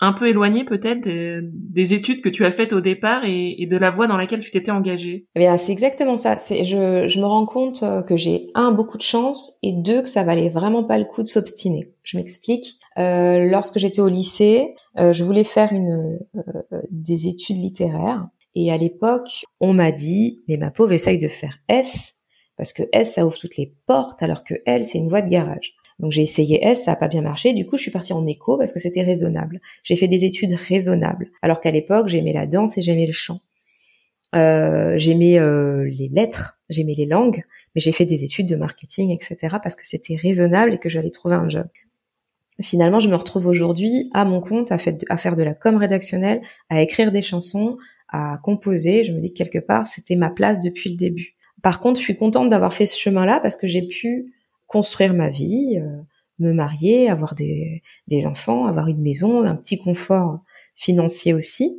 un 0.00 0.12
peu 0.12 0.28
éloigné 0.28 0.64
peut-être 0.64 1.00
des, 1.02 1.94
études 1.94 2.22
que 2.22 2.28
tu 2.28 2.44
as 2.44 2.52
faites 2.52 2.72
au 2.72 2.80
départ 2.80 3.24
et, 3.24 3.66
de 3.66 3.76
la 3.76 3.90
voie 3.90 4.06
dans 4.06 4.16
laquelle 4.16 4.40
tu 4.40 4.50
t'étais 4.50 4.70
engagée 4.70 5.26
eh 5.34 5.38
bien, 5.38 5.56
c'est 5.56 5.72
exactement 5.72 6.16
ça. 6.16 6.38
C'est, 6.38 6.64
je, 6.64 7.18
me 7.20 7.26
rends 7.26 7.46
compte 7.46 7.82
euh, 7.82 8.02
que 8.02 8.16
j'ai 8.16 8.50
un 8.54 8.72
beaucoup 8.72 8.96
de 8.96 9.02
chance 9.02 9.58
et 9.62 9.72
deux 9.72 10.02
que 10.02 10.08
ça 10.08 10.24
valait 10.24 10.48
vraiment 10.48 10.84
pas 10.84 10.98
le 10.98 11.04
coup 11.04 11.22
de 11.22 11.28
s'obstiner. 11.28 11.92
Je 12.02 12.16
m'explique. 12.16 12.78
Euh, 12.98 13.48
lorsque 13.48 13.78
j'étais 13.78 14.00
au 14.00 14.08
lycée, 14.08 14.74
euh, 14.98 15.12
je 15.12 15.22
voulais 15.22 15.44
faire 15.44 15.72
une 15.72 16.18
euh, 16.36 16.82
des 16.90 17.28
études 17.28 17.58
littéraires 17.58 18.26
et 18.54 18.72
à 18.72 18.76
l'époque, 18.76 19.44
on 19.60 19.72
m'a 19.72 19.92
dit 19.92 20.42
mais 20.48 20.56
ma 20.56 20.70
pauvre 20.70 20.92
essaye 20.92 21.18
de 21.18 21.28
faire 21.28 21.58
S 21.68 22.14
parce 22.56 22.72
que 22.72 22.82
S 22.92 23.14
ça 23.14 23.24
ouvre 23.24 23.38
toutes 23.38 23.56
les 23.56 23.74
portes 23.86 24.22
alors 24.22 24.42
que 24.44 24.54
L 24.66 24.84
c'est 24.84 24.98
une 24.98 25.08
voie 25.08 25.22
de 25.22 25.30
garage. 25.30 25.74
Donc 26.00 26.12
j'ai 26.12 26.22
essayé 26.22 26.64
S, 26.64 26.84
ça 26.84 26.92
n'a 26.92 26.96
pas 26.96 27.08
bien 27.08 27.22
marché. 27.22 27.52
Du 27.52 27.66
coup, 27.66 27.76
je 27.76 27.82
suis 27.82 27.90
partie 27.90 28.12
en 28.12 28.26
écho 28.26 28.56
parce 28.56 28.72
que 28.72 28.80
c'était 28.80 29.02
raisonnable. 29.02 29.60
J'ai 29.82 29.96
fait 29.96 30.08
des 30.08 30.24
études 30.24 30.54
raisonnables. 30.54 31.30
Alors 31.42 31.60
qu'à 31.60 31.70
l'époque, 31.70 32.08
j'aimais 32.08 32.32
la 32.32 32.46
danse 32.46 32.78
et 32.78 32.82
j'aimais 32.82 33.06
le 33.06 33.12
chant. 33.12 33.40
Euh, 34.34 34.94
j'aimais 34.96 35.38
euh, 35.38 35.84
les 35.84 36.08
lettres, 36.08 36.58
j'aimais 36.70 36.94
les 36.94 37.06
langues, 37.06 37.44
mais 37.74 37.80
j'ai 37.80 37.92
fait 37.92 38.06
des 38.06 38.24
études 38.24 38.46
de 38.46 38.56
marketing, 38.56 39.10
etc. 39.10 39.56
parce 39.62 39.74
que 39.74 39.86
c'était 39.86 40.16
raisonnable 40.16 40.74
et 40.74 40.78
que 40.78 40.88
j'allais 40.88 41.10
trouver 41.10 41.34
un 41.34 41.48
job. 41.48 41.66
Finalement, 42.62 43.00
je 43.00 43.08
me 43.08 43.14
retrouve 43.14 43.46
aujourd'hui 43.46 44.10
à 44.12 44.24
mon 44.24 44.40
compte 44.40 44.72
à, 44.72 44.78
à 45.08 45.16
faire 45.16 45.36
de 45.36 45.42
la 45.42 45.54
com 45.54 45.76
rédactionnelle, 45.76 46.40
à 46.70 46.80
écrire 46.80 47.12
des 47.12 47.22
chansons, 47.22 47.76
à 48.08 48.38
composer. 48.42 49.04
Je 49.04 49.12
me 49.12 49.20
dis 49.20 49.32
que 49.32 49.38
quelque 49.38 49.58
part, 49.58 49.88
c'était 49.88 50.16
ma 50.16 50.30
place 50.30 50.60
depuis 50.60 50.90
le 50.90 50.96
début. 50.96 51.34
Par 51.62 51.80
contre, 51.80 52.00
je 52.00 52.04
suis 52.04 52.16
contente 52.16 52.48
d'avoir 52.48 52.72
fait 52.72 52.86
ce 52.86 52.98
chemin-là 52.98 53.40
parce 53.40 53.56
que 53.56 53.66
j'ai 53.66 53.82
pu 53.82 54.32
construire 54.70 55.14
ma 55.14 55.30
vie, 55.30 55.78
euh, 55.78 56.02
me 56.38 56.52
marier, 56.52 57.10
avoir 57.10 57.34
des, 57.34 57.82
des 58.06 58.24
enfants, 58.24 58.66
avoir 58.66 58.86
une 58.86 59.02
maison, 59.02 59.44
un 59.44 59.56
petit 59.56 59.78
confort 59.78 60.38
financier 60.76 61.34
aussi. 61.34 61.76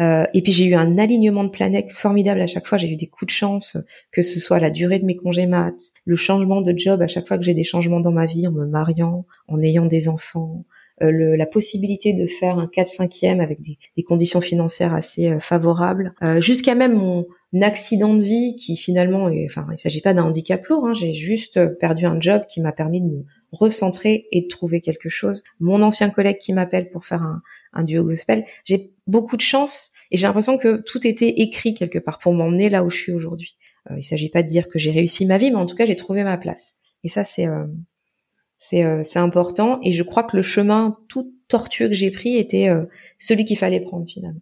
Euh, 0.00 0.26
et 0.34 0.42
puis 0.42 0.52
j'ai 0.52 0.66
eu 0.66 0.74
un 0.74 0.98
alignement 0.98 1.42
de 1.42 1.48
planètes 1.48 1.90
formidable 1.90 2.40
à 2.42 2.46
chaque 2.46 2.66
fois. 2.66 2.76
J'ai 2.76 2.88
eu 2.88 2.96
des 2.96 3.06
coups 3.06 3.32
de 3.32 3.36
chance, 3.36 3.78
que 4.12 4.22
ce 4.22 4.40
soit 4.40 4.60
la 4.60 4.70
durée 4.70 4.98
de 4.98 5.06
mes 5.06 5.16
congés 5.16 5.46
maths, 5.46 5.90
le 6.04 6.16
changement 6.16 6.60
de 6.60 6.76
job 6.76 7.00
à 7.00 7.08
chaque 7.08 7.26
fois 7.26 7.38
que 7.38 7.44
j'ai 7.44 7.54
des 7.54 7.64
changements 7.64 8.00
dans 8.00 8.12
ma 8.12 8.26
vie, 8.26 8.46
en 8.46 8.52
me 8.52 8.66
mariant, 8.66 9.24
en 9.48 9.60
ayant 9.62 9.86
des 9.86 10.06
enfants, 10.06 10.64
euh, 11.02 11.10
le, 11.12 11.36
la 11.36 11.46
possibilité 11.46 12.12
de 12.12 12.26
faire 12.26 12.58
un 12.58 12.66
4-5e 12.66 13.40
avec 13.40 13.62
des, 13.62 13.78
des, 13.96 14.02
conditions 14.02 14.40
financières 14.40 14.94
assez 14.94 15.30
euh, 15.30 15.38
favorables, 15.38 16.12
euh, 16.22 16.40
jusqu'à 16.40 16.74
même 16.74 16.94
mon 16.94 17.26
accident 17.62 18.14
de 18.14 18.22
vie 18.22 18.56
qui 18.56 18.76
finalement, 18.76 19.28
est, 19.28 19.46
enfin, 19.48 19.66
il 19.72 19.78
s'agit 19.78 20.00
pas 20.00 20.14
d'un 20.14 20.24
handicap 20.24 20.64
lourd, 20.66 20.86
hein, 20.86 20.94
j'ai 20.94 21.14
juste 21.14 21.78
perdu 21.78 22.04
un 22.04 22.20
job 22.20 22.42
qui 22.48 22.60
m'a 22.60 22.72
permis 22.72 23.00
de 23.00 23.06
me 23.06 23.24
recentrer 23.52 24.26
et 24.32 24.42
de 24.42 24.48
trouver 24.48 24.80
quelque 24.80 25.08
chose. 25.08 25.42
Mon 25.58 25.82
ancien 25.82 26.10
collègue 26.10 26.38
qui 26.38 26.52
m'appelle 26.52 26.90
pour 26.90 27.06
faire 27.06 27.22
un, 27.22 27.40
un 27.72 27.84
duo 27.84 28.04
gospel, 28.04 28.44
j'ai 28.64 28.92
beaucoup 29.06 29.36
de 29.36 29.42
chance 29.42 29.92
et 30.10 30.16
j'ai 30.16 30.26
l'impression 30.26 30.58
que 30.58 30.82
tout 30.82 31.06
était 31.06 31.28
écrit 31.40 31.74
quelque 31.74 31.98
part 31.98 32.18
pour 32.18 32.32
m'emmener 32.32 32.68
là 32.68 32.84
où 32.84 32.90
je 32.90 32.98
suis 32.98 33.12
aujourd'hui. 33.12 33.56
Euh, 33.90 33.98
il 33.98 34.04
s'agit 34.04 34.28
pas 34.28 34.42
de 34.42 34.48
dire 34.48 34.68
que 34.68 34.78
j'ai 34.78 34.90
réussi 34.90 35.26
ma 35.26 35.38
vie, 35.38 35.50
mais 35.50 35.56
en 35.56 35.66
tout 35.66 35.76
cas 35.76 35.86
j'ai 35.86 35.96
trouvé 35.96 36.24
ma 36.24 36.38
place. 36.38 36.74
Et 37.04 37.08
ça 37.08 37.24
c'est 37.24 37.46
euh, 37.46 37.66
c'est 38.58 39.18
important 39.18 39.78
et 39.82 39.92
je 39.92 40.02
crois 40.02 40.24
que 40.24 40.36
le 40.36 40.42
chemin 40.42 40.98
tout 41.08 41.32
tortueux 41.46 41.88
que 41.88 41.94
j'ai 41.94 42.10
pris 42.10 42.36
était 42.36 42.68
euh, 42.68 42.86
celui 43.18 43.44
qu'il 43.44 43.56
fallait 43.56 43.80
prendre 43.80 44.08
finalement. 44.08 44.40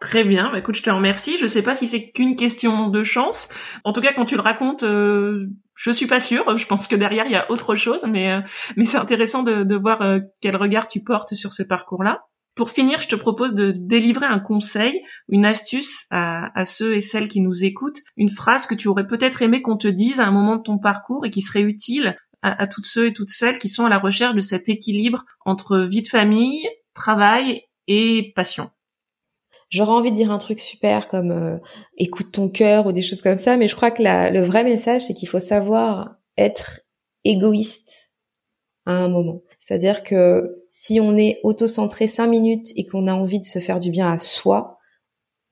Très 0.00 0.24
bien, 0.24 0.50
bah, 0.52 0.58
écoute, 0.58 0.76
je 0.76 0.82
te 0.82 0.90
remercie. 0.90 1.38
Je 1.38 1.46
sais 1.46 1.62
pas 1.62 1.74
si 1.74 1.88
c'est 1.88 2.10
qu'une 2.10 2.36
question 2.36 2.88
de 2.88 3.02
chance. 3.02 3.48
En 3.84 3.92
tout 3.92 4.00
cas, 4.00 4.12
quand 4.12 4.26
tu 4.26 4.36
le 4.36 4.42
racontes, 4.42 4.84
euh, 4.84 5.46
je 5.74 5.90
suis 5.90 6.06
pas 6.06 6.20
sûre. 6.20 6.56
Je 6.56 6.66
pense 6.66 6.86
que 6.86 6.96
derrière 6.96 7.26
il 7.26 7.32
y 7.32 7.36
a 7.36 7.50
autre 7.50 7.74
chose, 7.74 8.06
mais 8.08 8.32
euh, 8.32 8.40
mais 8.76 8.84
c'est 8.84 8.98
intéressant 8.98 9.42
de, 9.42 9.64
de 9.64 9.76
voir 9.76 10.20
quel 10.40 10.56
regard 10.56 10.88
tu 10.88 11.00
portes 11.00 11.34
sur 11.34 11.52
ce 11.52 11.62
parcours-là. 11.62 12.22
Pour 12.54 12.70
finir, 12.70 12.98
je 12.98 13.06
te 13.06 13.14
propose 13.14 13.54
de 13.54 13.72
délivrer 13.72 14.26
un 14.26 14.40
conseil, 14.40 15.00
une 15.28 15.44
astuce 15.44 16.06
à, 16.10 16.50
à, 16.58 16.64
ceux 16.64 16.96
et 16.96 17.00
celles 17.00 17.28
qui 17.28 17.40
nous 17.40 17.64
écoutent, 17.64 18.00
une 18.16 18.30
phrase 18.30 18.66
que 18.66 18.74
tu 18.74 18.88
aurais 18.88 19.06
peut-être 19.06 19.42
aimé 19.42 19.62
qu'on 19.62 19.76
te 19.76 19.86
dise 19.86 20.18
à 20.18 20.26
un 20.26 20.32
moment 20.32 20.56
de 20.56 20.62
ton 20.62 20.78
parcours 20.78 21.24
et 21.24 21.30
qui 21.30 21.40
serait 21.40 21.62
utile 21.62 22.16
à, 22.42 22.66
toutes 22.66 22.86
ceux 22.86 23.06
et 23.06 23.12
toutes 23.12 23.30
celles 23.30 23.58
qui 23.58 23.68
sont 23.68 23.84
à 23.84 23.88
la 23.88 23.98
recherche 23.98 24.34
de 24.34 24.40
cet 24.40 24.68
équilibre 24.68 25.24
entre 25.44 25.78
vie 25.78 26.02
de 26.02 26.08
famille, 26.08 26.68
travail 26.94 27.62
et 27.86 28.32
passion. 28.34 28.70
J'aurais 29.70 29.92
envie 29.92 30.10
de 30.10 30.16
dire 30.16 30.30
un 30.30 30.38
truc 30.38 30.60
super 30.60 31.08
comme 31.08 31.30
euh, 31.30 31.58
écoute 31.96 32.32
ton 32.32 32.48
cœur 32.48 32.86
ou 32.86 32.92
des 32.92 33.02
choses 33.02 33.22
comme 33.22 33.36
ça, 33.36 33.56
mais 33.56 33.68
je 33.68 33.76
crois 33.76 33.90
que 33.90 34.02
la, 34.02 34.30
le 34.30 34.42
vrai 34.42 34.64
message 34.64 35.02
c'est 35.02 35.14
qu'il 35.14 35.28
faut 35.28 35.40
savoir 35.40 36.16
être 36.36 36.80
égoïste 37.24 38.10
à 38.86 38.92
un 38.92 39.08
moment. 39.08 39.42
C'est-à-dire 39.58 40.02
que 40.02 40.64
si 40.70 41.00
on 41.00 41.16
est 41.16 41.40
auto-centré 41.42 42.06
cinq 42.06 42.28
minutes 42.28 42.68
et 42.76 42.86
qu'on 42.86 43.06
a 43.08 43.12
envie 43.12 43.40
de 43.40 43.44
se 43.44 43.58
faire 43.58 43.80
du 43.80 43.90
bien 43.90 44.10
à 44.10 44.18
soi, 44.18 44.78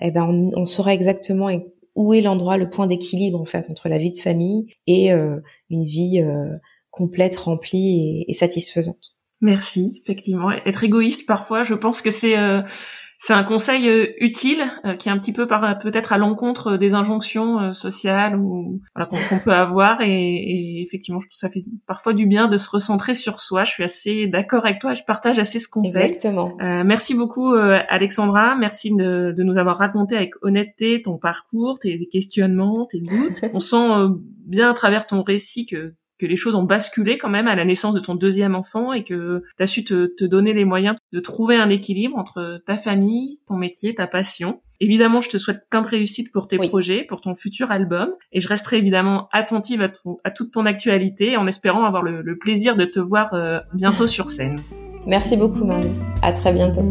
eh 0.01 0.11
ben 0.11 0.25
on, 0.25 0.61
on 0.61 0.65
saura 0.65 0.95
exactement 0.95 1.51
où 1.97 2.13
est 2.15 2.21
l'endroit, 2.21 2.59
le 2.59 2.71
point 2.71 2.87
d'équilibre 2.87 3.41
en 3.41 3.47
fait 3.47 3.69
entre 3.71 3.89
la 3.89 3.99
vie 3.99 4.13
de 4.13 4.19
famille 4.19 4.67
et 4.87 5.13
euh, 5.13 5.41
une 5.71 5.85
vie 5.85 6.23
euh, 6.23 6.57
complète, 6.91 7.37
remplie 7.37 8.25
et, 8.29 8.33
satisfaisante. 8.35 9.17
Merci, 9.41 10.01
effectivement. 10.03 10.51
Être 10.51 10.85
égoïste 10.85 11.27
parfois, 11.27 11.65
je 11.65 11.75
pense 11.75 12.01
que 12.03 12.11
c'est 12.11 12.39
euh, 12.39 12.63
c'est 13.19 13.33
un 13.33 13.45
conseil 13.45 13.89
euh, 13.89 14.07
utile 14.19 14.63
euh, 14.85 14.95
qui 14.95 15.09
est 15.09 15.13
un 15.13 15.19
petit 15.19 15.33
peu 15.33 15.47
par 15.47 15.79
peut-être 15.79 16.13
à 16.13 16.19
l'encontre 16.19 16.77
des 16.77 16.95
injonctions 16.95 17.73
sociales 17.73 18.37
ou 18.37 18.81
voilà, 18.95 19.09
qu'on 19.09 19.39
peut 19.39 19.53
avoir 19.53 20.01
et, 20.03 20.07
et, 20.09 20.83
effectivement, 20.83 21.21
je 21.21 21.29
trouve 21.29 21.39
ça 21.39 21.49
fait 21.49 21.65
parfois 21.87 22.13
du 22.13 22.27
bien 22.27 22.49
de 22.49 22.59
se 22.59 22.69
recentrer 22.71 23.15
sur 23.15 23.41
soi. 23.41 23.65
Je 23.65 23.71
suis 23.71 23.85
assez 23.85 24.27
d'accord 24.27 24.65
avec 24.65 24.81
toi, 24.81 24.95
je 24.95 25.03
partage 25.03 25.39
assez 25.39 25.59
ce 25.59 25.69
conseil. 25.69 26.13
Exactement. 26.13 26.57
merci 26.61 27.15
beaucoup 27.15 27.55
Alexandra, 27.55 28.57
merci 28.57 28.95
de, 28.95 29.33
de, 29.37 29.43
nous 29.43 29.59
avoir 29.59 29.79
raconté 29.79 30.17
avec 30.17 30.33
honnêteté 30.43 31.03
ton 31.03 31.19
parcours, 31.19 31.79
tes 31.79 32.07
questionnements, 32.07 32.87
tes 32.87 33.01
doutes. 33.01 33.45
On 33.53 33.61
sent 33.61 33.77
bien 34.47 34.71
à 34.71 34.75
travers 34.75 35.07
ton 35.07 35.23
récit 35.23 35.67
que 35.67 35.95
que 36.19 36.27
les 36.27 36.37
choses 36.37 36.55
ont 36.55 36.63
basculé 36.63 37.19
quand 37.19 37.29
même 37.29 37.49
à 37.49 37.55
la 37.55 37.65
naissance 37.65 37.95
de 37.95 38.01
ton 38.01 38.15
deuxième 38.15 38.55
enfant 38.55 38.93
et 38.93 39.05
que 39.05 39.43
tu 39.57 39.63
as 39.63 39.67
su 39.67 39.85
te, 39.85 40.07
te, 40.07 40.25
donner 40.25 40.53
les 40.53 40.65
moyens 40.65 40.97
de 41.13 41.21
trouver 41.21 41.57
un 41.57 41.69
équilibre 41.69 42.17
entre 42.17 42.63
ta 42.67 42.77
famille, 42.79 43.39
ton 43.47 43.57
métier, 43.57 43.95
ta 43.95 44.07
passion. 44.07 44.61
Évidemment, 44.81 45.21
je 45.21 45.31
te 45.31 45.39
souhaite 45.39 45.69
plein 45.71 45.83
de 45.83 45.87
réussite 45.87 46.33
pour 46.33 46.49
tes 46.49 46.59
projets, 46.59 47.05
pour 47.05 47.21
ton 47.21 47.35
futur 47.35 47.71
album 47.71 48.11
et 48.33 48.41
je 48.41 48.49
resterai 48.49 48.79
évidemment 48.79 49.29
attentive 49.33 49.83
à, 49.83 49.91
à 50.25 50.31
toute 50.31 50.53
ton 50.53 50.67
actualité 50.67 51.37
en 51.37 51.47
espérant 51.47 51.85
avoir 51.85 52.03
le, 52.03 52.23
le 52.23 52.39
plaisir 52.39 52.77
de 52.77 52.85
te 52.85 53.01
voir 53.01 53.33
euh, 53.35 53.61
bientôt 53.75 54.07
sur 54.07 54.31
scène. 54.31 54.59
Merci 55.07 55.37
beaucoup 55.37 55.65
Marie. 55.65 55.93
À 56.23 56.33
très 56.33 56.53
bientôt. 56.53 56.83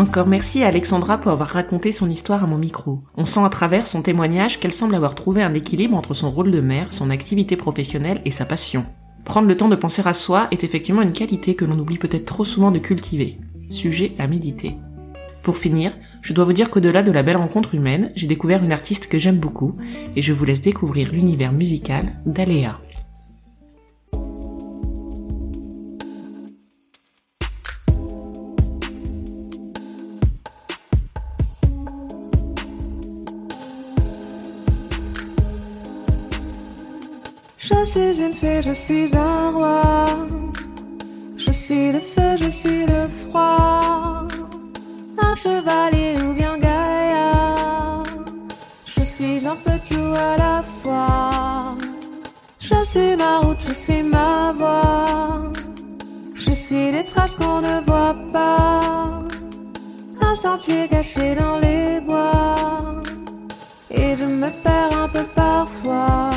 Encore 0.00 0.26
merci 0.26 0.62
à 0.62 0.68
Alexandra 0.68 1.18
pour 1.18 1.30
avoir 1.30 1.50
raconté 1.50 1.92
son 1.92 2.08
histoire 2.08 2.42
à 2.42 2.46
mon 2.46 2.56
micro. 2.56 3.00
On 3.18 3.26
sent 3.26 3.44
à 3.44 3.50
travers 3.50 3.86
son 3.86 4.00
témoignage 4.00 4.58
qu'elle 4.58 4.72
semble 4.72 4.94
avoir 4.94 5.14
trouvé 5.14 5.42
un 5.42 5.52
équilibre 5.52 5.94
entre 5.94 6.14
son 6.14 6.30
rôle 6.30 6.50
de 6.50 6.62
mère, 6.62 6.90
son 6.90 7.10
activité 7.10 7.54
professionnelle 7.54 8.22
et 8.24 8.30
sa 8.30 8.46
passion. 8.46 8.86
Prendre 9.26 9.46
le 9.46 9.58
temps 9.58 9.68
de 9.68 9.76
penser 9.76 10.00
à 10.06 10.14
soi 10.14 10.48
est 10.52 10.64
effectivement 10.64 11.02
une 11.02 11.12
qualité 11.12 11.54
que 11.54 11.66
l'on 11.66 11.78
oublie 11.78 11.98
peut-être 11.98 12.24
trop 12.24 12.46
souvent 12.46 12.70
de 12.70 12.78
cultiver. 12.78 13.36
Sujet 13.68 14.12
à 14.18 14.26
méditer. 14.26 14.76
Pour 15.42 15.58
finir, 15.58 15.92
je 16.22 16.32
dois 16.32 16.46
vous 16.46 16.54
dire 16.54 16.70
qu'au-delà 16.70 17.02
de 17.02 17.12
la 17.12 17.22
belle 17.22 17.36
rencontre 17.36 17.74
humaine, 17.74 18.10
j'ai 18.16 18.26
découvert 18.26 18.64
une 18.64 18.72
artiste 18.72 19.06
que 19.06 19.18
j'aime 19.18 19.38
beaucoup 19.38 19.76
et 20.16 20.22
je 20.22 20.32
vous 20.32 20.46
laisse 20.46 20.62
découvrir 20.62 21.12
l'univers 21.12 21.52
musical 21.52 22.14
d'Aléa. 22.24 22.78
Je 38.60 38.72
suis 38.72 39.16
un 39.16 39.50
roi. 39.50 40.26
Je 41.36 41.52
suis 41.52 41.92
le 41.92 42.00
feu, 42.00 42.36
je 42.36 42.48
suis 42.48 42.86
le 42.86 43.08
froid. 43.08 44.26
Un 45.18 45.34
chevalier 45.34 46.14
ou 46.26 46.32
bien 46.34 46.58
gaillard. 46.58 48.02
Je 48.84 49.02
suis 49.02 49.46
un 49.46 49.56
peu 49.56 49.76
tout 49.88 50.12
à 50.14 50.36
la 50.36 50.62
fois. 50.82 51.76
Je 52.58 52.84
suis 52.84 53.16
ma 53.16 53.38
route, 53.38 53.62
je 53.66 53.72
suis 53.72 54.02
ma 54.02 54.52
voix. 54.52 55.42
Je 56.34 56.52
suis 56.52 56.92
des 56.92 57.04
traces 57.04 57.36
qu'on 57.36 57.60
ne 57.60 57.80
voit 57.86 58.16
pas. 58.32 59.20
Un 60.20 60.34
sentier 60.34 60.88
caché 60.88 61.34
dans 61.34 61.58
les 61.58 62.00
bois. 62.00 63.00
Et 63.90 64.14
je 64.16 64.24
me 64.24 64.50
perds 64.62 64.96
un 65.04 65.08
peu 65.08 65.24
parfois. 65.34 66.30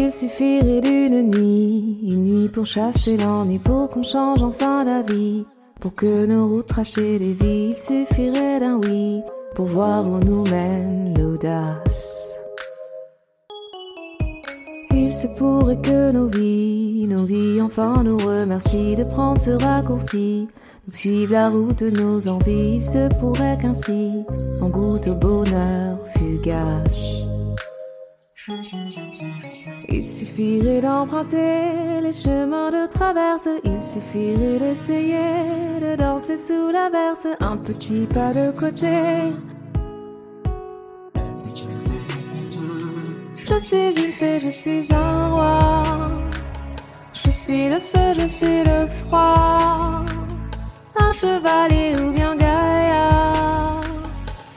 Il 0.00 0.12
suffirait 0.12 0.80
d'une 0.80 1.30
nuit, 1.32 1.98
une 2.02 2.24
nuit 2.24 2.48
pour 2.48 2.66
chasser 2.66 3.16
l'ennui, 3.16 3.58
pour 3.58 3.88
qu'on 3.88 4.04
change 4.04 4.42
enfin 4.44 4.84
la 4.84 5.02
vie. 5.02 5.44
Pour 5.80 5.94
que 5.94 6.24
nos 6.24 6.46
routes 6.48 6.68
tracées 6.68 7.18
vies, 7.18 7.70
il 7.70 7.76
suffirait 7.76 8.60
d'un 8.60 8.80
oui, 8.84 9.20
pour 9.56 9.66
voir 9.66 10.06
où 10.06 10.18
nous 10.20 10.44
mène 10.44 11.18
l'audace. 11.18 12.32
Il 14.92 15.12
se 15.12 15.26
pourrait 15.36 15.80
que 15.80 16.12
nos 16.12 16.28
vies, 16.28 17.06
nos 17.08 17.24
vies 17.24 17.60
enfin 17.60 18.02
nous 18.04 18.18
remercient 18.18 18.94
de 18.94 19.04
prendre 19.04 19.40
ce 19.40 19.50
raccourci. 19.50 20.46
Nous 20.86 20.96
suivre 20.96 21.32
la 21.32 21.50
route 21.50 21.82
de 21.82 21.90
nos 21.90 22.28
envies, 22.28 22.76
il 22.76 22.82
se 22.82 23.08
pourrait 23.18 23.58
qu'ainsi 23.60 24.24
on 24.62 24.68
goûte 24.68 25.08
au 25.08 25.14
bonheur 25.16 25.98
fugace. 26.16 27.10
Il 29.98 30.06
suffirait 30.06 30.80
d'emprunter 30.80 32.00
les 32.00 32.12
chemins 32.12 32.70
de 32.70 32.86
traverse, 32.86 33.48
il 33.64 33.80
suffirait 33.80 34.60
d'essayer 34.60 35.80
de 35.80 35.96
danser 35.96 36.36
sous 36.36 36.70
la 36.70 36.88
verse, 36.88 37.26
un 37.40 37.56
petit 37.56 38.06
pas 38.06 38.32
de 38.32 38.52
côté. 38.52 38.96
Je 43.44 43.58
suis 43.58 44.04
une 44.04 44.12
fée, 44.12 44.38
je 44.38 44.50
suis 44.50 44.86
un 44.94 45.30
roi. 45.34 45.82
Je 47.12 47.30
suis 47.30 47.68
le 47.68 47.80
feu, 47.80 48.14
je 48.20 48.28
suis 48.28 48.62
le 48.62 48.86
froid. 48.86 50.04
Un 50.94 51.10
chevalier 51.10 51.96
ou 52.04 52.12
bien 52.12 52.36
gaillard. 52.36 53.80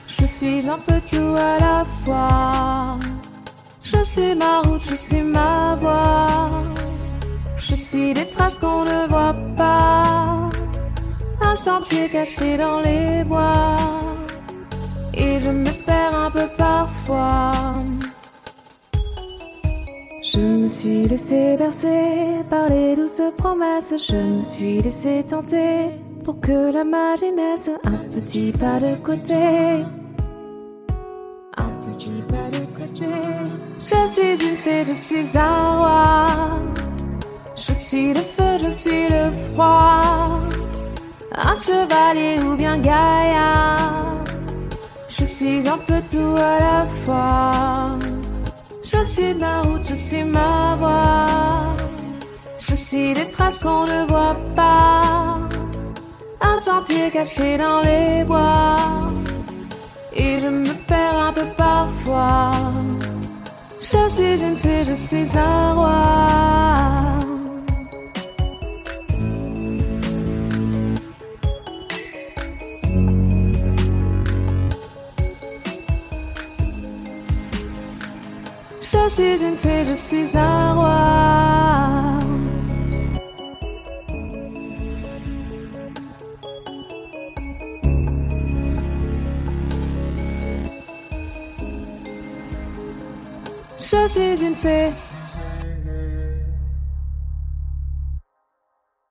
Je 0.06 0.24
suis 0.24 0.68
un 0.68 0.78
peu 0.78 1.00
tout 1.10 1.34
à 1.36 1.58
la 1.58 1.84
fois. 2.04 3.11
Je 4.04 4.08
suis 4.08 4.34
ma 4.34 4.62
route, 4.62 4.82
je 4.90 4.96
suis 4.96 5.22
ma 5.22 5.76
voix. 5.76 6.50
Je 7.56 7.76
suis 7.76 8.12
des 8.12 8.26
traces 8.26 8.58
qu'on 8.58 8.82
ne 8.82 9.06
voit 9.06 9.36
pas. 9.56 10.48
Un 11.40 11.54
sentier 11.54 12.08
caché 12.08 12.56
dans 12.56 12.80
les 12.80 13.22
bois. 13.22 13.76
Et 15.14 15.38
je 15.38 15.50
me 15.50 15.70
perds 15.86 16.16
un 16.16 16.30
peu 16.32 16.48
parfois. 16.58 17.52
Je 20.24 20.40
me 20.40 20.68
suis 20.68 21.06
laissé 21.06 21.56
bercer 21.56 22.42
par 22.50 22.70
les 22.70 22.96
douces 22.96 23.22
promesses. 23.38 23.94
Je 24.08 24.16
me 24.16 24.42
suis 24.42 24.82
laissé 24.82 25.24
tenter 25.24 25.90
pour 26.24 26.40
que 26.40 26.72
la 26.72 26.82
magie 26.82 27.30
naisse. 27.30 27.70
Un 27.84 28.02
petit 28.12 28.50
pas 28.50 28.80
de 28.80 28.96
côté. 28.96 29.84
Un 31.56 31.70
petit 31.86 32.20
pas. 32.28 32.41
Je 32.94 34.06
suis 34.12 34.48
une 34.48 34.56
fée, 34.56 34.84
je 34.84 34.92
suis 34.92 35.38
un 35.38 35.78
roi. 35.78 36.26
Je 37.56 37.72
suis 37.72 38.12
le 38.12 38.20
feu, 38.20 38.58
je 38.58 38.70
suis 38.70 39.08
le 39.08 39.30
froid. 39.30 40.40
Un 41.34 41.56
chevalier 41.56 42.38
ou 42.46 42.54
bien 42.54 42.76
gaillard. 42.76 44.22
Je 45.08 45.24
suis 45.24 45.66
un 45.66 45.78
peu 45.78 46.02
tout 46.10 46.34
à 46.36 46.58
la 46.60 46.86
fois. 47.04 47.98
Je 48.82 49.02
suis 49.04 49.34
ma 49.34 49.62
route, 49.62 49.86
je 49.88 49.94
suis 49.94 50.24
ma 50.24 50.76
voix. 50.78 51.74
Je 52.58 52.74
suis 52.74 53.14
des 53.14 53.28
traces 53.30 53.58
qu'on 53.58 53.84
ne 53.86 54.06
voit 54.06 54.36
pas. 54.54 55.38
Un 56.42 56.58
sentier 56.58 57.10
caché 57.10 57.56
dans 57.56 57.80
les 57.80 58.24
bois. 58.24 58.76
Et 60.14 60.40
je 60.40 60.48
me 60.48 60.71
perds 60.92 61.20
un 61.28 61.32
peu 61.32 61.46
parfois. 61.56 62.50
Je 63.90 64.02
suis 64.16 64.36
une 64.48 64.56
fée, 64.62 64.84
je 64.90 64.94
suis 65.06 65.28
un 65.36 65.74
roi. 65.78 66.02
Je 78.90 79.02
suis 79.16 79.38
une 79.48 79.56
fée, 79.56 79.84
je 79.90 79.94
suis 80.06 80.28
un 80.36 80.74
roi. 80.74 81.71
Je 93.92 94.08
suis 94.08 94.46
une 94.46 94.54
fée. 94.54 94.90